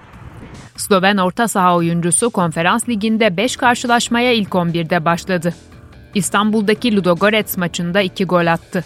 Sloven 0.76 1.16
orta 1.16 1.48
saha 1.48 1.76
oyuncusu 1.76 2.30
Konferans 2.30 2.88
Ligi'nde 2.88 3.36
5 3.36 3.56
karşılaşmaya 3.56 4.32
ilk 4.32 4.50
11'de 4.50 5.04
başladı. 5.04 5.54
İstanbul'daki 6.18 6.96
Ludogorets 6.96 7.56
maçında 7.56 8.00
2 8.00 8.24
gol 8.24 8.46
attı. 8.46 8.84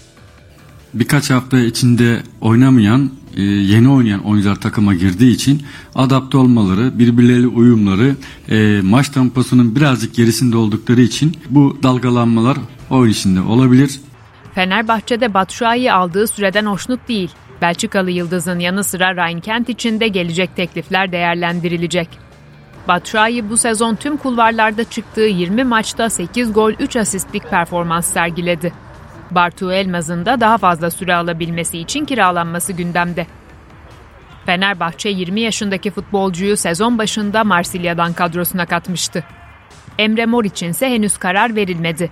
Birkaç 0.95 1.31
hafta 1.31 1.61
içinde 1.61 2.23
oynamayan, 2.41 3.11
e, 3.37 3.43
yeni 3.43 3.89
oynayan 3.89 4.25
oyuncular 4.25 4.61
takıma 4.61 4.95
girdiği 4.95 5.35
için 5.35 5.63
adapte 5.95 6.39
olmaları, 6.39 6.99
birbirleriyle 6.99 7.47
uyumları, 7.47 8.17
e, 8.49 8.81
maç 8.83 9.09
temposunun 9.09 9.77
birazcık 9.77 10.15
gerisinde 10.15 10.57
oldukları 10.57 11.01
için 11.01 11.37
bu 11.51 11.79
dalgalanmalar 11.83 12.59
oyun 12.91 13.11
içinde 13.11 13.41
olabilir. 13.41 14.01
Fenerbahçe'de 14.55 15.35
Batshuayi 15.35 15.93
aldığı 15.93 16.27
süreden 16.27 16.67
hoşnut 16.67 17.09
değil. 17.09 17.31
Belçikalı 17.63 18.11
Yıldız'ın 18.11 18.59
yanı 18.59 18.85
sıra 18.85 19.15
Ryan 19.15 19.41
Kent 19.41 19.69
için 19.69 20.01
de 20.01 20.09
gelecek 20.09 20.57
teklifler 20.57 21.13
değerlendirilecek. 21.13 22.09
Batshuayi 22.89 23.51
bu 23.51 23.57
sezon 23.57 23.95
tüm 23.95 24.17
kulvarlarda 24.17 24.85
çıktığı 24.85 25.21
20 25.21 25.65
maçta 25.65 26.11
8 26.11 26.53
gol 26.53 26.73
3 26.73 26.97
asistlik 26.97 27.51
performans 27.51 28.07
sergiledi. 28.13 28.73
Bartu 29.31 29.73
Elmaz'ın 29.73 30.27
da 30.27 30.41
daha 30.41 30.59
fazla 30.59 30.91
süre 30.91 31.15
alabilmesi 31.15 31.79
için 31.79 32.05
kiralanması 32.05 32.73
gündemde. 32.73 33.27
Fenerbahçe 34.47 35.09
20 35.09 35.41
yaşındaki 35.41 35.91
futbolcuyu 35.91 36.57
sezon 36.57 36.99
başında 36.99 37.45
Marsilya'dan 37.45 38.13
kadrosuna 38.13 38.67
katmıştı. 38.67 39.25
Emre 39.99 40.27
Mor 40.27 40.45
için 40.45 40.71
ise 40.71 40.91
henüz 40.91 41.19
karar 41.19 41.57
verilmedi. 41.57 42.11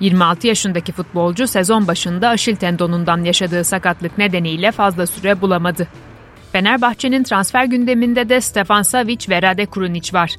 26 0.00 0.46
yaşındaki 0.46 0.92
futbolcu 0.92 1.46
sezon 1.46 1.88
başında 1.88 2.28
aşil 2.28 2.56
tendonundan 2.56 3.24
yaşadığı 3.24 3.64
sakatlık 3.64 4.18
nedeniyle 4.18 4.72
fazla 4.72 5.06
süre 5.06 5.40
bulamadı. 5.40 5.88
Fenerbahçe'nin 6.52 7.22
transfer 7.22 7.64
gündeminde 7.64 8.28
de 8.28 8.40
Stefan 8.40 8.82
Savic 8.82 9.28
ve 9.28 9.42
Rade 9.42 9.66
Krunic 9.66 10.12
var. 10.12 10.36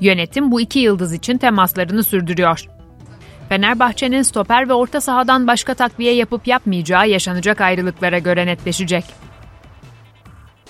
Yönetim 0.00 0.50
bu 0.50 0.60
iki 0.60 0.78
yıldız 0.78 1.12
için 1.12 1.38
temaslarını 1.38 2.04
sürdürüyor. 2.04 2.64
Fenerbahçe'nin 3.48 4.22
stoper 4.22 4.68
ve 4.68 4.72
orta 4.72 5.00
sahadan 5.00 5.46
başka 5.46 5.74
takviye 5.74 6.14
yapıp 6.14 6.46
yapmayacağı 6.46 7.08
yaşanacak 7.08 7.60
ayrılıklara 7.60 8.18
göre 8.18 8.46
netleşecek. 8.46 9.04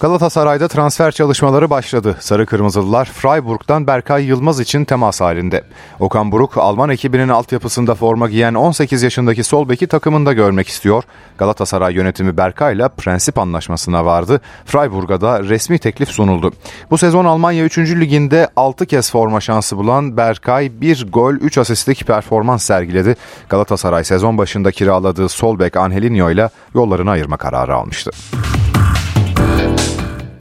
Galatasaray'da 0.00 0.68
transfer 0.68 1.10
çalışmaları 1.10 1.70
başladı. 1.70 2.16
Sarı 2.20 2.46
Kırmızılılar 2.46 3.04
Freiburg'dan 3.04 3.86
Berkay 3.86 4.24
Yılmaz 4.24 4.60
için 4.60 4.84
temas 4.84 5.20
halinde. 5.20 5.64
Okan 6.00 6.32
Buruk 6.32 6.58
Alman 6.58 6.90
ekibinin 6.90 7.28
altyapısında 7.28 7.94
forma 7.94 8.28
giyen 8.28 8.54
18 8.54 9.02
yaşındaki 9.02 9.44
sol 9.44 9.68
beki 9.68 9.86
takımında 9.86 10.32
görmek 10.32 10.68
istiyor. 10.68 11.04
Galatasaray 11.38 11.94
yönetimi 11.94 12.36
Berkay'la 12.36 12.88
prensip 12.88 13.38
anlaşmasına 13.38 14.04
vardı. 14.04 14.40
Freiburg'a 14.64 15.20
da 15.20 15.42
resmi 15.42 15.78
teklif 15.78 16.08
sunuldu. 16.08 16.52
Bu 16.90 16.98
sezon 16.98 17.24
Almanya 17.24 17.64
3. 17.64 17.78
liginde 17.78 18.48
6 18.56 18.86
kez 18.86 19.10
forma 19.10 19.40
şansı 19.40 19.76
bulan 19.76 20.16
Berkay 20.16 20.80
1 20.80 21.06
gol 21.12 21.34
3 21.34 21.58
asistlik 21.58 22.06
performans 22.06 22.64
sergiledi. 22.64 23.16
Galatasaray 23.48 24.04
sezon 24.04 24.38
başında 24.38 24.70
kiraladığı 24.70 25.28
sol 25.28 25.58
bek 25.58 25.76
Angelinho 25.76 26.30
ile 26.30 26.50
yollarını 26.74 27.10
ayırma 27.10 27.36
kararı 27.36 27.74
almıştı. 27.76 28.10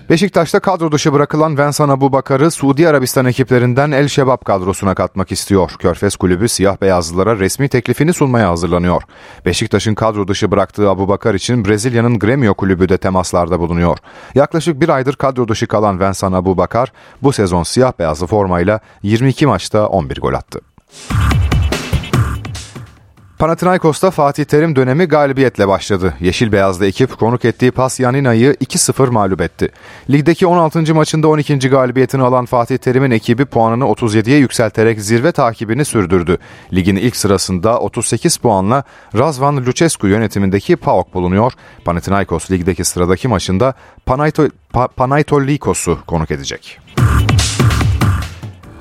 Beşiktaş'ta 0.09 0.59
kadro 0.59 0.91
dışı 0.91 1.13
bırakılan 1.13 1.57
Vensan 1.57 1.89
Abu 1.89 2.11
Bakar'ı 2.11 2.51
Suudi 2.51 2.87
Arabistan 2.89 3.25
ekiplerinden 3.25 3.91
El 3.91 4.07
Şebab 4.07 4.45
kadrosuna 4.45 4.95
katmak 4.95 5.31
istiyor. 5.31 5.71
Körfez 5.79 6.15
Kulübü 6.15 6.49
siyah 6.49 6.81
beyazlılara 6.81 7.39
resmi 7.39 7.69
teklifini 7.69 8.13
sunmaya 8.13 8.49
hazırlanıyor. 8.49 9.01
Beşiktaş'ın 9.45 9.95
kadro 9.95 10.27
dışı 10.27 10.51
bıraktığı 10.51 10.89
Abu 10.89 11.07
Bakar 11.07 11.33
için 11.33 11.65
Brezilya'nın 11.65 12.19
Gremio 12.19 12.53
Kulübü 12.53 12.89
de 12.89 12.97
temaslarda 12.97 13.59
bulunuyor. 13.59 13.97
Yaklaşık 14.35 14.81
bir 14.81 14.89
aydır 14.89 15.15
kadro 15.15 15.47
dışı 15.47 15.67
kalan 15.67 15.99
Vensan 15.99 16.33
Abu 16.33 16.57
Bakar 16.57 16.91
bu 17.21 17.33
sezon 17.33 17.63
siyah 17.63 17.91
beyazlı 17.99 18.27
formayla 18.27 18.79
22 19.03 19.47
maçta 19.47 19.87
11 19.87 20.21
gol 20.21 20.33
attı. 20.33 20.59
Panathinaikos'ta 23.43 24.11
Fatih 24.11 24.45
Terim 24.45 24.75
dönemi 24.75 25.05
galibiyetle 25.05 25.67
başladı. 25.67 26.13
Yeşil 26.19 26.51
beyazlı 26.51 26.85
ekip 26.85 27.19
konuk 27.19 27.45
ettiği 27.45 27.71
Pasyanina'yı 27.71 28.53
2-0 28.53 29.09
mağlup 29.09 29.41
etti. 29.41 29.69
Ligdeki 30.09 30.47
16. 30.47 30.95
maçında 30.95 31.27
12. 31.27 31.57
galibiyetini 31.57 32.23
alan 32.23 32.45
Fatih 32.45 32.77
Terim'in 32.77 33.11
ekibi 33.11 33.45
puanını 33.45 33.83
37'ye 33.83 34.37
yükselterek 34.37 35.01
zirve 35.01 35.31
takibini 35.31 35.85
sürdürdü. 35.85 36.37
Ligin 36.73 36.95
ilk 36.95 37.15
sırasında 37.15 37.79
38 37.79 38.37
puanla 38.37 38.83
Razvan 39.17 39.57
Lucescu 39.65 40.07
yönetimindeki 40.07 40.75
PAOK 40.75 41.13
bulunuyor. 41.13 41.53
Panathinaikos 41.85 42.51
ligdeki 42.51 42.85
sıradaki 42.85 43.27
maçında 43.27 43.73
Panaitolikos'u 44.95 45.99
konuk 46.07 46.31
edecek. 46.31 46.79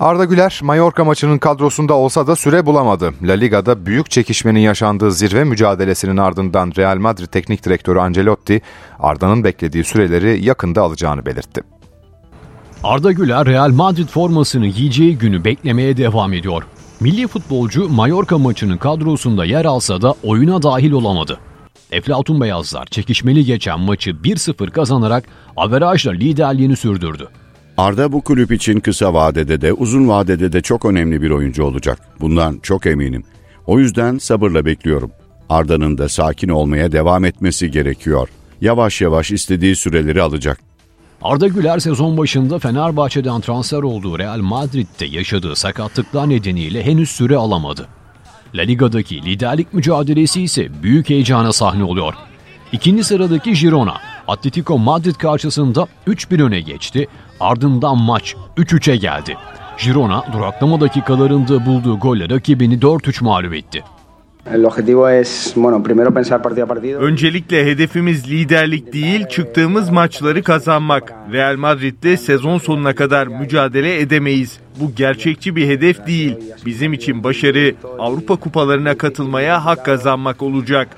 Arda 0.02 0.24
Güler, 0.24 0.60
Mallorca 0.62 1.04
maçının 1.04 1.38
kadrosunda 1.38 1.94
olsa 1.94 2.26
da 2.26 2.36
süre 2.36 2.66
bulamadı. 2.66 3.12
La 3.22 3.32
Liga'da 3.32 3.86
büyük 3.86 4.10
çekişmenin 4.10 4.60
yaşandığı 4.60 5.12
zirve 5.12 5.44
mücadelesinin 5.44 6.16
ardından 6.16 6.72
Real 6.76 6.96
Madrid 6.96 7.26
Teknik 7.26 7.64
Direktörü 7.64 7.98
Ancelotti, 7.98 8.62
Arda'nın 8.98 9.44
beklediği 9.44 9.84
süreleri 9.84 10.44
yakında 10.44 10.82
alacağını 10.82 11.26
belirtti. 11.26 11.62
Arda 12.84 13.12
Güler, 13.12 13.46
Real 13.46 13.70
Madrid 13.70 14.08
formasını 14.08 14.66
giyeceği 14.66 15.18
günü 15.18 15.44
beklemeye 15.44 15.96
devam 15.96 16.32
ediyor. 16.32 16.62
Milli 17.00 17.26
futbolcu 17.26 17.88
Mallorca 17.88 18.38
maçının 18.38 18.76
kadrosunda 18.76 19.44
yer 19.44 19.64
alsa 19.64 20.02
da 20.02 20.14
oyuna 20.22 20.62
dahil 20.62 20.92
olamadı. 20.92 21.38
Eflatun 21.92 22.40
Beyazlar 22.40 22.86
çekişmeli 22.86 23.44
geçen 23.44 23.80
maçı 23.80 24.10
1-0 24.10 24.70
kazanarak 24.70 25.24
averajla 25.56 26.12
liderliğini 26.12 26.76
sürdürdü. 26.76 27.28
Arda 27.76 28.12
bu 28.12 28.20
kulüp 28.20 28.52
için 28.52 28.80
kısa 28.80 29.14
vadede 29.14 29.60
de 29.60 29.72
uzun 29.72 30.08
vadede 30.08 30.52
de 30.52 30.60
çok 30.60 30.84
önemli 30.84 31.22
bir 31.22 31.30
oyuncu 31.30 31.64
olacak. 31.64 31.98
Bundan 32.20 32.58
çok 32.62 32.86
eminim. 32.86 33.24
O 33.66 33.78
yüzden 33.78 34.18
sabırla 34.18 34.64
bekliyorum. 34.64 35.10
Arda'nın 35.48 35.98
da 35.98 36.08
sakin 36.08 36.48
olmaya 36.48 36.92
devam 36.92 37.24
etmesi 37.24 37.70
gerekiyor. 37.70 38.28
Yavaş 38.60 39.00
yavaş 39.00 39.30
istediği 39.30 39.76
süreleri 39.76 40.22
alacak. 40.22 40.60
Arda 41.22 41.48
Güler 41.48 41.78
sezon 41.78 42.16
başında 42.16 42.58
Fenerbahçe'den 42.58 43.40
transfer 43.40 43.82
olduğu 43.82 44.18
Real 44.18 44.38
Madrid'de 44.38 45.06
yaşadığı 45.06 45.56
sakatlıklar 45.56 46.28
nedeniyle 46.28 46.86
henüz 46.86 47.10
süre 47.10 47.36
alamadı. 47.36 47.86
La 48.54 48.62
Liga'daki 48.62 49.22
liderlik 49.22 49.74
mücadelesi 49.74 50.42
ise 50.42 50.82
büyük 50.82 51.10
heyecana 51.10 51.52
sahne 51.52 51.84
oluyor. 51.84 52.14
İkinci 52.72 53.04
sıradaki 53.04 53.52
Girona, 53.52 53.96
Atletico 54.28 54.78
Madrid 54.78 55.14
karşısında 55.14 55.86
3-1 56.06 56.42
öne 56.42 56.60
geçti. 56.60 57.08
Ardından 57.40 57.98
maç 57.98 58.36
3-3'e 58.56 58.96
geldi. 58.96 59.36
Girona 59.84 60.24
duraklama 60.32 60.80
dakikalarında 60.80 61.66
bulduğu 61.66 61.98
golle 61.98 62.30
rakibini 62.30 62.78
4-3 62.78 63.24
mağlup 63.24 63.54
etti. 63.54 63.84
Öncelikle 67.00 67.66
hedefimiz 67.66 68.30
liderlik 68.30 68.92
değil, 68.92 69.26
çıktığımız 69.28 69.90
maçları 69.90 70.42
kazanmak. 70.42 71.14
Real 71.32 71.56
Madrid'de 71.56 72.16
sezon 72.16 72.58
sonuna 72.58 72.94
kadar 72.94 73.26
mücadele 73.26 74.00
edemeyiz. 74.00 74.58
Bu 74.80 74.92
gerçekçi 74.96 75.56
bir 75.56 75.68
hedef 75.68 76.06
değil. 76.06 76.36
Bizim 76.66 76.92
için 76.92 77.24
başarı 77.24 77.74
Avrupa 77.98 78.36
kupalarına 78.36 78.94
katılmaya 78.94 79.64
hak 79.64 79.84
kazanmak 79.84 80.42
olacak. 80.42 80.88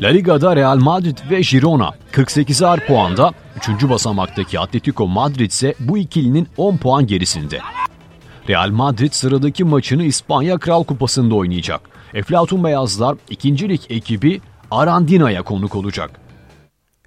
La 0.00 0.08
Liga'da 0.08 0.56
Real 0.56 0.76
Madrid 0.76 1.18
ve 1.30 1.40
Girona 1.40 1.90
48'er 2.12 2.86
puanda, 2.86 3.32
3. 3.78 3.88
basamaktaki 3.88 4.60
Atletico 4.60 5.06
Madrid 5.06 5.50
ise 5.50 5.74
bu 5.80 5.98
ikilinin 5.98 6.48
10 6.56 6.76
puan 6.76 7.06
gerisinde. 7.06 7.58
Real 8.48 8.70
Madrid 8.70 9.12
sıradaki 9.12 9.64
maçını 9.64 10.02
İspanya 10.02 10.58
Kral 10.58 10.84
Kupası'nda 10.84 11.34
oynayacak. 11.34 11.80
Eflatun 12.14 12.64
Beyazlar 12.64 13.16
ikincilik 13.30 13.90
ekibi 13.90 14.40
Arandina'ya 14.70 15.42
konuk 15.42 15.74
olacak. 15.74 16.19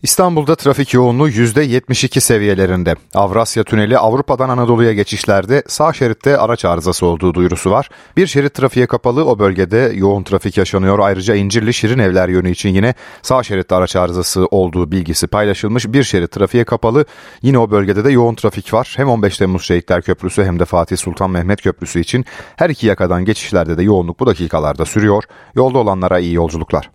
İstanbul'da 0.03 0.55
trafik 0.55 0.93
yoğunluğu 0.93 1.29
%72 1.29 2.19
seviyelerinde. 2.19 2.95
Avrasya 3.13 3.63
Tüneli 3.63 3.97
Avrupa'dan 3.97 4.49
Anadolu'ya 4.49 4.93
geçişlerde 4.93 5.63
sağ 5.67 5.93
şeritte 5.93 6.37
araç 6.37 6.65
arızası 6.65 7.05
olduğu 7.05 7.33
duyurusu 7.33 7.71
var. 7.71 7.89
Bir 8.17 8.27
şerit 8.27 8.53
trafiğe 8.53 8.85
kapalı 8.87 9.25
o 9.25 9.39
bölgede 9.39 9.91
yoğun 9.95 10.23
trafik 10.23 10.57
yaşanıyor. 10.57 10.99
Ayrıca 10.99 11.35
İncirli 11.35 11.73
Şirin 11.73 11.99
Evler 11.99 12.29
yönü 12.29 12.51
için 12.51 12.69
yine 12.69 12.93
sağ 13.21 13.43
şeritte 13.43 13.75
araç 13.75 13.95
arızası 13.95 14.45
olduğu 14.45 14.91
bilgisi 14.91 15.27
paylaşılmış. 15.27 15.87
Bir 15.87 16.03
şerit 16.03 16.31
trafiğe 16.31 16.63
kapalı 16.63 17.05
yine 17.41 17.57
o 17.57 17.71
bölgede 17.71 18.03
de 18.03 18.11
yoğun 18.11 18.35
trafik 18.35 18.73
var. 18.73 18.93
Hem 18.97 19.09
15 19.09 19.37
Temmuz 19.37 19.63
Şehitler 19.63 20.01
Köprüsü 20.01 20.43
hem 20.43 20.59
de 20.59 20.65
Fatih 20.65 20.97
Sultan 20.97 21.31
Mehmet 21.31 21.61
Köprüsü 21.61 21.99
için 21.99 22.25
her 22.55 22.69
iki 22.69 22.87
yakadan 22.87 23.25
geçişlerde 23.25 23.77
de 23.77 23.83
yoğunluk 23.83 24.19
bu 24.19 24.27
dakikalarda 24.27 24.85
sürüyor. 24.85 25.23
Yolda 25.55 25.77
olanlara 25.77 26.19
iyi 26.19 26.33
yolculuklar. 26.33 26.89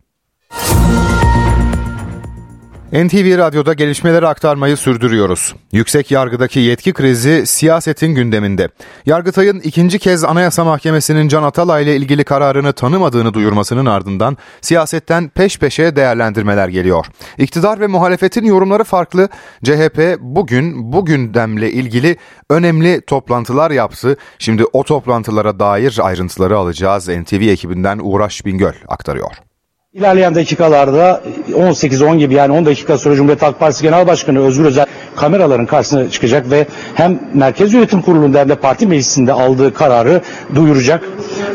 NTV 2.93 3.39
Radyo'da 3.39 3.73
gelişmeleri 3.73 4.27
aktarmayı 4.27 4.77
sürdürüyoruz. 4.77 5.55
Yüksek 5.73 6.11
yargıdaki 6.11 6.61
yetki 6.61 6.93
krizi 6.93 7.47
siyasetin 7.47 8.15
gündeminde. 8.15 8.69
Yargıtay'ın 9.07 9.61
ikinci 9.61 9.99
kez 9.99 10.25
Anayasa 10.25 10.65
Mahkemesi'nin 10.65 11.29
Can 11.29 11.43
Atalay 11.43 11.85
ile 11.85 11.97
ilgili 11.97 12.25
kararını 12.25 12.73
tanımadığını 12.73 13.35
duyurmasının 13.35 13.87
ardından 13.87 14.37
siyasetten 14.61 15.29
peş 15.29 15.59
peşe 15.59 15.97
değerlendirmeler 15.97 16.69
geliyor. 16.69 17.07
İktidar 17.39 17.81
ve 17.81 17.87
muhalefetin 17.87 18.45
yorumları 18.45 18.85
farklı. 18.85 19.29
CHP 19.65 20.17
bugün 20.21 20.93
bu 20.93 21.07
gündemle 21.07 21.73
ilgili 21.73 22.17
önemli 22.51 23.01
toplantılar 23.01 23.71
yaptı. 23.71 24.17
Şimdi 24.39 24.65
o 24.73 24.85
toplantılara 24.85 25.61
dair 25.61 25.99
ayrıntıları 26.03 26.59
alacağız. 26.59 27.09
NTV 27.09 27.49
ekibinden 27.49 28.01
Uğraş 28.03 28.45
Bingöl 28.45 28.75
aktarıyor. 28.89 29.48
İlerleyen 29.95 30.35
dakikalarda 30.35 31.23
18-10 31.53 32.19
gibi 32.19 32.35
yani 32.35 32.53
10 32.53 32.67
dakika 32.67 32.99
sonra 32.99 33.15
Cumhuriyet 33.15 33.43
Halk 33.43 33.61
Partisi 33.61 33.83
Genel 33.83 34.07
Başkanı 34.07 34.41
Özgür 34.41 34.65
Özel 34.65 34.87
kameraların 35.17 35.67
karşısına 35.67 36.11
çıkacak 36.11 36.51
ve 36.51 36.67
hem 36.95 37.21
Merkez 37.35 37.75
Yönetim 37.75 38.03
Kurulu'nda 38.03 38.39
hem 38.39 38.49
de 38.49 38.55
parti 38.55 38.87
meclisinde 38.87 39.33
aldığı 39.33 39.75
kararı 39.75 40.21
duyuracak. 40.55 41.05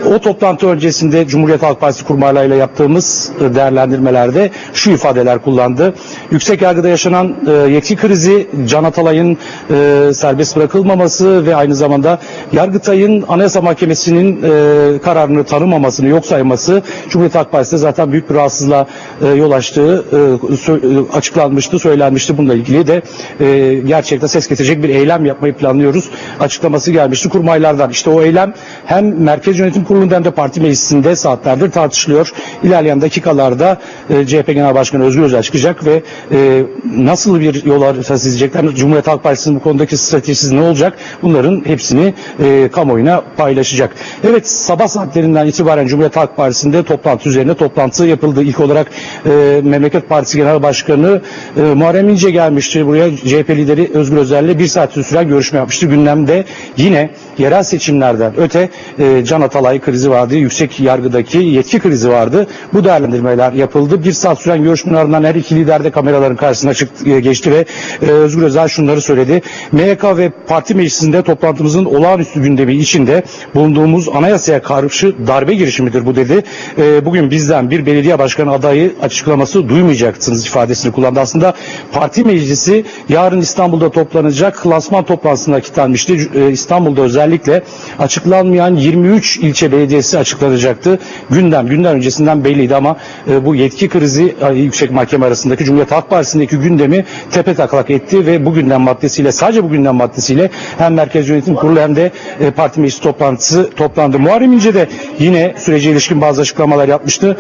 O 0.05 0.19
toplantı 0.19 0.67
öncesinde 0.67 1.27
Cumhuriyet 1.27 1.63
Halk 1.63 1.79
Partisi 1.79 2.05
kurmaylarıyla 2.05 2.55
yaptığımız 2.55 3.31
değerlendirmelerde 3.55 4.51
şu 4.73 4.91
ifadeler 4.91 5.39
kullandı. 5.39 5.93
Yüksek 6.31 6.61
yargıda 6.61 6.88
yaşanan 6.89 7.36
e, 7.47 7.51
yetki 7.51 7.95
krizi, 7.95 8.47
Can 8.67 8.84
Atalay'ın 8.84 9.38
e, 9.69 10.13
serbest 10.13 10.55
bırakılmaması 10.55 11.45
ve 11.45 11.55
aynı 11.55 11.75
zamanda 11.75 12.19
Yargıtay'ın 12.53 13.23
Anayasa 13.27 13.61
Mahkemesi'nin 13.61 14.43
e, 14.43 14.99
kararını 14.99 15.43
tanımamasını 15.43 16.07
yok 16.07 16.25
sayması 16.25 16.81
Cumhuriyet 17.09 17.36
Halk 17.36 17.51
Partisi'de 17.51 17.77
zaten 17.77 18.11
büyük 18.11 18.22
bir 18.30 18.36
rahatsızlığa 18.36 18.88
e, 19.24 19.28
yol 19.28 19.51
açtığı 19.51 20.05
e, 20.11 20.15
sö- 20.55 21.07
e, 21.09 21.17
açıklanmıştı, 21.17 21.80
söylenmişti. 21.80 22.38
Bununla 22.38 22.53
ilgili 22.53 22.88
de 22.88 23.01
e, 23.39 23.74
gerçekten 23.88 24.28
ses 24.28 24.47
getirecek 24.47 24.84
bir 24.84 24.89
eylem 24.89 25.26
yapmayı 25.26 25.53
planlıyoruz. 25.53 26.09
Açıklaması 26.39 26.91
gelmişti 26.91 27.30
kurmaylardan. 27.30 27.89
İşte 27.89 28.09
o 28.09 28.21
eylem 28.21 28.53
hem 28.86 29.24
Merkez 29.24 29.59
Yönetim 29.59 29.84
Kurulu'nda 29.84 30.15
hem 30.15 30.24
de 30.26 30.32
parti 30.32 30.61
meclisinde 30.61 31.15
saatlerdir 31.15 31.71
tartışılıyor. 31.71 32.32
İlerleyen 32.63 33.01
dakikalarda 33.01 33.78
e, 34.09 34.28
CHP 34.28 34.47
Genel 34.47 34.76
Başkanı 34.76 35.03
Özgür 35.03 35.21
Özel 35.24 35.41
çıkacak 35.41 35.86
ve 35.86 36.03
e, 36.32 36.63
nasıl 36.97 37.39
bir 37.39 37.65
yol 37.65 37.84
haritası 37.84 38.28
izleyecekler, 38.30 38.76
Cumhuriyet 38.76 39.07
Halk 39.07 39.24
Partisi'nin 39.24 39.55
bu 39.55 39.63
konudaki 39.63 39.97
stratejisi 39.97 40.55
ne 40.55 40.61
olacak? 40.61 40.93
Bunların 41.21 41.61
hepsini 41.65 42.13
e, 42.39 42.69
kamuoyuna 42.71 43.21
paylaşacak. 43.38 43.95
Evet 44.24 44.49
sabah 44.49 44.88
saatlerinden 44.88 45.47
itibaren 45.47 45.88
Cumhuriyet 45.88 46.15
Halk 46.15 46.38
Partisi'nde 46.38 46.84
toplantı 46.84 47.30
üzerine 47.30 47.53
toplantı 47.53 48.05
yapıldı. 48.14 48.43
İlk 48.43 48.59
olarak 48.59 48.88
e, 49.26 49.61
Memleket 49.64 50.09
Partisi 50.09 50.38
Genel 50.38 50.64
Başkanı 50.64 51.22
e, 51.57 51.61
Muharrem 51.61 52.09
İnce 52.09 52.30
gelmişti 52.32 52.88
buraya. 52.88 53.18
CHP 53.18 53.49
lideri 53.49 53.89
Özgür 53.93 54.18
Özel'le 54.18 54.59
bir 54.59 54.68
saat 54.68 54.91
süren 54.91 55.28
görüşme 55.28 55.59
yapmıştı. 55.59 55.86
Gündemde 55.86 56.45
yine 56.78 57.09
yerel 57.38 57.64
seçimlerden 57.64 58.34
öte 58.38 58.70
e, 58.99 59.26
Can 59.26 59.41
Atalay 59.41 59.80
krizi 59.80 60.09
vardı. 60.09 60.36
Yüksek 60.36 60.80
yargıdaki 60.80 61.38
yetki 61.38 61.80
krizi 61.80 62.09
vardı. 62.09 62.47
Bu 62.74 62.84
değerlendirmeler 62.84 63.53
yapıldı. 63.53 64.03
Bir 64.03 64.11
saat 64.11 64.41
süren 64.41 64.64
görüşmenin 64.64 64.97
ardından 64.97 65.24
her 65.24 65.36
iki 65.36 65.55
lider 65.55 65.84
de 65.84 65.91
kameraların 65.91 66.36
karşısına 66.36 66.74
çıktı, 66.74 67.09
e, 67.09 67.20
geçti 67.20 67.51
ve 67.51 67.66
e, 68.01 68.11
Özgür 68.11 68.43
Özel 68.43 68.68
şunları 68.68 69.01
söyledi. 69.01 69.41
MYK 69.72 70.18
ve 70.18 70.32
parti 70.47 70.76
meclisinde 70.76 71.22
toplantımızın 71.22 71.86
olağanüstü 71.86 72.41
gündemi 72.41 72.76
içinde 72.76 73.24
bulunduğumuz 73.55 74.09
anayasaya 74.09 74.61
karşı 74.61 75.16
darbe 75.28 75.53
girişimidir 75.53 76.05
bu 76.05 76.16
dedi. 76.16 76.43
E, 76.78 77.05
bugün 77.05 77.32
bizden 77.32 77.72
bir 77.72 77.86
belediye 78.03 78.19
başkanı 78.19 78.51
adayı 78.51 78.93
açıklaması 79.01 79.69
duymayacaksınız 79.69 80.45
ifadesini 80.45 80.91
kullandı. 80.91 81.19
Aslında 81.19 81.53
parti 81.91 82.23
meclisi 82.23 82.85
yarın 83.09 83.41
İstanbul'da 83.41 83.91
toplanacak 83.91 84.57
klasman 84.57 85.03
toplantısına 85.05 85.59
kilitlenmişti. 85.59 86.29
E, 86.35 86.51
İstanbul'da 86.51 87.01
özellikle 87.01 87.63
açıklanmayan 87.99 88.75
23 88.75 89.37
ilçe 89.37 89.71
belediyesi 89.71 90.19
açıklanacaktı. 90.19 90.99
Gündem 91.29 91.67
günden 91.67 91.95
öncesinden 91.95 92.43
belliydi 92.43 92.75
ama 92.75 92.97
e, 93.29 93.45
bu 93.45 93.55
yetki 93.55 93.89
krizi 93.89 94.35
e, 94.41 94.53
Yüksek 94.53 94.91
Mahkeme 94.91 95.25
arasındaki 95.25 95.65
Cumhuriyet 95.65 95.91
Halk 95.91 96.09
Partisi'ndeki 96.09 96.57
gündemi 96.57 97.05
tepe 97.31 97.53
taklak 97.53 97.89
etti 97.89 98.25
ve 98.25 98.45
bu 98.45 98.53
gündem 98.53 98.81
maddesiyle 98.81 99.31
sadece 99.31 99.63
bu 99.63 99.69
gündem 99.69 99.95
maddesiyle 99.95 100.49
hem 100.77 100.93
Merkez 100.93 101.29
Yönetim 101.29 101.55
Kurulu 101.55 101.79
hem 101.79 101.95
de 101.95 102.11
parti 102.55 102.79
meclis 102.79 102.99
toplantısı 102.99 103.69
toplandı. 103.75 104.19
Muharrem 104.19 104.53
İnce 104.53 104.73
de 104.73 104.87
yine 105.19 105.53
sürece 105.57 105.91
ilişkin 105.91 106.21
bazı 106.21 106.41
açıklamalar 106.41 106.87
yapmıştı. 106.87 107.37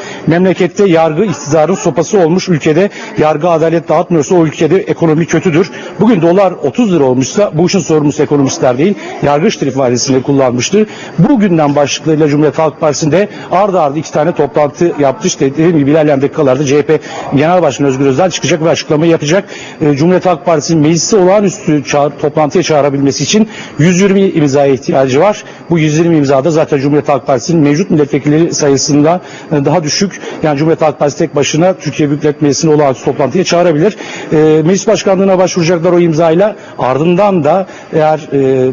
Memlekette 0.53 0.89
yargı 0.89 1.23
iktidarın 1.23 1.73
sopası 1.73 2.19
olmuş 2.19 2.49
ülkede 2.49 2.89
yargı 3.17 3.49
adalet 3.49 3.89
dağıtmıyorsa 3.89 4.35
o 4.35 4.45
ülkede 4.45 4.77
ekonomi 4.77 5.25
kötüdür. 5.25 5.71
Bugün 5.99 6.21
dolar 6.21 6.51
30 6.51 6.93
lira 6.93 7.03
olmuşsa 7.03 7.51
bu 7.53 7.65
işin 7.67 7.79
sorumlusu 7.79 8.23
ekonomistler 8.23 8.77
değil 8.77 8.93
yargıçtır 9.23 9.67
ifadesini 9.67 10.23
kullanmıştı. 10.23 10.85
Bu 11.19 11.39
günden 11.39 11.75
başlıklarıyla 11.75 12.27
Cumhuriyet 12.27 12.59
Halk 12.59 12.79
Partisi'nde 12.79 13.29
ardı 13.51 13.81
ardı 13.81 13.99
iki 13.99 14.11
tane 14.11 14.31
toplantı 14.31 14.91
yaptı. 14.99 15.27
İşte 15.27 15.51
dediğim 15.51 15.77
gibi 15.77 15.91
ilerleyen 15.91 16.21
dakikalarda 16.21 16.65
CHP 16.65 16.99
Genel 17.35 17.61
Başkanı 17.61 17.87
Özgür 17.87 18.05
Özel 18.05 18.29
çıkacak 18.29 18.63
ve 18.63 18.69
açıklamayı 18.69 19.11
yapacak. 19.11 19.49
E, 19.81 19.95
Cumhuriyet 19.95 20.25
Halk 20.25 20.45
Partisi'nin 20.45 20.81
meclisi 20.81 21.15
olağanüstü 21.15 21.83
çağır, 21.83 22.11
toplantıya 22.21 22.63
çağırabilmesi 22.63 23.23
için 23.23 23.49
120 23.79 24.21
imzaya 24.21 24.73
ihtiyacı 24.73 25.19
var. 25.19 25.43
Bu 25.69 25.79
120 25.79 26.17
imzada 26.17 26.51
zaten 26.51 26.79
Cumhuriyet 26.79 27.09
Halk 27.09 27.27
Partisi'nin 27.27 27.63
mevcut 27.63 27.91
milletvekilleri 27.91 28.53
sayısında 28.53 29.21
e, 29.51 29.65
daha 29.65 29.83
düşük. 29.83 30.21
Yani 30.43 30.57
Cumhuriyet 30.57 30.81
Halk 30.81 30.99
Partisi 30.99 31.19
tek 31.19 31.35
başına 31.35 31.73
Türkiye 31.73 32.09
Büyük 32.09 32.23
Millet 32.23 32.41
Meclisi'ni 32.41 32.73
olağanüstü 32.73 33.05
toplantıya 33.05 33.43
çağırabilir. 33.43 33.97
E, 34.31 34.61
meclis 34.65 34.87
başkanlığına 34.87 35.37
başvuracaklar 35.37 35.91
o 35.91 35.99
imzayla. 35.99 36.55
Ardından 36.79 37.43
da 37.43 37.67
eğer 37.93 38.19
e, 38.33 38.71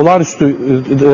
olağanüstü 0.00 0.56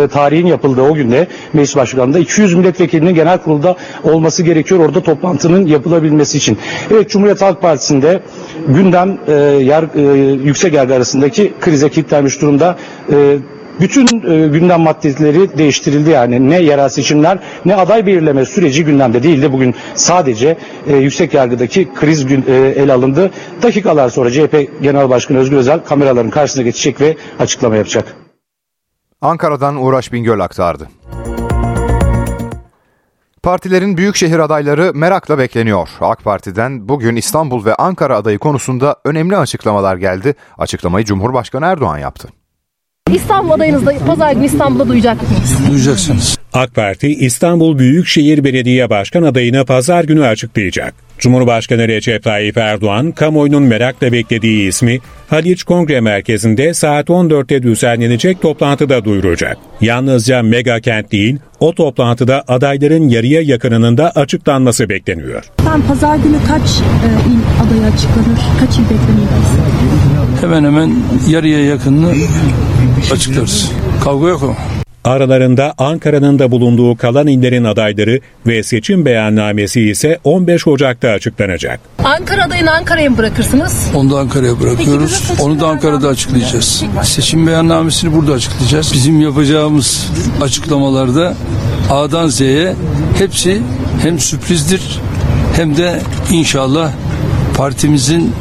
e, 0.04 0.08
tarihin 0.08 0.46
yapıldığı 0.46 0.82
o 0.82 0.94
günde 0.94 1.26
meclis 1.52 1.76
başkanlığında 1.76 2.18
200 2.18 2.54
milletvekilinin 2.54 3.14
genel 3.14 3.38
kurulda 3.38 3.76
olması 4.04 4.42
gerekiyor 4.42 4.80
orada 4.80 5.02
toplantının 5.02 5.66
yapılabilmesi 5.66 6.38
için. 6.38 6.58
Evet 6.90 7.10
Cumhuriyet 7.10 7.42
Halk 7.42 7.62
Partisi'nde 7.62 8.20
gündem 8.68 9.18
e, 9.28 9.32
yar, 9.62 9.84
e, 9.96 10.32
yüksek 10.44 10.74
yargı 10.74 10.94
arasındaki 10.94 11.52
krize 11.60 11.88
kilitlenmiş 11.88 12.40
durumda. 12.40 12.76
E, 13.12 13.36
bütün 13.80 14.06
e, 14.06 14.48
gündem 14.48 14.80
maddeleri 14.80 15.58
değiştirildi 15.58 16.10
yani. 16.10 16.50
Ne 16.50 16.60
yerel 16.60 16.88
seçimler 16.88 17.38
ne 17.64 17.76
aday 17.76 18.06
belirleme 18.06 18.44
süreci 18.44 18.84
gündemde 18.84 19.22
değildi. 19.22 19.52
Bugün 19.52 19.74
sadece 19.94 20.56
e, 20.86 20.96
yüksek 20.96 21.34
yargıdaki 21.34 21.88
kriz 21.94 22.26
gün, 22.26 22.44
e, 22.48 22.52
ele 22.52 22.92
alındı. 22.92 23.30
Dakikalar 23.62 24.08
sonra 24.08 24.30
CHP 24.30 24.82
Genel 24.82 25.10
Başkanı 25.10 25.38
Özgür 25.38 25.56
Özel 25.56 25.84
kameraların 25.84 26.30
karşısına 26.30 26.62
geçecek 26.62 27.00
ve 27.00 27.16
açıklama 27.38 27.76
yapacak. 27.76 28.16
Ankara'dan 29.20 29.76
Uğraş 29.76 30.12
Bingöl 30.12 30.40
aktardı. 30.40 30.88
Partilerin 33.42 33.96
büyükşehir 33.96 34.38
adayları 34.38 34.92
merakla 34.94 35.38
bekleniyor. 35.38 35.88
AK 36.00 36.24
Parti'den 36.24 36.88
bugün 36.88 37.16
İstanbul 37.16 37.64
ve 37.64 37.74
Ankara 37.74 38.16
adayı 38.16 38.38
konusunda 38.38 38.96
önemli 39.04 39.36
açıklamalar 39.36 39.96
geldi. 39.96 40.34
Açıklamayı 40.58 41.04
Cumhurbaşkanı 41.04 41.66
Erdoğan 41.66 41.98
yaptı. 41.98 42.28
İstanbul 43.14 43.50
adayınızda 43.50 43.92
pazar 44.06 44.32
günü 44.32 44.44
İstanbul'da 44.44 44.88
duyacak 44.88 45.22
mısınız? 45.22 45.70
Duyacaksınız. 45.70 46.38
AK 46.52 46.74
Parti 46.74 47.08
İstanbul 47.08 47.78
Büyükşehir 47.78 48.44
Belediye 48.44 48.90
Başkan 48.90 49.22
adayını 49.22 49.64
pazar 49.64 50.04
günü 50.04 50.24
açıklayacak. 50.24 50.94
Cumhurbaşkanı 51.18 51.88
Recep 51.88 52.22
Tayyip 52.22 52.56
Erdoğan, 52.56 53.12
kamuoyunun 53.12 53.62
merakla 53.62 54.12
beklediği 54.12 54.68
ismi 54.68 54.98
Haliç 55.28 55.64
Kongre 55.64 56.00
Merkezi'nde 56.00 56.74
saat 56.74 57.08
14'te 57.08 57.62
düzenlenecek 57.62 58.42
toplantıda 58.42 59.04
duyuracak. 59.04 59.56
Yalnızca 59.80 60.42
mega 60.42 60.80
kent 60.80 61.12
değil, 61.12 61.38
o 61.60 61.74
toplantıda 61.74 62.44
adayların 62.48 63.08
yarıya 63.08 63.42
yakınının 63.42 63.96
da 63.96 64.10
açıklanması 64.10 64.88
bekleniyor. 64.88 65.44
Tam 65.56 65.82
pazar 65.82 66.16
günü 66.16 66.36
kaç 66.48 66.62
e, 66.80 67.10
il 67.30 67.66
adayı 67.66 67.94
açıklanır? 67.94 68.40
Kaç 68.60 68.78
il 68.78 68.82
bekleniyor? 68.82 69.30
Hemen 70.40 70.64
hemen 70.64 70.92
yarıya 71.28 71.64
yakınını 71.64 72.12
açıklarız. 73.12 73.70
Kavga 74.04 74.28
yok 74.28 74.42
ama. 74.42 74.54
Aralarında 75.04 75.74
Ankara'nın 75.78 76.38
da 76.38 76.50
bulunduğu 76.50 76.96
kalan 76.96 77.26
illerin 77.26 77.64
adayları 77.64 78.20
ve 78.46 78.62
seçim 78.62 79.04
beyannamesi 79.04 79.80
ise 79.80 80.18
15 80.24 80.66
Ocak'ta 80.66 81.08
açıklanacak. 81.08 81.80
Ankara 82.04 82.44
adayını 82.44 82.70
Ankara'ya 82.72 83.10
mı 83.10 83.18
bırakırsınız? 83.18 83.86
Onu 83.94 84.10
da 84.10 84.18
Ankara'ya 84.18 84.60
bırakıyoruz. 84.60 85.24
Peki, 85.28 85.42
Onu 85.42 85.60
da 85.60 85.66
Ankara'da 85.66 86.08
açıklayacağız. 86.08 86.84
Seçim 87.02 87.46
beyannamesini 87.46 88.14
burada 88.14 88.32
açıklayacağız. 88.32 88.92
Bizim 88.94 89.20
yapacağımız 89.20 90.10
açıklamalarda 90.42 91.34
A'dan 91.90 92.28
Z'ye 92.28 92.74
hepsi 93.18 93.62
hem 94.02 94.18
sürprizdir 94.18 95.00
hem 95.56 95.76
de 95.76 96.00
inşallah 96.30 96.92
partimizin 97.56 98.32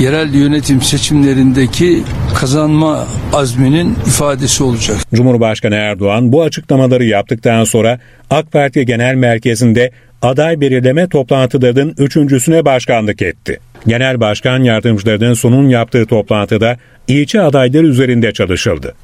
yerel 0.00 0.34
yönetim 0.34 0.82
seçimlerindeki 0.82 2.02
kazanma 2.36 3.06
azminin 3.32 3.94
ifadesi 4.06 4.64
olacak. 4.64 4.96
Cumhurbaşkanı 5.14 5.74
Erdoğan 5.74 6.32
bu 6.32 6.42
açıklamaları 6.42 7.04
yaptıktan 7.04 7.64
sonra 7.64 7.98
AK 8.30 8.52
Parti 8.52 8.86
Genel 8.86 9.14
Merkezi'nde 9.14 9.90
aday 10.22 10.60
belirleme 10.60 11.08
toplantılarının 11.08 11.94
üçüncüsüne 11.98 12.64
başkanlık 12.64 13.22
etti. 13.22 13.60
Genel 13.86 14.20
Başkan 14.20 14.62
Yardımcılarının 14.62 15.34
sonun 15.34 15.68
yaptığı 15.68 16.06
toplantıda 16.06 16.76
ilçe 17.08 17.40
adaylar 17.40 17.82
üzerinde 17.82 18.32
çalışıldı. 18.32 18.94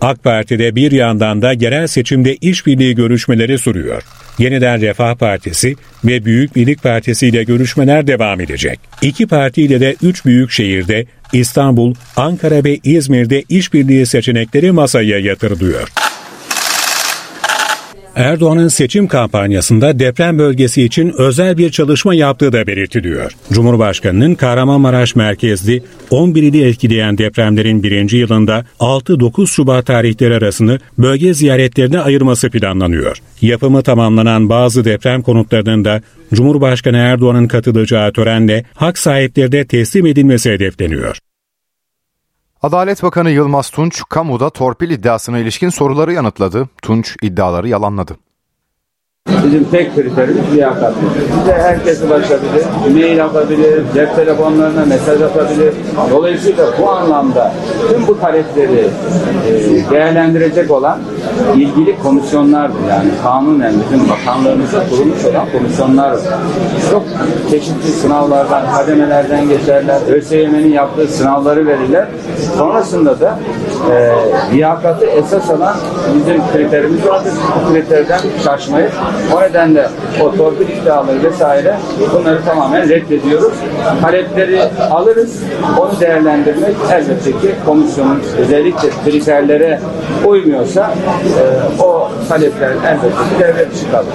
AK 0.00 0.24
Parti'de 0.24 0.76
bir 0.76 0.92
yandan 0.92 1.42
da 1.42 1.52
yerel 1.52 1.86
seçimde 1.86 2.36
işbirliği 2.36 2.94
görüşmeleri 2.94 3.58
sürüyor. 3.58 4.02
Yeniden 4.38 4.80
Refah 4.80 5.14
Partisi 5.14 5.76
ve 6.04 6.24
Büyük 6.24 6.56
Birlik 6.56 6.82
Partisi 6.82 7.26
ile 7.26 7.44
görüşmeler 7.44 8.06
devam 8.06 8.40
edecek. 8.40 8.80
İki 9.02 9.26
partiyle 9.26 9.80
de 9.80 9.96
üç 10.02 10.24
büyük 10.24 10.50
şehirde 10.50 11.06
İstanbul, 11.32 11.94
Ankara 12.16 12.64
ve 12.64 12.78
İzmir'de 12.84 13.42
işbirliği 13.48 14.06
seçenekleri 14.06 14.72
masaya 14.72 15.18
yatırılıyor. 15.18 15.88
Erdoğan'ın 18.16 18.68
seçim 18.68 19.08
kampanyasında 19.08 19.98
deprem 19.98 20.38
bölgesi 20.38 20.82
için 20.82 21.14
özel 21.18 21.58
bir 21.58 21.70
çalışma 21.70 22.14
yaptığı 22.14 22.52
da 22.52 22.66
belirtiliyor. 22.66 23.32
Cumhurbaşkanının 23.52 24.34
Kahramanmaraş 24.34 25.16
merkezli 25.16 25.82
11 26.10 26.42
ili 26.42 26.68
etkileyen 26.68 27.18
depremlerin 27.18 27.82
birinci 27.82 28.16
yılında 28.16 28.64
6-9 28.80 29.46
Şubat 29.46 29.86
tarihleri 29.86 30.34
arasını 30.34 30.78
bölge 30.98 31.34
ziyaretlerine 31.34 32.00
ayırması 32.00 32.50
planlanıyor. 32.50 33.16
Yapımı 33.40 33.82
tamamlanan 33.82 34.48
bazı 34.48 34.84
deprem 34.84 35.22
konutlarının 35.22 35.84
da 35.84 36.02
Cumhurbaşkanı 36.34 36.96
Erdoğan'ın 36.96 37.48
katılacağı 37.48 38.12
törenle 38.12 38.64
hak 38.74 38.98
sahiplerine 38.98 39.64
teslim 39.66 40.06
edilmesi 40.06 40.50
hedefleniyor. 40.50 41.18
Adalet 42.64 43.02
Bakanı 43.02 43.30
Yılmaz 43.30 43.70
Tunç, 43.70 44.02
kamuda 44.08 44.50
torpil 44.50 44.90
iddiasına 44.90 45.38
ilişkin 45.38 45.68
soruları 45.68 46.12
yanıtladı. 46.12 46.68
Tunç 46.82 47.16
iddiaları 47.22 47.68
yalanladı. 47.68 48.16
Bizim 49.28 49.64
tek 49.64 49.94
kriterimiz 49.94 50.54
liyakat. 50.54 50.94
Bize 51.40 51.52
herkes 51.52 52.02
ulaşabilir, 52.02 52.64
mail 52.94 53.24
atabilir, 53.24 53.82
cep 53.94 54.16
telefonlarına 54.16 54.84
mesaj 54.84 55.22
atabilir. 55.22 55.74
Dolayısıyla 56.10 56.66
bu 56.80 56.90
anlamda 56.90 57.54
tüm 57.88 58.06
bu 58.06 58.20
talepleri 58.20 58.88
e, 59.46 59.90
değerlendirecek 59.90 60.70
olan 60.70 60.98
ilgili 61.54 61.98
komisyonlardır. 61.98 62.78
Yani 62.90 63.10
kanunen 63.22 63.72
bizim 63.84 64.08
bakanlığımızda 64.08 64.88
kurulmuş 64.90 65.24
olan 65.24 65.46
komisyonlar 65.52 66.16
çok 66.90 67.02
çeşitli 67.50 67.88
sınavlardan, 67.88 68.62
kademelerden 68.76 69.48
geçerler. 69.48 69.98
ÖSYM'nin 70.08 70.72
yaptığı 70.72 71.08
sınavları 71.08 71.66
verirler. 71.66 72.06
Sonrasında 72.56 73.20
da 73.20 73.38
e, 73.92 74.12
liyakatı 74.54 75.06
esas 75.06 75.50
alan 75.50 75.76
bizim 76.14 76.42
kriterimiz 76.52 77.06
vardır. 77.06 77.32
Bu 77.68 77.72
kriterden 77.72 78.20
şaşmayız. 78.44 78.92
O 79.36 79.40
nedenle 79.40 79.88
o 80.20 80.36
torpil 80.36 80.68
iddiaları 80.68 81.22
vesaire 81.22 81.76
bunları 82.12 82.44
tamamen 82.44 82.88
reddediyoruz. 82.88 83.54
Talepleri 84.02 84.62
alırız. 84.90 85.42
Onu 85.78 86.00
değerlendirmek 86.00 86.76
elbette 86.92 87.30
ki 87.30 87.54
komisyonun 87.66 88.22
özellikle 88.38 88.88
kriterlere 89.04 89.80
uymuyorsa 90.26 90.94
e, 91.22 91.82
o 91.82 92.12
talepler 92.28 92.70
elbette 92.70 93.38
devlet 93.40 93.74
dışı 93.74 93.90
kalır. 93.90 94.12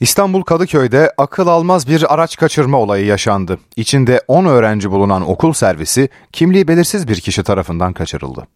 İstanbul 0.00 0.42
Kadıköy'de 0.42 1.12
akıl 1.18 1.46
almaz 1.46 1.88
bir 1.88 2.14
araç 2.14 2.36
kaçırma 2.36 2.78
olayı 2.78 3.06
yaşandı. 3.06 3.58
İçinde 3.76 4.20
10 4.28 4.44
öğrenci 4.44 4.90
bulunan 4.90 5.30
okul 5.30 5.52
servisi 5.52 6.08
kimliği 6.32 6.68
belirsiz 6.68 7.08
bir 7.08 7.20
kişi 7.20 7.42
tarafından 7.42 7.92
kaçırıldı. 7.92 8.46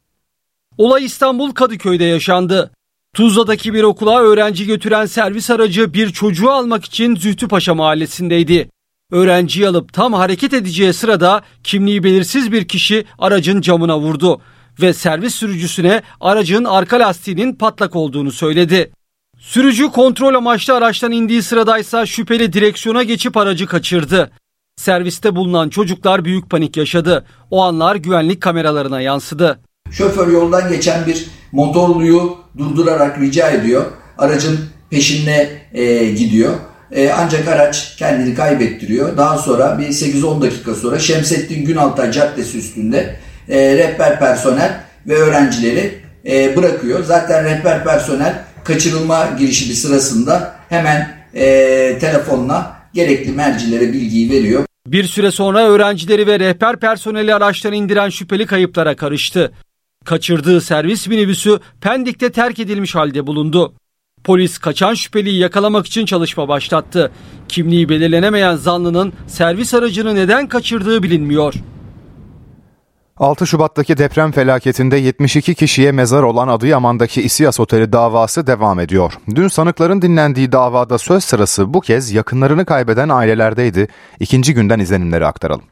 Olay 0.78 1.04
İstanbul 1.04 1.52
Kadıköy'de 1.52 2.04
yaşandı. 2.04 2.70
Tuzla'daki 3.14 3.74
bir 3.74 3.82
okula 3.82 4.20
öğrenci 4.20 4.66
götüren 4.66 5.06
servis 5.06 5.50
aracı 5.50 5.94
bir 5.94 6.10
çocuğu 6.12 6.50
almak 6.50 6.84
için 6.84 7.16
Zühtüpaşa 7.16 7.74
mahallesindeydi. 7.74 8.68
Öğrenciyi 9.12 9.68
alıp 9.68 9.92
tam 9.92 10.12
hareket 10.12 10.52
edeceği 10.52 10.92
sırada 10.92 11.42
kimliği 11.64 12.04
belirsiz 12.04 12.52
bir 12.52 12.68
kişi 12.68 13.04
aracın 13.18 13.60
camına 13.60 13.98
vurdu 13.98 14.40
ve 14.80 14.92
servis 14.92 15.34
sürücüsüne 15.34 16.02
aracın 16.20 16.64
arka 16.64 17.00
lastiğinin 17.00 17.54
patlak 17.54 17.96
olduğunu 17.96 18.32
söyledi. 18.32 18.92
Sürücü 19.38 19.88
kontrol 19.88 20.34
amaçlı 20.34 20.74
araçtan 20.74 21.12
indiği 21.12 21.42
sıradaysa 21.42 22.06
şüpheli 22.06 22.52
direksiyona 22.52 23.02
geçip 23.02 23.36
aracı 23.36 23.66
kaçırdı. 23.66 24.30
Serviste 24.76 25.36
bulunan 25.36 25.68
çocuklar 25.68 26.24
büyük 26.24 26.50
panik 26.50 26.76
yaşadı. 26.76 27.24
O 27.50 27.62
anlar 27.62 27.96
güvenlik 27.96 28.40
kameralarına 28.40 29.00
yansıdı. 29.00 29.60
Şoför 29.90 30.28
yoldan 30.28 30.68
geçen 30.68 31.06
bir 31.06 31.26
motorluyu 31.52 32.36
durdurarak 32.58 33.20
rica 33.20 33.50
ediyor. 33.50 33.84
Aracın 34.18 34.60
peşine 34.90 35.48
e, 35.72 36.04
gidiyor. 36.04 36.54
E, 36.92 37.10
ancak 37.10 37.48
araç 37.48 37.96
kendini 37.96 38.34
kaybettiriyor. 38.34 39.16
Daha 39.16 39.38
sonra 39.38 39.78
bir 39.78 39.86
8-10 39.86 40.42
dakika 40.42 40.74
sonra 40.74 40.98
Şemsettin 40.98 41.64
Günaltay 41.64 42.12
Caddesi 42.12 42.58
üstünde 42.58 43.16
e, 43.48 43.76
rehber 43.76 44.18
personel 44.18 44.80
ve 45.06 45.14
öğrencileri 45.14 45.94
e, 46.26 46.56
bırakıyor. 46.56 47.04
Zaten 47.04 47.44
rehber 47.44 47.84
personel 47.84 48.44
kaçırılma 48.64 49.26
girişimi 49.38 49.74
sırasında 49.74 50.54
hemen 50.68 51.16
e, 51.34 51.46
telefonla 52.00 52.76
gerekli 52.94 53.32
mercilere 53.32 53.92
bilgiyi 53.92 54.30
veriyor. 54.30 54.64
Bir 54.86 55.04
süre 55.04 55.30
sonra 55.30 55.68
öğrencileri 55.68 56.26
ve 56.26 56.40
rehber 56.40 56.76
personeli 56.76 57.34
araçtan 57.34 57.72
indiren 57.72 58.08
şüpheli 58.08 58.46
kayıplara 58.46 58.96
karıştı. 58.96 59.52
Kaçırdığı 60.04 60.60
servis 60.60 61.08
minibüsü 61.08 61.58
Pendik'te 61.80 62.32
terk 62.32 62.58
edilmiş 62.58 62.94
halde 62.94 63.26
bulundu. 63.26 63.74
Polis 64.24 64.58
kaçan 64.58 64.94
şüpheliyi 64.94 65.38
yakalamak 65.38 65.86
için 65.86 66.06
çalışma 66.06 66.48
başlattı. 66.48 67.10
Kimliği 67.48 67.88
belirlenemeyen 67.88 68.56
zanlının 68.56 69.12
servis 69.26 69.74
aracını 69.74 70.14
neden 70.14 70.48
kaçırdığı 70.48 71.02
bilinmiyor. 71.02 71.54
6 73.16 73.46
Şubat'taki 73.46 73.98
deprem 73.98 74.32
felaketinde 74.32 74.96
72 74.96 75.54
kişiye 75.54 75.92
mezar 75.92 76.22
olan 76.22 76.48
Adıyaman'daki 76.48 77.22
İSİAS 77.22 77.60
Oteli 77.60 77.92
davası 77.92 78.46
devam 78.46 78.80
ediyor. 78.80 79.12
Dün 79.34 79.48
sanıkların 79.48 80.02
dinlendiği 80.02 80.52
davada 80.52 80.98
söz 80.98 81.24
sırası 81.24 81.74
bu 81.74 81.80
kez 81.80 82.12
yakınlarını 82.12 82.64
kaybeden 82.64 83.08
ailelerdeydi. 83.08 83.88
İkinci 84.20 84.54
günden 84.54 84.78
izlenimleri 84.78 85.26
aktaralım. 85.26 85.64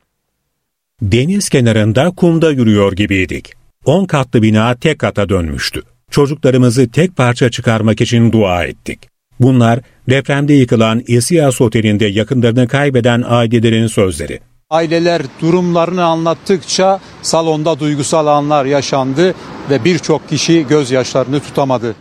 Deniz 1.03 1.49
kenarında 1.49 2.11
kumda 2.11 2.51
yürüyor 2.51 2.93
gibiydik. 2.93 3.53
10 3.85 4.05
katlı 4.05 4.43
bina 4.43 4.75
tek 4.75 4.99
kata 4.99 5.29
dönmüştü. 5.29 5.83
Çocuklarımızı 6.11 6.91
tek 6.91 7.17
parça 7.17 7.51
çıkarmak 7.51 8.01
için 8.01 8.33
dua 8.33 8.65
ettik. 8.65 9.09
Bunlar 9.41 9.81
depremde 10.11 10.53
yıkılan 10.53 11.03
İSİAS 11.07 11.61
Oteli'nde 11.61 12.07
yakınlarını 12.07 12.69
kaybeden 12.69 13.25
ailelerin 13.27 13.87
sözleri. 13.87 14.41
Aileler 14.73 15.23
durumlarını 15.41 16.05
anlattıkça 16.05 17.01
salonda 17.23 17.81
duygusal 17.81 18.27
anlar 18.27 18.65
yaşandı 18.65 19.35
ve 19.71 19.85
birçok 19.85 20.29
kişi 20.29 20.67
gözyaşlarını 20.67 21.41
tutamadı. 21.41 21.95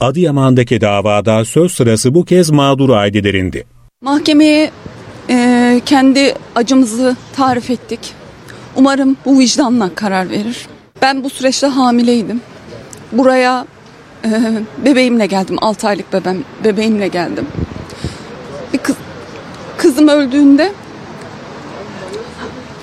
Adıyaman'daki 0.00 0.80
davada 0.80 1.44
söz 1.44 1.72
sırası 1.72 2.14
bu 2.14 2.24
kez 2.24 2.50
mağdur 2.50 2.90
ailelerindi. 2.90 3.66
Mahkemeye 4.00 4.70
e, 5.30 5.80
kendi 5.86 6.34
acımızı 6.54 7.16
tarif 7.36 7.70
ettik. 7.70 8.00
Umarım 8.76 9.16
bu 9.24 9.38
vicdanla 9.38 9.94
karar 9.94 10.30
verir. 10.30 10.66
Ben 11.02 11.24
bu 11.24 11.30
süreçte 11.30 11.66
hamileydim. 11.66 12.40
Buraya 13.12 13.66
e, 14.24 14.30
bebeğimle 14.84 15.26
geldim. 15.26 15.56
6 15.60 15.88
aylık 15.88 16.12
bebeğim, 16.12 16.44
bebeğimle 16.64 17.08
geldim. 17.08 17.46
Bir 18.72 18.78
kız, 18.78 18.96
kızım 19.76 20.08
öldüğünde 20.08 20.72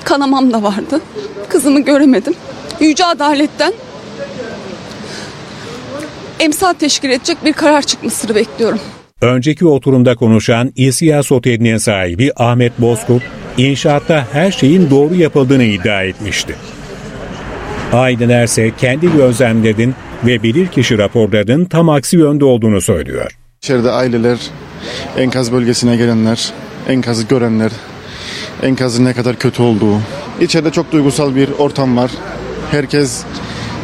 kanamam 0.05 0.53
da 0.53 0.63
vardı. 0.63 1.01
Kızımı 1.49 1.79
göremedim. 1.79 2.33
Yüce 2.79 3.05
Adalet'ten 3.05 3.73
emsal 6.39 6.73
teşkil 6.73 7.09
edecek 7.09 7.37
bir 7.45 7.53
karar 7.53 7.81
çıkmasını 7.81 8.35
bekliyorum. 8.35 8.79
Önceki 9.21 9.67
oturumda 9.67 10.15
konuşan 10.15 10.71
İSİAS 10.75 11.31
Oteli'nin 11.31 11.77
sahibi 11.77 12.31
Ahmet 12.35 12.81
Bozkurt, 12.81 13.23
inşaatta 13.57 14.27
her 14.31 14.51
şeyin 14.51 14.89
doğru 14.89 15.15
yapıldığını 15.15 15.63
iddia 15.63 16.03
etmişti. 16.03 16.55
Ailelerse 17.93 18.71
kendi 18.77 19.11
gözlemlerinin 19.17 19.95
ve 20.23 20.43
bilirkişi 20.43 20.97
raporlarının 20.97 21.65
tam 21.65 21.89
aksi 21.89 22.17
yönde 22.17 22.45
olduğunu 22.45 22.81
söylüyor. 22.81 23.31
İçeride 23.63 23.91
aileler, 23.91 24.37
enkaz 25.17 25.51
bölgesine 25.51 25.95
gelenler, 25.95 26.51
enkazı 26.87 27.27
görenler, 27.27 27.71
enkazın 28.63 29.05
ne 29.05 29.13
kadar 29.13 29.35
kötü 29.35 29.61
olduğu. 29.61 29.99
İçeride 30.41 30.71
çok 30.71 30.91
duygusal 30.91 31.35
bir 31.35 31.49
ortam 31.49 31.97
var. 31.97 32.11
Herkes 32.71 33.23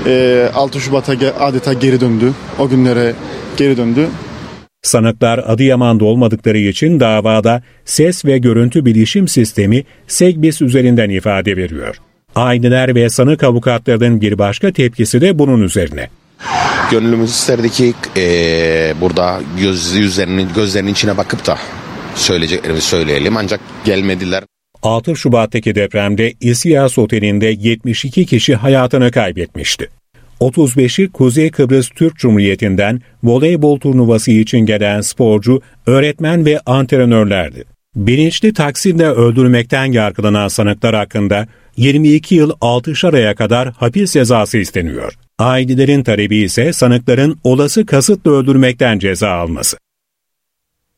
e, 0.05 0.45
6 0.53 0.81
Şubat'a 0.81 1.13
adeta 1.39 1.73
geri 1.73 2.01
döndü. 2.01 2.33
O 2.59 2.69
günlere 2.69 3.13
geri 3.57 3.77
döndü. 3.77 4.07
Sanıklar 4.81 5.43
Adıyaman'da 5.47 6.05
olmadıkları 6.05 6.57
için 6.57 6.99
davada 6.99 7.63
ses 7.85 8.25
ve 8.25 8.37
görüntü 8.37 8.85
bilişim 8.85 9.27
sistemi 9.27 9.83
SEGBİS 10.07 10.61
üzerinden 10.61 11.09
ifade 11.09 11.57
veriyor. 11.57 11.95
Aileler 12.35 12.95
ve 12.95 13.09
sanık 13.09 13.43
avukatlarının 13.43 14.21
bir 14.21 14.37
başka 14.37 14.71
tepkisi 14.71 15.21
de 15.21 15.39
bunun 15.39 15.61
üzerine. 15.61 16.09
Gönlümüz 16.91 17.29
isterdi 17.29 17.69
ki 17.69 17.93
e, 18.17 18.93
burada 19.01 19.41
göz, 19.61 19.95
yüzlerinin, 19.95 20.49
gözlerinin 20.55 20.91
içine 20.91 21.17
bakıp 21.17 21.47
da 21.47 21.57
söyleyeceklerimizi 22.15 22.87
söyleyelim 22.87 23.37
ancak 23.37 23.59
gelmediler. 23.85 24.43
6 24.83 25.15
Şubat'taki 25.15 25.75
depremde 25.75 26.33
İSİAS 26.41 26.97
Oteli'nde 26.97 27.45
72 27.59 28.25
kişi 28.25 28.55
hayatını 28.55 29.11
kaybetmişti. 29.11 29.89
35'i 30.41 31.11
Kuzey 31.11 31.51
Kıbrıs 31.51 31.89
Türk 31.89 32.15
Cumhuriyeti'nden 32.15 33.01
voleybol 33.23 33.79
turnuvası 33.79 34.31
için 34.31 34.59
gelen 34.59 35.01
sporcu, 35.01 35.61
öğretmen 35.85 36.45
ve 36.45 36.59
antrenörlerdi. 36.65 37.63
Bilinçli 37.95 38.53
taksirle 38.53 39.05
öldürmekten 39.05 39.85
yargılanan 39.85 40.47
sanıklar 40.47 40.95
hakkında 40.95 41.47
22 41.77 42.35
yıl 42.35 42.51
6 42.61 42.93
aya 43.13 43.35
kadar 43.35 43.71
hapis 43.71 44.13
cezası 44.13 44.57
isteniyor. 44.57 45.13
Ailelerin 45.39 46.03
talebi 46.03 46.37
ise 46.37 46.73
sanıkların 46.73 47.39
olası 47.43 47.85
kasıtla 47.85 48.31
öldürmekten 48.31 48.99
ceza 48.99 49.29
alması. 49.29 49.77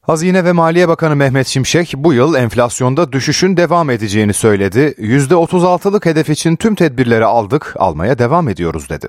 Hazine 0.02 0.46
ve 0.46 0.52
Maliye 0.52 0.88
Bakanı 0.88 1.16
Mehmet 1.16 1.48
Şimşek 1.48 1.94
bu 1.98 2.14
yıl 2.14 2.36
enflasyonda 2.36 3.12
düşüşün 3.12 3.58
devam 3.58 3.90
edeceğini 3.90 4.34
söyledi. 4.34 4.96
%36'lık 5.00 6.06
hedef 6.06 6.30
için 6.30 6.56
tüm 6.56 6.76
tedbirleri 6.76 7.26
aldık, 7.26 7.76
almaya 7.80 8.20
devam 8.20 8.50
ediyoruz 8.50 8.90
dedi. 8.90 9.08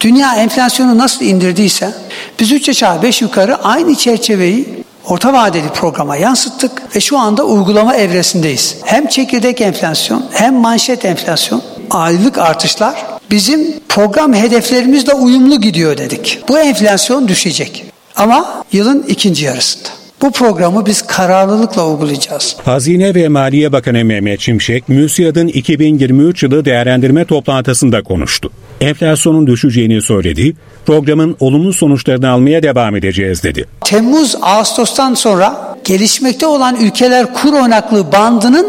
Dünya 0.00 0.36
enflasyonu 0.36 0.98
nasıl 0.98 1.24
indirdiyse 1.24 1.94
biz 2.40 2.52
3 2.52 2.68
aşağı 2.68 3.02
5 3.02 3.22
yukarı 3.22 3.56
aynı 3.56 3.94
çerçeveyi 3.94 4.84
orta 5.04 5.32
vadeli 5.32 5.68
programa 5.68 6.16
yansıttık 6.16 6.96
ve 6.96 7.00
şu 7.00 7.18
anda 7.18 7.44
uygulama 7.44 7.94
evresindeyiz. 7.94 8.76
Hem 8.84 9.06
çekirdek 9.06 9.60
enflasyon 9.60 10.26
hem 10.32 10.54
manşet 10.54 11.04
enflasyon 11.04 11.62
aylık 11.90 12.38
artışlar 12.38 13.06
bizim 13.30 13.80
program 13.88 14.34
hedeflerimizle 14.34 15.14
uyumlu 15.14 15.60
gidiyor 15.60 15.98
dedik. 15.98 16.40
Bu 16.48 16.58
enflasyon 16.58 17.28
düşecek 17.28 17.93
ama 18.16 18.64
yılın 18.72 19.04
ikinci 19.08 19.44
yarısında. 19.44 19.88
Bu 20.22 20.30
programı 20.30 20.86
biz 20.86 21.02
kararlılıkla 21.02 21.86
uygulayacağız. 21.88 22.56
Hazine 22.64 23.14
ve 23.14 23.28
Maliye 23.28 23.72
Bakanı 23.72 24.04
Mehmet 24.04 24.40
Şimşek, 24.40 24.88
MÜSİAD'ın 24.88 25.48
2023 25.48 26.42
yılı 26.42 26.64
değerlendirme 26.64 27.24
toplantısında 27.24 28.02
konuştu. 28.02 28.50
Enflasyonun 28.80 29.46
düşeceğini 29.46 30.02
söyledi, 30.02 30.56
programın 30.86 31.36
olumlu 31.40 31.72
sonuçlarını 31.72 32.30
almaya 32.30 32.62
devam 32.62 32.96
edeceğiz 32.96 33.42
dedi. 33.42 33.64
Temmuz, 33.80 34.36
Ağustos'tan 34.42 35.14
sonra 35.14 35.76
gelişmekte 35.84 36.46
olan 36.46 36.76
ülkeler 36.76 37.34
kur 37.34 37.52
oynaklığı 37.52 38.12
bandının 38.12 38.66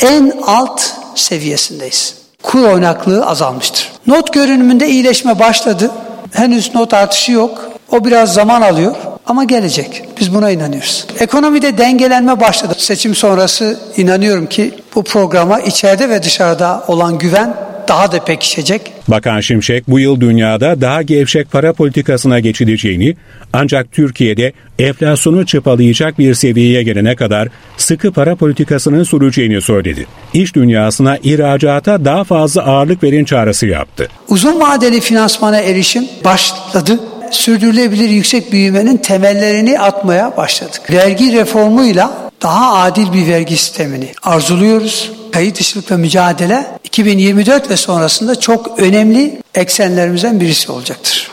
en 0.00 0.32
alt 0.46 0.82
seviyesindeyiz. 1.14 2.14
Kur 2.42 2.62
oynaklığı 2.62 3.26
azalmıştır. 3.26 3.88
Not 4.06 4.32
görünümünde 4.32 4.88
iyileşme 4.88 5.38
başladı. 5.38 5.90
Henüz 6.32 6.74
not 6.74 6.94
artışı 6.94 7.32
yok. 7.32 7.75
O 7.92 8.04
biraz 8.04 8.34
zaman 8.34 8.62
alıyor 8.62 8.94
ama 9.26 9.44
gelecek. 9.44 10.04
Biz 10.20 10.34
buna 10.34 10.50
inanıyoruz. 10.50 11.06
Ekonomide 11.20 11.78
dengelenme 11.78 12.40
başladı. 12.40 12.74
Seçim 12.78 13.14
sonrası 13.14 13.80
inanıyorum 13.96 14.46
ki 14.46 14.74
bu 14.94 15.04
programa 15.04 15.60
içeride 15.60 16.08
ve 16.08 16.22
dışarıda 16.22 16.84
olan 16.88 17.18
güven 17.18 17.54
daha 17.88 18.12
da 18.12 18.24
pekişecek. 18.24 18.92
Bakan 19.08 19.40
Şimşek 19.40 19.84
bu 19.88 19.98
yıl 19.98 20.20
dünyada 20.20 20.80
daha 20.80 21.02
gevşek 21.02 21.52
para 21.52 21.72
politikasına 21.72 22.40
geçileceğini 22.40 23.16
ancak 23.52 23.92
Türkiye'de 23.92 24.52
enflasyonu 24.78 25.46
çıpalayacak 25.46 26.18
bir 26.18 26.34
seviyeye 26.34 26.82
gelene 26.82 27.16
kadar 27.16 27.48
sıkı 27.76 28.12
para 28.12 28.36
politikasının 28.36 29.02
süreceğini 29.02 29.60
söyledi. 29.60 30.06
İş 30.34 30.54
dünyasına 30.54 31.18
ihracata 31.22 32.04
daha 32.04 32.24
fazla 32.24 32.62
ağırlık 32.62 33.02
verin 33.02 33.24
çağrısı 33.24 33.66
yaptı. 33.66 34.08
Uzun 34.28 34.60
vadeli 34.60 35.00
finansmana 35.00 35.60
erişim 35.60 36.04
başladı 36.24 37.00
sürdürülebilir 37.30 38.08
yüksek 38.08 38.52
büyümenin 38.52 38.96
temellerini 38.96 39.80
atmaya 39.80 40.36
başladık. 40.36 40.82
Vergi 40.90 41.32
reformuyla 41.32 42.30
daha 42.42 42.74
adil 42.74 43.12
bir 43.12 43.26
vergi 43.26 43.56
sistemini 43.56 44.12
arzuluyoruz. 44.22 45.12
Kayıt 45.32 45.58
dışılıkla 45.58 45.96
mücadele 45.96 46.66
2024 46.84 47.70
ve 47.70 47.76
sonrasında 47.76 48.40
çok 48.40 48.78
önemli 48.78 49.42
eksenlerimizden 49.54 50.40
birisi 50.40 50.72
olacaktır. 50.72 51.32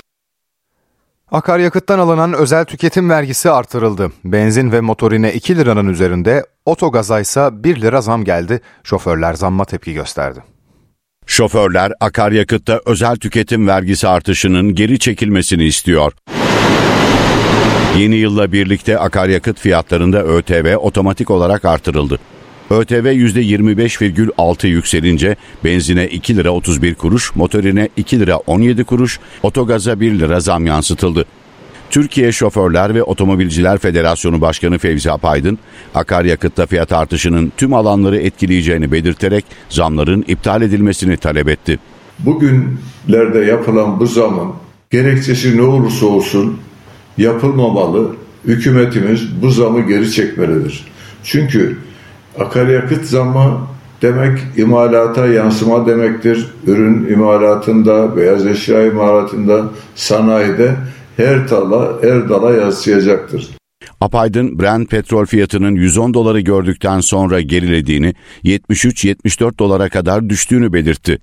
Akaryakıttan 1.31 1.99
alınan 1.99 2.33
özel 2.33 2.65
tüketim 2.65 3.09
vergisi 3.09 3.51
artırıldı. 3.51 4.11
Benzin 4.25 4.71
ve 4.71 4.81
motorine 4.81 5.33
2 5.33 5.57
liranın 5.57 5.87
üzerinde, 5.87 6.45
otogaza 6.65 7.19
ise 7.19 7.49
1 7.51 7.81
lira 7.81 8.01
zam 8.01 8.23
geldi. 8.23 8.61
Şoförler 8.83 9.33
zamma 9.33 9.65
tepki 9.65 9.93
gösterdi. 9.93 10.43
Şoförler 11.27 11.91
akaryakıtta 11.99 12.81
özel 12.85 13.15
tüketim 13.15 13.67
vergisi 13.67 14.07
artışının 14.07 14.75
geri 14.75 14.99
çekilmesini 14.99 15.65
istiyor. 15.65 16.11
Yeni 17.97 18.15
yılla 18.15 18.51
birlikte 18.51 18.99
akaryakıt 18.99 19.59
fiyatlarında 19.59 20.23
ÖTV 20.23 20.75
otomatik 20.77 21.31
olarak 21.31 21.65
artırıldı. 21.65 22.19
ÖTV 22.69 23.07
%25,6 23.07 24.67
yükselince 24.67 25.35
benzine 25.63 26.07
2 26.07 26.35
lira 26.35 26.49
31 26.49 26.95
kuruş, 26.95 27.35
motorine 27.35 27.89
2 27.97 28.19
lira 28.19 28.37
17 28.37 28.83
kuruş, 28.83 29.19
otogaza 29.43 29.99
1 29.99 30.19
lira 30.19 30.39
zam 30.39 30.65
yansıtıldı. 30.65 31.25
Türkiye 31.93 32.31
Şoförler 32.31 32.95
ve 32.95 33.03
Otomobilciler 33.03 33.77
Federasyonu 33.77 34.41
Başkanı 34.41 34.77
Fevzi 34.77 35.11
Apaydın, 35.11 35.59
akaryakıtta 35.95 36.65
fiyat 36.65 36.91
artışının 36.91 37.51
tüm 37.57 37.73
alanları 37.73 38.17
etkileyeceğini 38.17 38.91
belirterek 38.91 39.45
zamların 39.69 40.25
iptal 40.27 40.61
edilmesini 40.61 41.17
talep 41.17 41.47
etti. 41.47 41.79
Bugünlerde 42.19 43.39
yapılan 43.39 43.99
bu 43.99 44.05
zamın 44.05 44.53
gerekçesi 44.89 45.57
ne 45.57 45.61
olursa 45.61 46.05
olsun 46.05 46.59
yapılmamalı. 47.17 48.15
Hükümetimiz 48.45 49.41
bu 49.41 49.49
zamı 49.49 49.81
geri 49.81 50.11
çekmelidir. 50.11 50.87
Çünkü 51.23 51.77
akaryakıt 52.39 53.05
zamı 53.05 53.67
demek 54.01 54.39
imalata 54.57 55.27
yansıma 55.27 55.87
demektir. 55.87 56.47
Ürün 56.67 57.13
imalatında, 57.13 58.17
beyaz 58.17 58.45
eşya 58.45 58.85
imalatında, 58.85 59.63
sanayide 59.95 60.75
her 61.17 61.47
tala, 61.47 62.01
her 62.01 62.29
dala 62.29 62.53
yansıyacaktır. 62.53 63.49
Apaydın 64.01 64.59
Brent 64.59 64.89
petrol 64.89 65.25
fiyatının 65.25 65.75
110 65.75 66.13
doları 66.13 66.39
gördükten 66.39 66.99
sonra 66.99 67.41
gerilediğini, 67.41 68.13
73-74 68.43 69.59
dolara 69.59 69.89
kadar 69.89 70.29
düştüğünü 70.29 70.73
belirtti. 70.73 71.19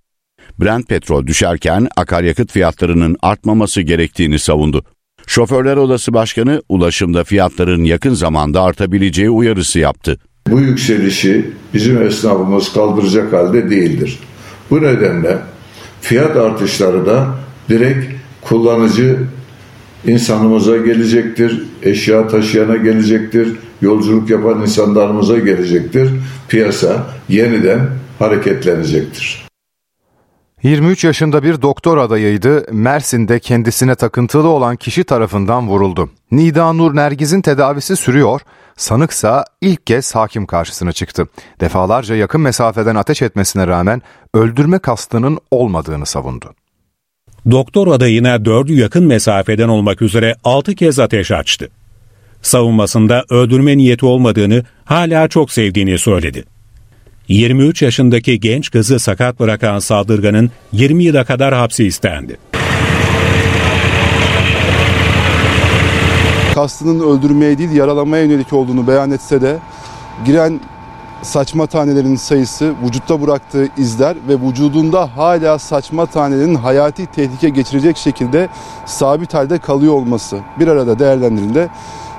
Brent 0.61 0.89
petrol 0.89 1.27
düşerken 1.27 1.89
akaryakıt 1.97 2.53
fiyatlarının 2.53 3.17
artmaması 3.23 3.81
gerektiğini 3.81 4.39
savundu. 4.39 4.85
Şoförler 5.27 5.77
Odası 5.77 6.15
Başkanı 6.15 6.63
ulaşımda 6.69 7.25
fiyatların 7.25 7.85
yakın 7.85 8.15
zamanda 8.15 8.63
artabileceği 8.63 9.31
uyarısı 9.31 9.79
yaptı. 9.79 10.19
Bu 10.49 10.61
yükselişi 10.61 11.51
bizim 11.75 12.03
esnafımız 12.03 12.73
kaldıracak 12.73 13.33
halde 13.33 13.71
değildir. 13.71 14.19
Bu 14.71 14.83
nedenle 14.83 15.39
fiyat 16.01 16.37
artışları 16.37 17.07
da 17.07 17.35
direkt 17.69 18.15
kullanıcı 18.43 19.19
insanımıza 20.07 20.77
gelecektir, 20.77 21.63
eşya 21.83 22.29
taşıyana 22.29 22.77
gelecektir, 22.77 23.57
yolculuk 23.81 24.31
yapan 24.31 24.63
insanlarımıza 24.63 25.39
gelecektir. 25.39 26.11
Piyasa 26.49 27.07
yeniden 27.29 27.81
hareketlenecektir. 28.19 29.51
23 30.63 31.05
yaşında 31.05 31.43
bir 31.43 31.63
doktor 31.63 31.99
adayıydı. 31.99 32.67
Mersin'de 32.73 33.39
kendisine 33.39 33.95
takıntılı 33.95 34.49
olan 34.49 34.77
kişi 34.77 35.05
tarafından 35.05 35.69
vuruldu. 35.69 36.11
Nida 36.31 36.73
Nur 36.73 36.97
Nergiz'in 36.97 37.43
tedavisi 37.43 37.97
sürüyor. 37.97 38.41
Sanıksa 38.77 39.45
ilk 39.61 39.87
kez 39.87 40.15
hakim 40.15 40.47
karşısına 40.47 40.93
çıktı. 40.93 41.29
Defalarca 41.61 42.15
yakın 42.17 42.41
mesafeden 42.41 42.95
ateş 42.95 43.23
etmesine 43.23 43.67
rağmen 43.67 44.03
öldürme 44.35 44.79
kastının 44.79 45.39
olmadığını 45.51 46.07
savundu. 46.07 46.55
Doktor 47.51 47.89
adayına 47.89 48.45
dördü 48.45 48.75
yakın 48.75 49.07
mesafeden 49.07 49.69
olmak 49.69 50.03
üzere 50.03 50.35
altı 50.45 50.75
kez 50.75 50.99
ateş 50.99 51.31
açtı. 51.31 51.69
Savunmasında 52.43 53.25
öldürme 53.31 53.77
niyeti 53.77 54.07
olmadığını 54.07 54.65
hala 54.85 55.29
çok 55.29 55.51
sevdiğini 55.51 55.99
söyledi. 55.99 56.45
23 57.29 57.83
yaşındaki 57.83 58.41
genç 58.41 58.71
kızı 58.71 58.99
sakat 58.99 59.41
bırakan 59.41 59.79
saldırganın 59.79 60.51
20 60.73 61.05
yıla 61.05 61.25
kadar 61.25 61.55
hapsi 61.55 61.87
istendi. 61.87 62.37
Kastının 66.55 67.01
öldürmeye 67.01 67.59
değil 67.59 67.71
yaralamaya 67.71 68.25
yönelik 68.25 68.53
olduğunu 68.53 68.87
beyan 68.87 69.11
etse 69.11 69.41
de 69.41 69.59
giren 70.27 70.61
saçma 71.23 71.67
tanelerin 71.67 72.17
sayısı, 72.17 72.75
vücutta 72.87 73.23
bıraktığı 73.23 73.69
izler 73.79 74.17
ve 74.29 74.49
vücudunda 74.49 75.17
hala 75.17 75.59
saçma 75.59 76.07
tanelerin 76.07 76.55
hayati 76.55 77.07
tehlike 77.07 77.49
geçirecek 77.49 77.97
şekilde 77.97 78.49
sabit 78.87 79.35
halde 79.35 79.59
kalıyor 79.59 79.93
olması 79.93 80.39
bir 80.61 80.69
arada 80.69 80.99
değerlendirildiğinde 80.99 81.69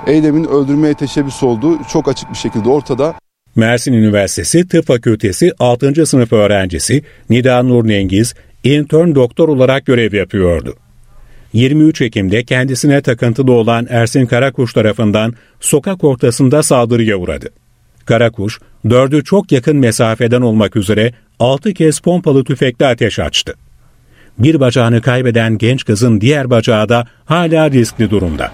eylemin 0.07 0.43
öldürmeye 0.43 0.93
teşebbüs 0.93 1.43
olduğu 1.43 1.83
çok 1.83 2.07
açık 2.07 2.29
bir 2.31 2.37
şekilde 2.37 2.69
ortada. 2.69 3.13
Mersin 3.55 3.93
Üniversitesi 3.93 4.67
Tıp 4.67 4.87
Fakültesi 4.87 5.51
6. 5.59 6.05
sınıf 6.05 6.33
öğrencisi 6.33 7.03
Nida 7.29 7.63
Nur 7.63 7.87
Nengiz, 7.87 8.33
intern 8.63 9.15
doktor 9.15 9.49
olarak 9.49 9.85
görev 9.85 10.13
yapıyordu. 10.13 10.75
23 11.53 12.01
Ekim'de 12.01 12.43
kendisine 12.43 13.01
takıntılı 13.01 13.51
olan 13.51 13.87
Ersin 13.89 14.25
Karakuş 14.25 14.73
tarafından 14.73 15.33
sokak 15.59 16.03
ortasında 16.03 16.63
saldırıya 16.63 17.17
uğradı. 17.17 17.49
Karakuş, 18.05 18.59
dördü 18.89 19.23
çok 19.23 19.51
yakın 19.51 19.77
mesafeden 19.77 20.41
olmak 20.41 20.75
üzere 20.75 21.13
6 21.39 21.73
kez 21.73 21.99
pompalı 21.99 22.43
tüfekle 22.43 22.87
ateş 22.87 23.19
açtı. 23.19 23.53
Bir 24.39 24.59
bacağını 24.59 25.01
kaybeden 25.01 25.57
genç 25.57 25.85
kızın 25.85 26.21
diğer 26.21 26.49
bacağı 26.49 26.89
da 26.89 27.07
hala 27.25 27.71
riskli 27.71 28.09
durumda. 28.09 28.51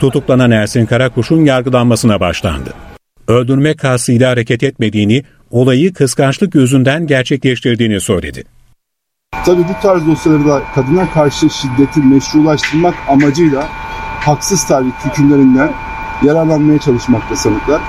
Tutuklanan 0.00 0.50
Ersin 0.50 0.86
Karakuş'un 0.86 1.44
yargılanmasına 1.44 2.20
başlandı. 2.20 2.70
Öldürme 3.28 3.76
kastıyla 3.76 4.30
hareket 4.30 4.62
etmediğini, 4.62 5.24
olayı 5.50 5.92
kıskançlık 5.92 6.54
yüzünden 6.54 7.06
gerçekleştirdiğini 7.06 8.00
söyledi. 8.00 8.44
Tabii 9.44 9.62
bu 9.62 9.82
tarz 9.82 10.06
dosyalarda 10.06 10.62
kadına 10.74 11.10
karşı 11.10 11.50
şiddeti 11.50 12.00
meşrulaştırmak 12.00 12.94
amacıyla 13.08 13.68
haksız 14.20 14.66
tahrik 14.66 14.94
hükümlerinden 15.04 15.72
yararlanmaya 16.22 16.78
çalışmakta 16.78 17.36
sanıklar. 17.36 17.80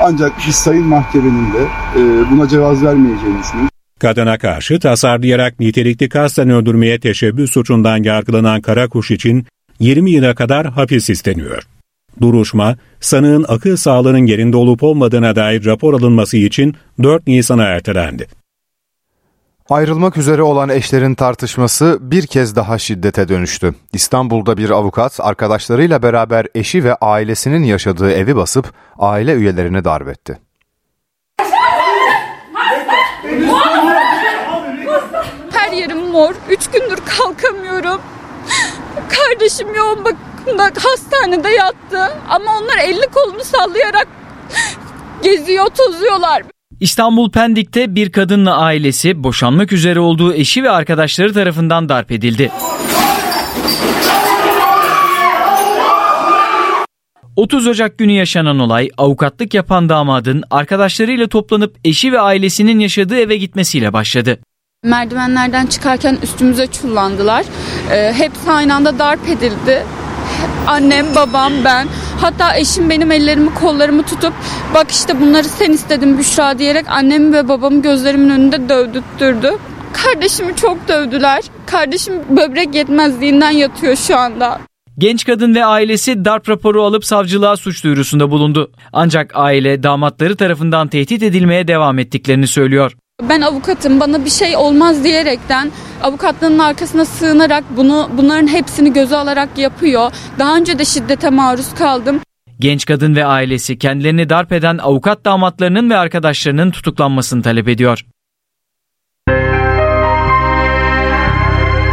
Ancak 0.00 0.32
biz 0.46 0.54
sayın 0.54 0.86
mahkemenin 0.86 1.52
de 1.52 1.62
e, 1.96 2.00
buna 2.30 2.48
cevaz 2.48 2.84
vermeyeceğini 2.84 3.38
düşünüyoruz. 3.42 3.70
Kadına 4.00 4.38
karşı 4.38 4.80
tasarlayarak 4.80 5.60
nitelikli 5.60 6.08
kasten 6.08 6.50
öldürmeye 6.50 7.00
teşebbüs 7.00 7.50
suçundan 7.50 8.02
yargılanan 8.02 8.60
Karakuş 8.60 9.10
için 9.10 9.46
20 9.78 10.10
yıla 10.10 10.34
kadar 10.34 10.66
hapis 10.66 11.10
isteniyor. 11.10 11.62
Duruşma, 12.20 12.76
sanığın 13.00 13.44
akıl 13.48 13.76
sağlığının 13.76 14.26
yerinde 14.26 14.56
olup 14.56 14.82
olmadığına 14.82 15.36
dair 15.36 15.64
rapor 15.64 15.94
alınması 15.94 16.36
için 16.36 16.74
4 17.02 17.26
Nisan'a 17.26 17.64
ertelendi. 17.64 18.26
Ayrılmak 19.70 20.16
üzere 20.16 20.42
olan 20.42 20.68
eşlerin 20.68 21.14
tartışması 21.14 21.98
bir 22.00 22.26
kez 22.26 22.56
daha 22.56 22.78
şiddete 22.78 23.28
dönüştü. 23.28 23.74
İstanbul'da 23.92 24.56
bir 24.56 24.70
avukat 24.70 25.20
arkadaşlarıyla 25.20 26.02
beraber 26.02 26.46
eşi 26.54 26.84
ve 26.84 26.94
ailesinin 26.94 27.62
yaşadığı 27.64 28.12
evi 28.12 28.36
basıp 28.36 28.72
aile 28.98 29.32
üyelerini 29.32 29.84
darp 29.84 30.08
etti. 30.08 30.38
Her 35.52 35.72
yerim 35.72 35.98
mor. 35.98 36.34
Üç 36.50 36.70
gündür 36.70 36.98
kalkamıyorum. 37.18 38.00
Kardeşim 39.08 39.74
yoğun 39.74 40.04
bakımda 40.04 40.70
hastanede 40.82 41.50
yattı. 41.50 42.18
Ama 42.28 42.58
onlar 42.58 42.78
elini 42.78 43.06
kolunu 43.06 43.44
sallayarak 43.44 44.08
geziyor, 45.22 45.66
tozuyorlar. 45.66 46.42
İstanbul 46.80 47.30
Pendik'te 47.30 47.94
bir 47.94 48.12
kadınla 48.12 48.56
ailesi 48.56 49.24
boşanmak 49.24 49.72
üzere 49.72 50.00
olduğu 50.00 50.34
eşi 50.34 50.62
ve 50.62 50.70
arkadaşları 50.70 51.32
tarafından 51.32 51.88
darp 51.88 52.12
edildi. 52.12 52.50
30 57.36 57.66
Ocak 57.66 57.98
günü 57.98 58.12
yaşanan 58.12 58.58
olay 58.58 58.90
avukatlık 58.98 59.54
yapan 59.54 59.88
damadın 59.88 60.42
arkadaşlarıyla 60.50 61.26
toplanıp 61.26 61.76
eşi 61.84 62.12
ve 62.12 62.20
ailesinin 62.20 62.78
yaşadığı 62.78 63.16
eve 63.16 63.36
gitmesiyle 63.36 63.92
başladı. 63.92 64.38
Merdivenlerden 64.84 65.66
çıkarken 65.66 66.18
üstümüze 66.22 66.66
çullandılar. 66.66 67.44
Ee, 67.90 68.12
hepsi 68.16 68.50
aynı 68.50 68.74
anda 68.74 68.98
darp 68.98 69.28
edildi. 69.28 69.82
Annem, 70.66 71.06
babam, 71.14 71.52
ben. 71.64 71.88
Hatta 72.20 72.56
eşim 72.56 72.90
benim 72.90 73.12
ellerimi 73.12 73.54
kollarımı 73.54 74.02
tutup 74.02 74.32
bak 74.74 74.90
işte 74.90 75.20
bunları 75.20 75.44
sen 75.44 75.72
istedin 75.72 76.18
Büşra 76.18 76.58
diyerek 76.58 76.88
annemi 76.88 77.32
ve 77.32 77.48
babamı 77.48 77.82
gözlerimin 77.82 78.30
önünde 78.30 78.68
dövdürttürdü. 78.68 79.50
Kardeşimi 79.92 80.56
çok 80.56 80.88
dövdüler. 80.88 81.42
Kardeşim 81.66 82.14
böbrek 82.30 82.74
yetmezliğinden 82.74 83.50
yatıyor 83.50 83.96
şu 83.96 84.16
anda. 84.16 84.60
Genç 84.98 85.24
kadın 85.24 85.54
ve 85.54 85.64
ailesi 85.64 86.24
darp 86.24 86.48
raporu 86.48 86.82
alıp 86.82 87.04
savcılığa 87.04 87.56
suç 87.56 87.84
duyurusunda 87.84 88.30
bulundu. 88.30 88.70
Ancak 88.92 89.30
aile 89.34 89.82
damatları 89.82 90.36
tarafından 90.36 90.88
tehdit 90.88 91.22
edilmeye 91.22 91.68
devam 91.68 91.98
ettiklerini 91.98 92.46
söylüyor. 92.46 92.92
Ben 93.22 93.40
avukatım 93.40 94.00
bana 94.00 94.24
bir 94.24 94.30
şey 94.30 94.56
olmaz 94.56 95.04
diyerekten 95.04 95.72
avukatlığının 96.02 96.58
arkasına 96.58 97.04
sığınarak 97.04 97.64
bunu 97.76 98.10
bunların 98.18 98.46
hepsini 98.46 98.92
göze 98.92 99.16
alarak 99.16 99.58
yapıyor. 99.58 100.12
Daha 100.38 100.56
önce 100.56 100.78
de 100.78 100.84
şiddete 100.84 101.30
maruz 101.30 101.74
kaldım. 101.74 102.20
Genç 102.58 102.84
kadın 102.84 103.16
ve 103.16 103.24
ailesi 103.24 103.78
kendilerini 103.78 104.28
darp 104.28 104.52
eden 104.52 104.78
avukat 104.78 105.24
damatlarının 105.24 105.90
ve 105.90 105.96
arkadaşlarının 105.96 106.70
tutuklanmasını 106.70 107.42
talep 107.42 107.68
ediyor. 107.68 108.06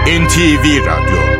NTV 0.07 0.85
Radyo 0.85 1.32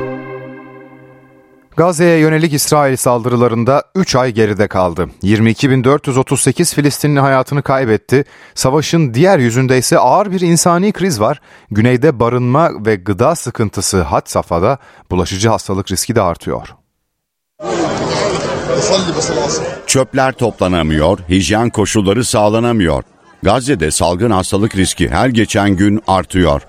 Gazze'ye 1.78 2.18
yönelik 2.18 2.54
İsrail 2.54 2.96
saldırılarında 2.96 3.84
3 3.96 4.16
ay 4.16 4.32
geride 4.32 4.68
kaldı. 4.68 5.10
22.438 5.24 6.76
Filistinli 6.76 7.20
hayatını 7.20 7.62
kaybetti. 7.62 8.26
Savaşın 8.56 9.14
diğer 9.14 9.40
yüzünde 9.40 9.78
ise 9.78 10.00
ağır 10.00 10.32
bir 10.32 10.42
insani 10.42 10.92
kriz 10.92 11.20
var. 11.20 11.42
Güneyde 11.72 12.20
barınma 12.20 12.70
ve 12.86 12.96
gıda 12.96 13.36
sıkıntısı 13.36 14.02
had 14.02 14.26
safhada 14.26 14.78
bulaşıcı 15.12 15.50
hastalık 15.50 15.92
riski 15.92 16.16
de 16.16 16.22
artıyor. 16.22 16.68
Çöpler 19.88 20.32
toplanamıyor, 20.32 21.20
hijyen 21.30 21.70
koşulları 21.70 22.26
sağlanamıyor. 22.26 23.04
Gazze'de 23.44 23.92
salgın 23.92 24.32
hastalık 24.32 24.76
riski 24.76 25.10
her 25.10 25.30
geçen 25.30 25.70
gün 25.70 26.02
artıyor. 26.08 26.62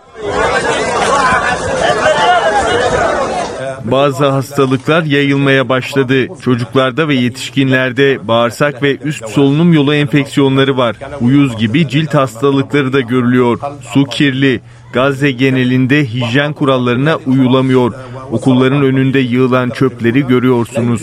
Bazı 3.85 4.27
hastalıklar 4.27 5.03
yayılmaya 5.03 5.69
başladı. 5.69 6.27
Çocuklarda 6.43 7.09
ve 7.09 7.15
yetişkinlerde 7.15 8.29
bağırsak 8.29 8.83
ve 8.83 8.97
üst 8.97 9.29
solunum 9.29 9.73
yolu 9.73 9.95
enfeksiyonları 9.95 10.77
var. 10.77 10.97
Uyuz 11.21 11.57
gibi 11.57 11.89
cilt 11.89 12.15
hastalıkları 12.15 12.93
da 12.93 13.01
görülüyor. 13.01 13.59
Su 13.93 14.05
kirli. 14.05 14.61
Gazze 14.93 15.31
genelinde 15.31 16.05
hijyen 16.05 16.53
kurallarına 16.53 17.17
uyulamıyor. 17.17 17.93
Okulların 18.31 18.83
önünde 18.83 19.19
yığılan 19.19 19.71
çöpleri 19.71 20.27
görüyorsunuz. 20.27 21.03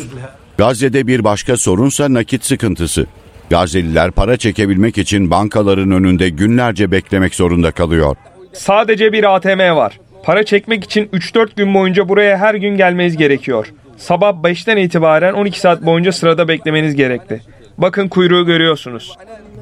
Gazze'de 0.58 1.08
bir 1.08 1.24
başka 1.24 1.58
sorunsa 1.58 2.14
nakit 2.14 2.46
sıkıntısı. 2.46 3.06
Gazze'liler 3.50 4.12
para 4.12 4.38
çekebilmek 4.38 4.98
için 4.98 5.32
bankaların 5.32 5.92
önünde 5.92 6.30
günlerce 6.30 6.92
beklemek 6.92 7.36
zorunda 7.36 7.72
kalıyor. 7.72 8.16
Sadece 8.54 9.14
bir 9.14 9.36
ATM 9.36 9.76
var. 9.76 10.00
Para 10.24 10.44
çekmek 10.46 10.84
için 10.84 11.06
3-4 11.06 11.56
gün 11.56 11.74
boyunca 11.74 12.10
buraya 12.10 12.38
her 12.38 12.56
gün 12.56 12.78
gelmeniz 12.78 13.18
gerekiyor. 13.18 13.74
Sabah 13.98 14.34
5'ten 14.44 14.78
itibaren 14.78 15.34
12 15.34 15.60
saat 15.60 15.86
boyunca 15.86 16.12
sırada 16.12 16.48
beklemeniz 16.48 16.96
gerekti. 16.96 17.42
Bakın 17.78 18.08
kuyruğu 18.08 18.46
görüyorsunuz. 18.46 19.18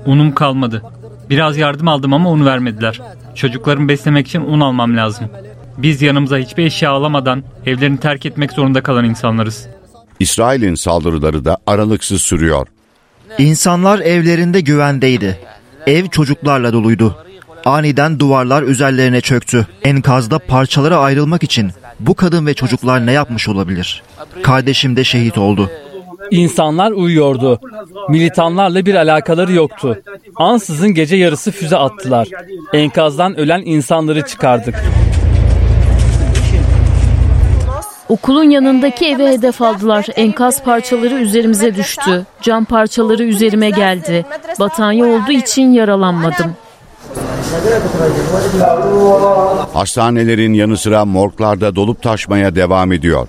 Unum 0.05 0.33
kalmadı. 0.33 0.83
Biraz 1.29 1.57
yardım 1.57 1.87
aldım 1.87 2.13
ama 2.13 2.31
un 2.31 2.45
vermediler. 2.45 3.01
Çocuklarımı 3.35 3.89
beslemek 3.89 4.27
için 4.27 4.41
un 4.41 4.59
almam 4.59 4.97
lazım. 4.97 5.29
Biz 5.77 6.01
yanımıza 6.01 6.37
hiçbir 6.37 6.65
eşya 6.65 6.91
alamadan 6.91 7.43
evlerini 7.65 7.99
terk 7.99 8.25
etmek 8.25 8.51
zorunda 8.51 8.83
kalan 8.83 9.05
insanlarız. 9.05 9.67
İsrail'in 10.19 10.75
saldırıları 10.75 11.45
da 11.45 11.57
aralıksız 11.67 12.21
sürüyor. 12.21 12.67
İnsanlar 13.37 13.99
evlerinde 13.99 14.61
güvendeydi. 14.61 15.39
Ev 15.87 16.07
çocuklarla 16.07 16.73
doluydu. 16.73 17.25
Aniden 17.65 18.19
duvarlar 18.19 18.63
üzerlerine 18.63 19.21
çöktü. 19.21 19.67
Enkazda 19.83 20.39
parçalara 20.39 20.97
ayrılmak 20.97 21.43
için 21.43 21.71
bu 21.99 22.15
kadın 22.15 22.45
ve 22.45 22.53
çocuklar 22.53 23.05
ne 23.05 23.11
yapmış 23.11 23.47
olabilir? 23.47 24.03
Kardeşim 24.43 24.95
de 24.95 25.03
şehit 25.03 25.37
oldu. 25.37 25.71
İnsanlar 26.31 26.91
uyuyordu. 26.91 27.59
Militanlarla 28.09 28.85
bir 28.85 28.95
alakaları 28.95 29.53
yoktu. 29.53 29.99
Ansızın 30.35 30.93
gece 30.93 31.15
yarısı 31.15 31.51
füze 31.51 31.77
attılar. 31.77 32.27
Enkazdan 32.73 33.39
ölen 33.39 33.61
insanları 33.65 34.25
çıkardık. 34.25 34.75
Okulun 38.09 38.43
yanındaki 38.43 39.05
eve 39.05 39.31
hedef 39.31 39.61
aldılar. 39.61 40.05
Enkaz 40.15 40.63
parçaları 40.63 41.15
üzerimize 41.15 41.75
düştü. 41.75 42.25
Cam 42.41 42.65
parçaları 42.65 43.23
üzerime 43.23 43.69
geldi. 43.69 44.25
Batanya 44.59 45.05
olduğu 45.05 45.31
için 45.31 45.71
yaralanmadım. 45.71 46.55
Hastanelerin 49.73 50.53
yanı 50.53 50.77
sıra 50.77 51.05
morglarda 51.05 51.75
dolup 51.75 52.01
taşmaya 52.01 52.55
devam 52.55 52.91
ediyor. 52.91 53.27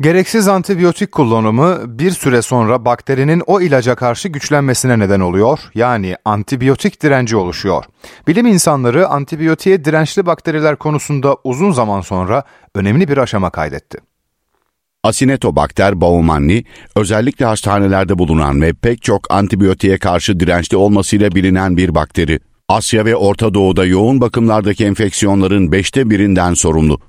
Gereksiz 0.00 0.48
antibiyotik 0.48 1.12
kullanımı 1.12 1.98
bir 1.98 2.10
süre 2.10 2.42
sonra 2.42 2.84
bakterinin 2.84 3.42
o 3.46 3.60
ilaca 3.60 3.94
karşı 3.94 4.28
güçlenmesine 4.28 4.98
neden 4.98 5.20
oluyor. 5.20 5.60
Yani 5.74 6.16
antibiyotik 6.24 7.02
direnci 7.02 7.36
oluşuyor. 7.36 7.84
Bilim 8.26 8.46
insanları 8.46 9.08
antibiyotiğe 9.08 9.84
dirençli 9.84 10.26
bakteriler 10.26 10.76
konusunda 10.76 11.36
uzun 11.44 11.72
zaman 11.72 12.00
sonra 12.00 12.44
önemli 12.74 13.08
bir 13.08 13.18
aşama 13.18 13.50
kaydetti. 13.50 13.98
Acinetobakter 15.04 16.00
baumanni 16.00 16.64
özellikle 16.96 17.44
hastanelerde 17.44 18.18
bulunan 18.18 18.62
ve 18.62 18.72
pek 18.72 19.02
çok 19.02 19.32
antibiyotiğe 19.32 19.98
karşı 19.98 20.40
dirençli 20.40 20.76
olmasıyla 20.76 21.32
bilinen 21.32 21.76
bir 21.76 21.94
bakteri. 21.94 22.40
Asya 22.68 23.04
ve 23.04 23.16
Orta 23.16 23.54
Doğu'da 23.54 23.84
yoğun 23.84 24.20
bakımlardaki 24.20 24.84
enfeksiyonların 24.84 25.72
beşte 25.72 26.10
birinden 26.10 26.54
sorumlu. 26.54 27.00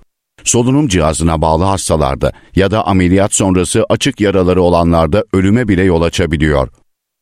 Solunum 0.44 0.88
cihazına 0.88 1.42
bağlı 1.42 1.64
hastalarda 1.64 2.32
ya 2.56 2.72
da 2.72 2.88
ameliyat 2.88 3.34
sonrası 3.34 3.86
açık 3.90 4.22
yaraları 4.22 4.62
olanlarda 4.62 5.24
ölüme 5.34 5.68
bile 5.68 5.84
yol 5.84 6.02
açabiliyor. 6.02 6.70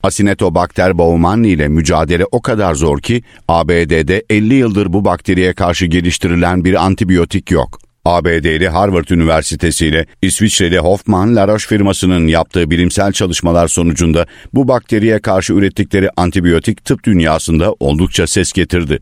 Acinetobakter 0.03 0.97
baumanni 0.97 1.47
ile 1.47 1.67
mücadele 1.67 2.25
o 2.31 2.41
kadar 2.41 2.75
zor 2.75 2.99
ki 2.99 3.23
ABD'de 3.47 4.23
50 4.29 4.53
yıldır 4.53 4.93
bu 4.93 5.05
bakteriye 5.05 5.53
karşı 5.53 5.85
geliştirilen 5.85 6.65
bir 6.65 6.85
antibiyotik 6.85 7.51
yok. 7.51 7.88
ABD'li 8.09 8.69
Harvard 8.69 9.09
Üniversitesi 9.09 9.87
ile 9.87 10.05
İsviçreli 10.21 10.79
Hoffman 10.79 11.35
La 11.35 11.47
Roche 11.47 11.67
firmasının 11.67 12.27
yaptığı 12.27 12.71
bilimsel 12.71 13.11
çalışmalar 13.11 13.67
sonucunda 13.67 14.25
bu 14.53 14.67
bakteriye 14.67 15.19
karşı 15.19 15.53
ürettikleri 15.53 16.09
antibiyotik 16.17 16.85
tıp 16.85 17.03
dünyasında 17.03 17.75
oldukça 17.79 18.27
ses 18.27 18.53
getirdi. 18.53 18.99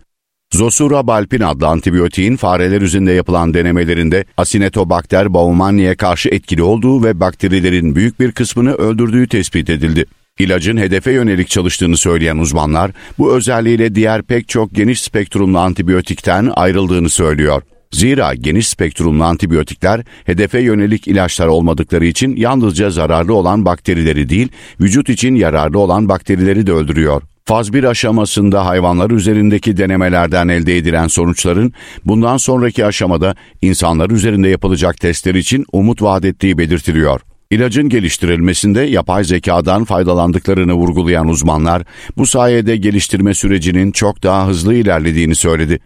Zosurabalpin 0.54 1.42
adlı 1.42 1.68
antibiyotiğin 1.68 2.36
fareler 2.36 2.82
üzerinde 2.82 3.12
yapılan 3.12 3.54
denemelerinde 3.54 4.26
Acinetobakter 4.38 5.34
baumanni'ye 5.34 5.96
karşı 5.96 6.30
etkili 6.30 6.64
olduğu 6.64 7.04
ve 7.04 7.20
bakterilerin 7.20 7.96
büyük 7.96 8.20
bir 8.20 8.32
kısmını 8.32 8.74
öldürdüğü 8.74 9.28
tespit 9.28 9.70
edildi. 9.70 10.06
İlacın 10.40 10.78
hedefe 10.78 11.12
yönelik 11.12 11.50
çalıştığını 11.50 11.98
söyleyen 11.98 12.38
uzmanlar 12.38 12.92
bu 13.18 13.36
özelliğiyle 13.36 13.96
diğer 13.96 14.24
pek 14.24 14.50
çok 14.50 14.76
geniş 14.76 15.02
spektrumlu 15.02 15.60
antibiyotikten 15.60 16.52
ayrıldığını 16.56 17.10
söylüyor. 17.10 17.62
Zira 17.92 18.34
geniş 18.36 18.68
spektrumlu 18.68 19.24
antibiyotikler 19.24 20.02
hedefe 20.26 20.60
yönelik 20.60 21.08
ilaçlar 21.08 21.48
olmadıkları 21.48 22.06
için 22.06 22.36
yalnızca 22.36 22.90
zararlı 22.90 23.34
olan 23.34 23.66
bakterileri 23.66 24.30
değil, 24.30 24.50
vücut 24.82 25.10
için 25.10 25.36
yararlı 25.36 25.80
olan 25.80 26.10
bakterileri 26.10 26.68
de 26.68 26.72
öldürüyor. 26.72 27.22
Faz 27.46 27.74
1 27.74 27.84
aşamasında 27.84 28.66
hayvanlar 28.66 29.12
üzerindeki 29.12 29.78
denemelerden 29.78 30.48
elde 30.48 30.78
edilen 30.78 31.08
sonuçların 31.08 31.74
bundan 32.06 32.38
sonraki 32.38 32.86
aşamada 32.86 33.36
insanlar 33.62 34.10
üzerinde 34.10 34.50
yapılacak 34.50 34.98
testler 35.00 35.36
için 35.36 35.66
umut 35.72 36.02
vaat 36.02 36.26
ettiği 36.26 36.58
belirtiliyor. 36.58 37.22
İlacın 37.52 37.90
geliştirilmesinde 37.90 38.82
yapay 38.82 39.24
zekadan 39.24 39.84
faydalandıklarını 39.84 40.74
vurgulayan 40.74 41.28
uzmanlar 41.28 41.84
bu 42.18 42.26
sayede 42.26 42.78
geliştirme 42.78 43.34
sürecinin 43.34 43.92
çok 43.92 44.24
daha 44.24 44.48
hızlı 44.48 44.74
ilerlediğini 44.74 45.36
söyledi. 45.36 45.80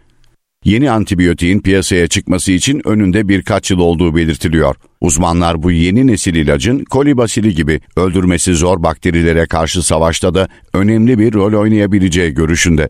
Yeni 0.64 0.90
antibiyotiğin 0.90 1.60
piyasaya 1.60 2.08
çıkması 2.08 2.52
için 2.52 2.82
önünde 2.84 3.28
birkaç 3.28 3.70
yıl 3.70 3.78
olduğu 3.78 4.16
belirtiliyor. 4.16 4.76
Uzmanlar 5.00 5.62
bu 5.62 5.70
yeni 5.70 6.06
nesil 6.06 6.34
ilacın 6.34 6.84
kolibasili 6.84 7.54
gibi 7.54 7.80
öldürmesi 7.96 8.54
zor 8.54 8.82
bakterilere 8.82 9.46
karşı 9.46 9.82
savaşta 9.82 10.34
da 10.34 10.48
önemli 10.74 11.18
bir 11.18 11.34
rol 11.34 11.60
oynayabileceği 11.60 12.34
görüşünde. 12.34 12.88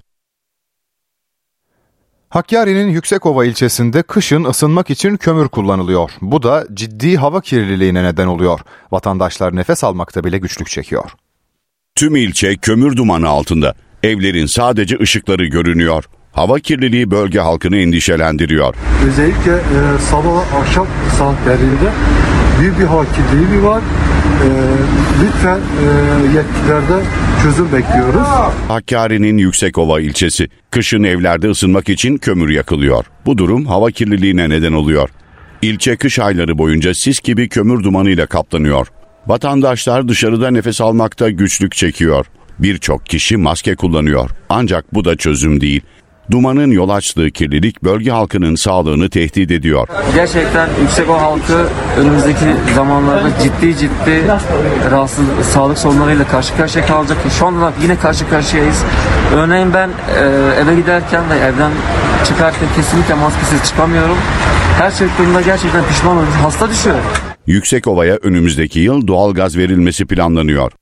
Hakkari'nin 2.29 2.89
Yüksekova 2.89 3.45
ilçesinde 3.45 4.03
kışın 4.03 4.45
ısınmak 4.45 4.91
için 4.91 5.17
kömür 5.17 5.49
kullanılıyor. 5.49 6.11
Bu 6.21 6.43
da 6.43 6.67
ciddi 6.75 7.17
hava 7.17 7.41
kirliliğine 7.41 8.05
neden 8.05 8.27
oluyor. 8.27 8.61
Vatandaşlar 8.93 9.57
nefes 9.57 9.85
almakta 9.85 10.25
bile 10.25 10.39
güçlük 10.39 10.69
çekiyor. 10.69 11.11
Tüm 11.95 12.17
ilçe 12.17 12.57
kömür 12.57 12.97
dumanı 12.97 13.29
altında. 13.29 13.75
Evlerin 14.03 14.47
sadece 14.47 14.99
ışıkları 14.99 15.47
görünüyor. 15.47 16.05
Hava 16.33 16.59
kirliliği 16.59 17.11
bölge 17.11 17.39
halkını 17.39 17.77
endişelendiriyor. 17.77 18.75
Özellikle 19.09 19.53
e, 19.53 19.99
sabah 20.11 20.55
akşam 20.61 20.87
saatlerinde 21.19 21.91
büyük 22.61 22.79
bir 22.79 22.85
hava 22.85 23.05
kirliliği 23.05 23.63
var. 23.63 23.79
E, 23.79 24.49
lütfen 25.25 25.59
e, 25.59 25.87
yetkililerde 26.37 27.05
çözüm 27.43 27.73
bekliyoruz. 27.73 28.29
Hakkari'nin 28.69 29.39
Yüksekova 29.39 30.01
ilçesi. 30.01 30.49
Kışın 30.71 31.03
evlerde 31.03 31.51
ısınmak 31.51 31.89
için 31.89 32.17
kömür 32.17 32.49
yakılıyor. 32.49 33.05
Bu 33.27 33.39
durum 33.39 33.67
hava 33.67 33.91
kirliliğine 33.91 34.49
neden 34.49 34.73
oluyor. 34.73 35.09
İlçe 35.63 35.97
kış 35.97 36.19
ayları 36.19 36.59
boyunca 36.59 36.95
sis 36.95 37.21
gibi 37.21 37.49
kömür 37.49 37.85
dumanıyla 37.85 38.27
kaplanıyor. 38.27 38.87
Vatandaşlar 39.27 40.09
dışarıda 40.09 40.51
nefes 40.51 40.81
almakta 40.81 41.31
güçlük 41.31 41.73
çekiyor. 41.73 42.27
Birçok 42.59 43.07
kişi 43.07 43.37
maske 43.37 43.75
kullanıyor. 43.75 44.31
Ancak 44.49 44.95
bu 44.95 45.05
da 45.05 45.17
çözüm 45.17 45.61
değil. 45.61 45.81
Dumanın 46.33 46.71
yol 46.71 46.89
açtığı 46.89 47.31
kirlilik 47.31 47.85
bölge 47.85 48.11
halkının 48.11 48.55
sağlığını 48.55 49.11
tehdit 49.11 49.51
ediyor. 49.51 49.89
Gerçekten 50.15 50.69
yüksek 50.81 51.11
o 51.11 51.21
halkı 51.21 51.67
önümüzdeki 51.99 52.45
zamanlarda 52.75 53.29
ciddi 53.43 53.79
ciddi 53.79 54.25
rahatsız 54.91 55.25
sağlık 55.53 55.79
sorunlarıyla 55.79 56.27
karşı 56.27 56.57
karşıya 56.57 56.87
kalacak. 56.87 57.19
Şu 57.39 57.47
anda 57.47 57.61
da 57.61 57.73
yine 57.83 57.97
karşı 57.97 58.31
karşıyayız. 58.31 58.85
Örneğin 59.35 59.75
ben 59.75 59.89
e, 59.89 60.23
eve 60.63 60.75
giderken 60.75 61.31
ve 61.31 61.35
evden 61.35 61.71
çıkarken 62.29 62.69
kesinlikle 62.77 63.15
maskesiz 63.15 63.65
çıkamıyorum. 63.65 64.17
Her 64.79 64.95
çıktığımda 64.95 65.41
gerçekten 65.41 65.85
pişman 65.89 66.17
oluyorum. 66.17 66.35
Hasta 66.43 66.71
düşüyor. 66.71 66.97
Yüksekova'ya 67.47 68.15
önümüzdeki 68.23 68.81
yıl 68.81 69.07
doğal 69.07 69.35
gaz 69.35 69.57
verilmesi 69.57 70.07
planlanıyor. 70.07 70.73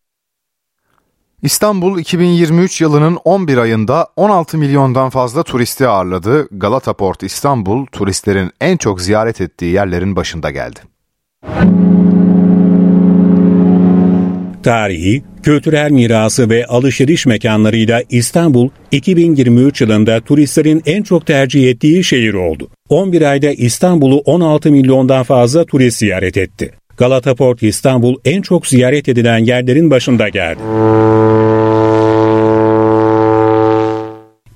İstanbul 1.43 1.99
2023 1.99 2.81
yılının 2.81 3.19
11 3.25 3.57
ayında 3.57 4.07
16 4.17 4.59
milyondan 4.59 5.11
fazla 5.11 5.43
turisti 5.43 5.87
ağırladı. 5.87 6.49
Galata 6.51 6.93
Port 6.93 7.23
İstanbul 7.23 7.87
turistlerin 7.87 8.51
en 8.61 8.77
çok 8.77 9.01
ziyaret 9.01 9.41
ettiği 9.41 9.73
yerlerin 9.73 10.17
başında 10.17 10.51
geldi. 10.51 10.81
Tarihi, 14.63 15.23
kültürel 15.43 15.91
mirası 15.91 16.51
ve 16.51 16.67
alışveriş 16.67 17.27
mekanlarıyla 17.27 18.03
İstanbul 18.11 18.69
2023 18.91 19.81
yılında 19.81 20.21
turistlerin 20.21 20.83
en 20.87 21.03
çok 21.03 21.27
tercih 21.27 21.71
ettiği 21.71 22.05
şehir 22.05 22.35
oldu. 22.35 22.69
11 22.89 23.23
ayda 23.23 23.51
İstanbul'u 23.51 24.19
16 24.19 24.71
milyondan 24.71 25.23
fazla 25.23 25.65
turist 25.65 25.99
ziyaret 25.99 26.37
etti. 26.37 26.80
Galata 27.01 27.35
Port 27.35 27.63
İstanbul 27.63 28.17
en 28.25 28.43
çok 28.43 28.67
ziyaret 28.67 29.09
edilen 29.09 29.39
yerlerin 29.39 29.91
başında 29.91 30.29
geldi. 30.29 30.61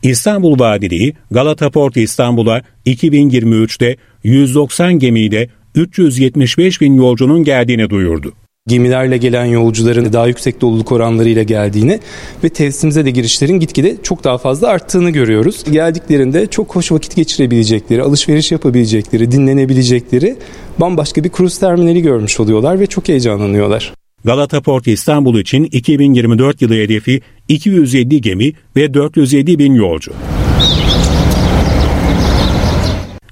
İstanbul 0.02 0.58
Vadiliği 0.58 1.14
Galata 1.30 1.70
Port 1.70 1.96
İstanbul'a 1.96 2.62
2023'te 2.86 3.96
190 4.24 4.98
gemiyle 4.98 5.48
375 5.74 6.80
bin 6.80 6.94
yolcunun 6.94 7.44
geldiğini 7.44 7.90
duyurdu. 7.90 8.32
gemilerle 8.68 9.16
gelen 9.16 9.44
yolcuların 9.44 10.12
daha 10.12 10.26
yüksek 10.26 10.60
doluluk 10.60 10.92
oranlarıyla 10.92 11.42
geldiğini 11.42 12.00
ve 12.44 12.48
tesisimize 12.48 13.04
de 13.04 13.10
girişlerin 13.10 13.60
gitgide 13.60 13.96
çok 14.02 14.24
daha 14.24 14.38
fazla 14.38 14.68
arttığını 14.68 15.10
görüyoruz. 15.10 15.64
Geldiklerinde 15.70 16.46
çok 16.46 16.76
hoş 16.76 16.92
vakit 16.92 17.16
geçirebilecekleri, 17.16 18.02
alışveriş 18.02 18.52
yapabilecekleri, 18.52 19.30
dinlenebilecekleri 19.32 20.36
bambaşka 20.80 21.24
bir 21.24 21.30
kruz 21.30 21.58
terminali 21.58 22.02
görmüş 22.02 22.40
oluyorlar 22.40 22.80
ve 22.80 22.86
çok 22.86 23.08
heyecanlanıyorlar. 23.08 23.92
Galata 24.24 24.60
Port 24.60 24.86
İstanbul 24.86 25.38
için 25.38 25.64
2024 25.64 26.62
yılı 26.62 26.74
hedefi 26.74 27.20
250 27.48 28.20
gemi 28.20 28.52
ve 28.76 28.94
407 28.94 29.58
bin 29.58 29.74
yolcu. 29.74 30.12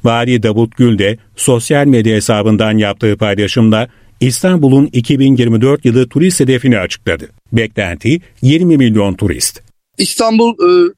Vali 0.04 0.42
Davut 0.42 0.76
Gül 0.76 0.98
de 0.98 1.18
sosyal 1.36 1.86
medya 1.86 2.16
hesabından 2.16 2.78
yaptığı 2.78 3.16
paylaşımda 3.16 3.88
İstanbul'un 4.20 4.88
2024 4.92 5.84
yılı 5.84 6.08
turist 6.08 6.40
hedefini 6.40 6.78
açıkladı. 6.78 7.28
Beklenti 7.52 8.20
20 8.42 8.76
milyon 8.76 9.14
turist. 9.14 9.62
İstanbul 9.98 10.52
e, 10.52 10.92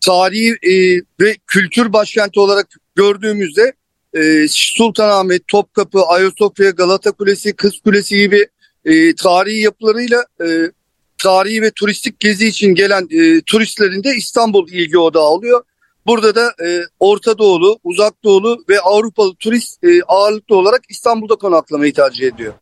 tarihi 0.00 0.50
e, 0.50 1.02
ve 1.20 1.36
kültür 1.46 1.92
başkenti 1.92 2.40
olarak 2.40 2.66
gördüğümüzde 2.96 3.72
e, 4.14 4.46
Sultanahmet, 4.48 5.48
Topkapı, 5.48 6.02
Ayasofya, 6.02 6.70
Galata 6.70 7.12
Kulesi, 7.12 7.52
Kız 7.52 7.80
Kulesi 7.80 8.16
gibi 8.16 8.46
e, 8.84 9.14
tarihi 9.14 9.60
yapılarıyla 9.60 10.24
e, 10.40 10.46
tarihi 11.18 11.62
ve 11.62 11.70
turistik 11.70 12.20
gezi 12.20 12.46
için 12.46 12.74
gelen 12.74 13.08
e, 13.10 13.40
turistlerin 13.40 14.04
de 14.04 14.14
İstanbul 14.16 14.68
ilgi 14.68 14.98
odağı 14.98 15.28
oluyor. 15.28 15.62
Burada 16.06 16.34
da 16.34 16.54
e, 16.64 16.82
Orta 17.00 17.38
Doğulu, 17.38 17.78
Uzak 17.84 18.24
Doğulu 18.24 18.64
ve 18.68 18.80
Avrupalı 18.80 19.34
turist 19.34 19.84
e, 19.84 20.02
ağırlıklı 20.02 20.56
olarak 20.56 20.80
İstanbul'da 20.88 21.34
konaklamayı 21.34 21.92
tercih 21.92 22.26
ediyor. 22.26 22.54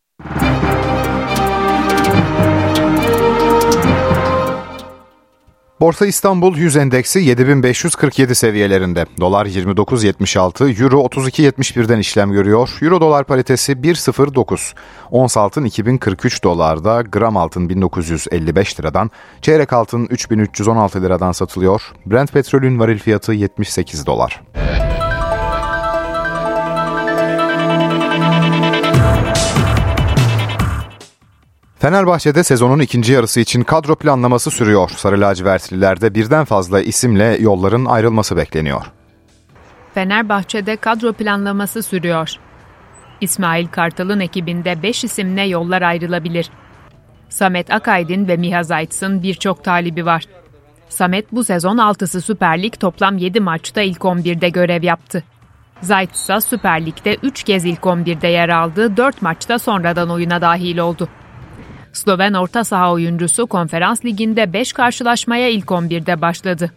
Borsa 5.80 6.06
İstanbul 6.06 6.56
100 6.56 6.76
endeksi 6.76 7.18
7547 7.20 8.34
seviyelerinde. 8.34 9.06
Dolar 9.20 9.46
29.76, 9.46 10.82
Euro 10.82 11.00
32.71'den 11.00 11.98
işlem 11.98 12.32
görüyor. 12.32 12.78
Euro 12.82 13.00
dolar 13.00 13.24
paritesi 13.24 13.72
1.09. 13.72 14.74
Ons 15.10 15.36
altın 15.36 15.64
2043 15.64 16.44
dolarda, 16.44 17.02
gram 17.02 17.36
altın 17.36 17.68
1955 17.68 18.80
liradan, 18.80 19.10
çeyrek 19.42 19.72
altın 19.72 20.06
3316 20.10 21.02
liradan 21.02 21.32
satılıyor. 21.32 21.82
Brent 22.06 22.32
petrolün 22.32 22.78
varil 22.78 22.98
fiyatı 22.98 23.32
78 23.32 24.06
dolar. 24.06 24.42
Fenerbahçe'de 31.86 32.44
sezonun 32.44 32.78
ikinci 32.78 33.12
yarısı 33.12 33.40
için 33.40 33.62
kadro 33.62 33.96
planlaması 33.96 34.50
sürüyor. 34.50 34.90
Sarı 34.96 35.20
lacivertlilerde 35.20 36.14
birden 36.14 36.44
fazla 36.44 36.80
isimle 36.80 37.36
yolların 37.40 37.84
ayrılması 37.84 38.36
bekleniyor. 38.36 38.86
Fenerbahçe'de 39.94 40.76
kadro 40.76 41.12
planlaması 41.12 41.82
sürüyor. 41.82 42.30
İsmail 43.20 43.66
Kartal'ın 43.66 44.20
ekibinde 44.20 44.82
5 44.82 45.04
isimle 45.04 45.42
yollar 45.42 45.82
ayrılabilir. 45.82 46.50
Samet 47.28 47.70
Akaydın 47.70 48.28
ve 48.28 48.36
Miha 48.36 48.62
Zayt'sın 48.62 49.22
birçok 49.22 49.64
talibi 49.64 50.06
var. 50.06 50.24
Samet 50.88 51.32
bu 51.32 51.44
sezon 51.44 51.76
6'sı 51.76 52.20
Süper 52.20 52.62
Lig 52.62 52.74
toplam 52.80 53.18
7 53.18 53.40
maçta 53.40 53.82
ilk 53.82 54.00
11'de 54.00 54.48
görev 54.48 54.82
yaptı. 54.82 55.24
Zayt 55.80 56.14
ise 56.14 56.40
Süper 56.40 56.86
Lig'de 56.86 57.16
3 57.22 57.42
kez 57.42 57.64
ilk 57.64 57.80
11'de 57.80 58.28
yer 58.28 58.48
aldı, 58.48 58.96
4 58.96 59.22
maçta 59.22 59.58
sonradan 59.58 60.10
oyuna 60.10 60.40
dahil 60.40 60.78
oldu. 60.78 61.08
Sloven 61.96 62.32
orta 62.32 62.64
saha 62.64 62.92
oyuncusu 62.92 63.46
Konferans 63.46 64.04
Ligi'nde 64.04 64.52
5 64.52 64.72
karşılaşmaya 64.72 65.48
ilk 65.48 65.64
11'de 65.64 66.20
başladı. 66.20 66.72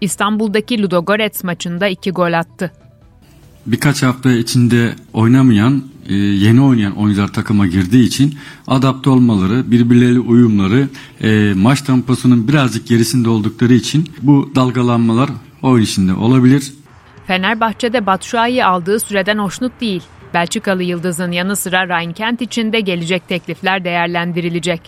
İstanbul'daki 0.00 0.82
Ludogorets 0.82 1.44
maçında 1.44 1.88
2 1.88 2.10
gol 2.10 2.32
attı. 2.32 2.72
Birkaç 3.66 4.02
hafta 4.02 4.32
içinde 4.32 4.94
oynamayan, 5.12 5.84
e, 6.08 6.14
yeni 6.14 6.62
oynayan 6.62 6.96
oyuncular 6.96 7.28
takıma 7.28 7.66
girdiği 7.66 8.06
için 8.06 8.34
adapte 8.66 9.10
olmaları, 9.10 9.70
birbirleriyle 9.70 10.20
uyumları, 10.20 10.88
e, 11.20 11.52
maç 11.54 11.82
temposunun 11.82 12.48
birazcık 12.48 12.86
gerisinde 12.86 13.28
oldukları 13.28 13.74
için 13.74 14.10
bu 14.22 14.52
dalgalanmalar 14.54 15.30
oyun 15.62 15.84
içinde 15.84 16.14
olabilir. 16.14 16.72
Fenerbahçe'de 17.26 18.06
Batshuayi 18.06 18.64
aldığı 18.64 19.00
süreden 19.00 19.38
hoşnut 19.38 19.80
değil. 19.80 20.02
Belçikalı 20.36 20.82
Yıldız'ın 20.82 21.32
yanı 21.32 21.56
sıra 21.56 21.88
Ryan 21.88 22.12
Kent 22.12 22.40
için 22.40 22.72
de 22.72 22.80
gelecek 22.80 23.28
teklifler 23.28 23.84
değerlendirilecek. 23.84 24.80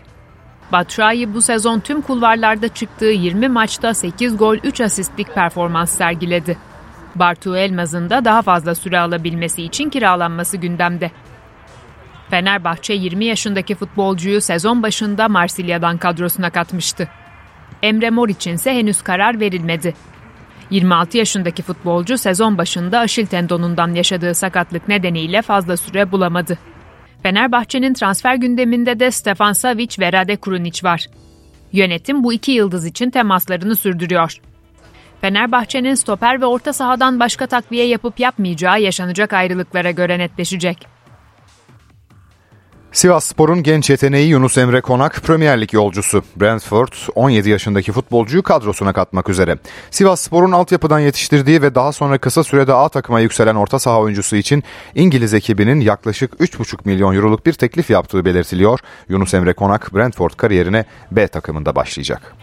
Batshuayi 0.72 1.34
bu 1.34 1.42
sezon 1.42 1.80
tüm 1.80 2.00
kulvarlarda 2.00 2.68
çıktığı 2.68 3.10
20 3.10 3.48
maçta 3.48 3.94
8 3.94 4.36
gol 4.36 4.56
3 4.56 4.80
asistlik 4.80 5.34
performans 5.34 5.90
sergiledi. 5.90 6.58
Bartu 7.14 7.56
Elmaz'ın 7.56 8.10
da 8.10 8.24
daha 8.24 8.42
fazla 8.42 8.74
süre 8.74 8.98
alabilmesi 8.98 9.62
için 9.62 9.90
kiralanması 9.90 10.56
gündemde. 10.56 11.10
Fenerbahçe 12.30 12.94
20 12.94 13.24
yaşındaki 13.24 13.74
futbolcuyu 13.74 14.40
sezon 14.40 14.82
başında 14.82 15.28
Marsilya'dan 15.28 15.98
kadrosuna 15.98 16.50
katmıştı. 16.50 17.08
Emre 17.82 18.10
Mor 18.10 18.28
için 18.28 18.54
ise 18.54 18.74
henüz 18.74 19.02
karar 19.02 19.40
verilmedi. 19.40 19.94
26 20.70 21.18
yaşındaki 21.18 21.62
futbolcu 21.62 22.18
sezon 22.18 22.58
başında 22.58 22.98
aşil 22.98 23.26
tendonundan 23.26 23.94
yaşadığı 23.94 24.34
sakatlık 24.34 24.88
nedeniyle 24.88 25.42
fazla 25.42 25.76
süre 25.76 26.12
bulamadı. 26.12 26.58
Fenerbahçe'nin 27.22 27.94
transfer 27.94 28.34
gündeminde 28.34 29.00
de 29.00 29.10
Stefan 29.10 29.52
Savic 29.52 29.96
ve 29.98 30.12
Rade 30.12 30.36
Krunic 30.36 30.80
var. 30.88 31.06
Yönetim 31.72 32.24
bu 32.24 32.32
iki 32.32 32.52
yıldız 32.52 32.86
için 32.86 33.10
temaslarını 33.10 33.76
sürdürüyor. 33.76 34.40
Fenerbahçe'nin 35.20 35.94
stoper 35.94 36.40
ve 36.40 36.46
orta 36.46 36.72
sahadan 36.72 37.20
başka 37.20 37.46
takviye 37.46 37.86
yapıp 37.86 38.20
yapmayacağı 38.20 38.80
yaşanacak 38.80 39.32
ayrılıklara 39.32 39.90
göre 39.90 40.18
netleşecek. 40.18 40.97
Sivas 42.98 43.24
Spor'un 43.24 43.62
genç 43.62 43.90
yeteneği 43.90 44.28
Yunus 44.28 44.58
Emre 44.58 44.80
Konak 44.80 45.22
Premier 45.22 45.60
Lig 45.60 45.74
yolcusu. 45.74 46.24
Brentford 46.36 46.92
17 47.14 47.50
yaşındaki 47.50 47.92
futbolcuyu 47.92 48.42
kadrosuna 48.42 48.92
katmak 48.92 49.28
üzere. 49.28 49.56
Sivas 49.90 50.20
Spor'un 50.20 50.52
altyapıdan 50.52 50.98
yetiştirdiği 50.98 51.62
ve 51.62 51.74
daha 51.74 51.92
sonra 51.92 52.18
kısa 52.18 52.44
sürede 52.44 52.74
A 52.74 52.88
takıma 52.88 53.20
yükselen 53.20 53.54
orta 53.54 53.78
saha 53.78 54.00
oyuncusu 54.00 54.36
için 54.36 54.64
İngiliz 54.94 55.34
ekibinin 55.34 55.80
yaklaşık 55.80 56.32
3,5 56.32 56.78
milyon 56.84 57.14
euroluk 57.14 57.46
bir 57.46 57.52
teklif 57.52 57.90
yaptığı 57.90 58.24
belirtiliyor. 58.24 58.80
Yunus 59.08 59.34
Emre 59.34 59.52
Konak 59.52 59.94
Brentford 59.94 60.30
kariyerine 60.36 60.84
B 61.10 61.28
takımında 61.28 61.74
başlayacak. 61.74 62.36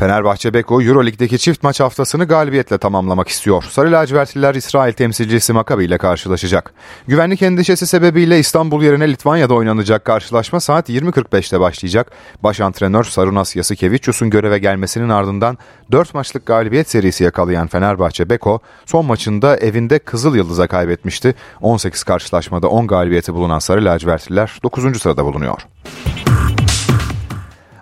Fenerbahçe 0.00 0.54
Beko 0.54 0.82
Euroleague'deki 0.82 1.38
çift 1.38 1.62
maç 1.62 1.80
haftasını 1.80 2.24
galibiyetle 2.24 2.78
tamamlamak 2.78 3.28
istiyor. 3.28 3.64
Sarı 3.70 3.92
lacivertliler 3.92 4.54
İsrail 4.54 4.92
temsilcisi 4.92 5.52
Makabi 5.52 5.84
ile 5.84 5.98
karşılaşacak. 5.98 6.72
Güvenlik 7.06 7.42
endişesi 7.42 7.86
sebebiyle 7.86 8.38
İstanbul 8.38 8.82
yerine 8.82 9.08
Litvanya'da 9.12 9.54
oynanacak 9.54 10.04
karşılaşma 10.04 10.60
saat 10.60 10.90
20.45'te 10.90 11.60
başlayacak. 11.60 12.12
Baş 12.42 12.60
antrenör 12.60 13.04
Sarunas 13.04 13.56
Yasikevicius'un 13.56 14.30
göreve 14.30 14.58
gelmesinin 14.58 15.08
ardından 15.08 15.58
4 15.92 16.14
maçlık 16.14 16.46
galibiyet 16.46 16.90
serisi 16.90 17.24
yakalayan 17.24 17.66
Fenerbahçe 17.66 18.30
Beko 18.30 18.60
son 18.86 19.06
maçında 19.06 19.56
evinde 19.56 19.98
Kızıl 19.98 20.36
Yıldız'a 20.36 20.66
kaybetmişti. 20.66 21.34
18 21.60 22.04
karşılaşmada 22.04 22.68
10 22.68 22.86
galibiyeti 22.86 23.34
bulunan 23.34 23.58
Sarı 23.58 23.84
lacivertliler 23.84 24.58
9. 24.62 25.02
sırada 25.02 25.24
bulunuyor. 25.24 25.66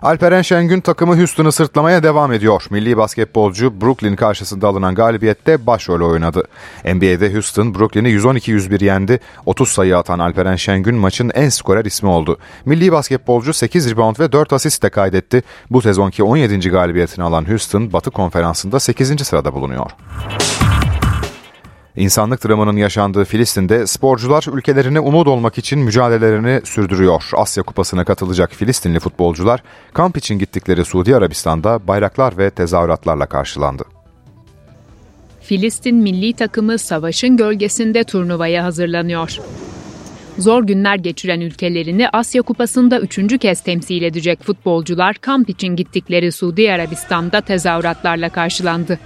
Alperen 0.01 0.41
Şengün 0.41 0.81
takımı 0.81 1.17
Houston'ı 1.17 1.51
sırtlamaya 1.51 2.03
devam 2.03 2.33
ediyor. 2.33 2.63
Milli 2.69 2.97
basketbolcu 2.97 3.81
Brooklyn 3.81 4.15
karşısında 4.15 4.67
alınan 4.67 4.95
galibiyette 4.95 5.67
başrol 5.67 6.11
oynadı. 6.11 6.43
NBA'de 6.85 7.33
Houston 7.33 7.75
Brooklyn'i 7.75 8.09
112-101 8.09 8.83
yendi. 8.83 9.19
30 9.45 9.69
sayı 9.69 9.97
atan 9.97 10.19
Alperen 10.19 10.55
Şengün 10.55 10.95
maçın 10.95 11.31
en 11.35 11.49
skorer 11.49 11.85
ismi 11.85 12.09
oldu. 12.09 12.37
Milli 12.65 12.91
basketbolcu 12.91 13.53
8 13.53 13.91
rebound 13.91 14.19
ve 14.19 14.31
4 14.31 14.53
asist 14.53 14.83
de 14.83 14.89
kaydetti. 14.89 15.43
Bu 15.71 15.81
sezonki 15.81 16.23
17. 16.23 16.69
galibiyetini 16.69 17.25
alan 17.25 17.49
Houston 17.49 17.93
Batı 17.93 18.11
Konferansı'nda 18.11 18.79
8. 18.79 19.27
sırada 19.27 19.53
bulunuyor. 19.53 19.91
İnsanlık 21.95 22.47
dramının 22.47 22.77
yaşandığı 22.77 23.25
Filistin'de 23.25 23.87
sporcular 23.87 24.45
ülkelerine 24.53 24.99
umut 24.99 25.27
olmak 25.27 25.57
için 25.57 25.79
mücadelelerini 25.79 26.61
sürdürüyor. 26.63 27.23
Asya 27.33 27.63
Kupası'na 27.63 28.05
katılacak 28.05 28.53
Filistinli 28.53 28.99
futbolcular 28.99 29.63
kamp 29.93 30.17
için 30.17 30.39
gittikleri 30.39 30.85
Suudi 30.85 31.15
Arabistan'da 31.15 31.87
bayraklar 31.87 32.37
ve 32.37 32.49
tezahüratlarla 32.49 33.25
karşılandı. 33.25 33.83
Filistin 35.41 35.95
milli 35.95 36.33
takımı 36.33 36.77
savaşın 36.77 37.37
gölgesinde 37.37 38.03
turnuvaya 38.03 38.63
hazırlanıyor. 38.63 39.37
Zor 40.37 40.63
günler 40.63 40.95
geçiren 40.95 41.41
ülkelerini 41.41 42.09
Asya 42.09 42.41
Kupası'nda 42.41 42.99
üçüncü 42.99 43.37
kez 43.37 43.61
temsil 43.63 44.01
edecek 44.01 44.43
futbolcular 44.43 45.15
kamp 45.15 45.49
için 45.49 45.67
gittikleri 45.67 46.31
Suudi 46.31 46.71
Arabistan'da 46.71 47.41
tezahüratlarla 47.41 48.29
karşılandı. 48.29 48.99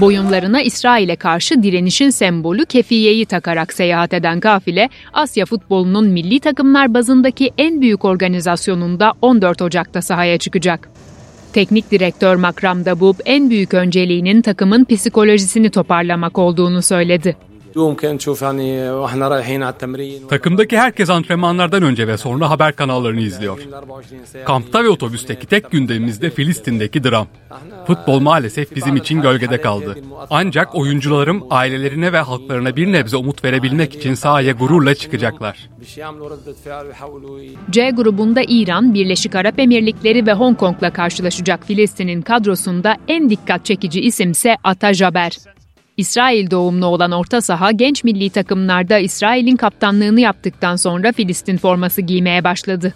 Boyunlarına 0.00 0.62
İsrail'e 0.62 1.16
karşı 1.16 1.62
direnişin 1.62 2.10
sembolü 2.10 2.66
kefiyeyi 2.66 3.26
takarak 3.26 3.72
seyahat 3.72 4.14
eden 4.14 4.40
kafile, 4.40 4.88
Asya 5.12 5.46
futbolunun 5.46 6.08
milli 6.08 6.40
takımlar 6.40 6.94
bazındaki 6.94 7.50
en 7.58 7.80
büyük 7.80 8.04
organizasyonunda 8.04 9.12
14 9.22 9.62
Ocak'ta 9.62 10.02
sahaya 10.02 10.38
çıkacak. 10.38 10.88
Teknik 11.52 11.90
direktör 11.90 12.36
Makram 12.36 12.84
Dabub 12.84 13.14
en 13.24 13.50
büyük 13.50 13.74
önceliğinin 13.74 14.42
takımın 14.42 14.84
psikolojisini 14.84 15.70
toparlamak 15.70 16.38
olduğunu 16.38 16.82
söyledi. 16.82 17.36
Takımdaki 20.28 20.78
herkes 20.78 21.10
antrenmanlardan 21.10 21.82
önce 21.82 22.08
ve 22.08 22.16
sonra 22.16 22.50
haber 22.50 22.76
kanallarını 22.76 23.20
izliyor. 23.20 23.58
Kampta 24.46 24.84
ve 24.84 24.88
otobüsteki 24.88 25.46
tek 25.46 25.70
gündemimiz 25.70 26.22
de 26.22 26.30
Filistin'deki 26.30 27.04
dram. 27.04 27.26
Futbol 27.86 28.20
maalesef 28.20 28.76
bizim 28.76 28.96
için 28.96 29.22
gölgede 29.22 29.60
kaldı. 29.60 29.98
Ancak 30.30 30.74
oyuncularım 30.74 31.42
ailelerine 31.50 32.12
ve 32.12 32.18
halklarına 32.18 32.76
bir 32.76 32.92
nebze 32.92 33.16
umut 33.16 33.44
verebilmek 33.44 33.94
için 33.94 34.14
sahaya 34.14 34.52
gururla 34.52 34.94
çıkacaklar. 34.94 35.70
C 37.70 37.90
grubunda 37.90 38.42
İran, 38.48 38.94
Birleşik 38.94 39.34
Arap 39.34 39.58
Emirlikleri 39.58 40.26
ve 40.26 40.32
Hong 40.32 40.58
Kong'la 40.58 40.92
karşılaşacak 40.92 41.66
Filistin'in 41.66 42.22
kadrosunda 42.22 42.96
en 43.08 43.30
dikkat 43.30 43.64
çekici 43.64 44.00
isimse 44.00 44.56
Ata 44.64 44.94
Jaber. 44.94 45.55
İsrail 45.96 46.50
doğumlu 46.50 46.86
olan 46.86 47.12
orta 47.12 47.40
saha 47.40 47.72
genç 47.72 48.04
milli 48.04 48.30
takımlarda 48.30 48.98
İsrail'in 48.98 49.56
kaptanlığını 49.56 50.20
yaptıktan 50.20 50.76
sonra 50.76 51.12
Filistin 51.12 51.56
forması 51.56 52.00
giymeye 52.00 52.44
başladı. 52.44 52.94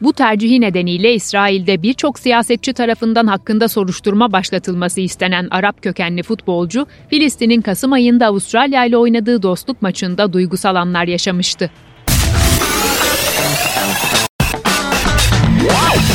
Bu 0.00 0.12
tercihi 0.12 0.60
nedeniyle 0.60 1.14
İsrail'de 1.14 1.82
birçok 1.82 2.18
siyasetçi 2.18 2.72
tarafından 2.72 3.26
hakkında 3.26 3.68
soruşturma 3.68 4.32
başlatılması 4.32 5.00
istenen 5.00 5.48
Arap 5.50 5.82
kökenli 5.82 6.22
futbolcu, 6.22 6.86
Filistin'in 7.10 7.60
Kasım 7.60 7.92
ayında 7.92 8.26
Avustralya 8.26 8.84
ile 8.84 8.96
oynadığı 8.96 9.42
dostluk 9.42 9.82
maçında 9.82 10.32
duygusal 10.32 10.74
anlar 10.74 11.04
yaşamıştı. 11.04 11.70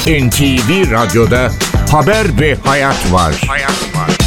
NTV 0.07 0.91
Radyo'da 0.91 1.51
Haber 1.91 2.39
ve 2.39 2.55
Hayat 2.55 3.13
var. 3.13 3.41
Hayat 3.47 3.95
var. 3.95 4.22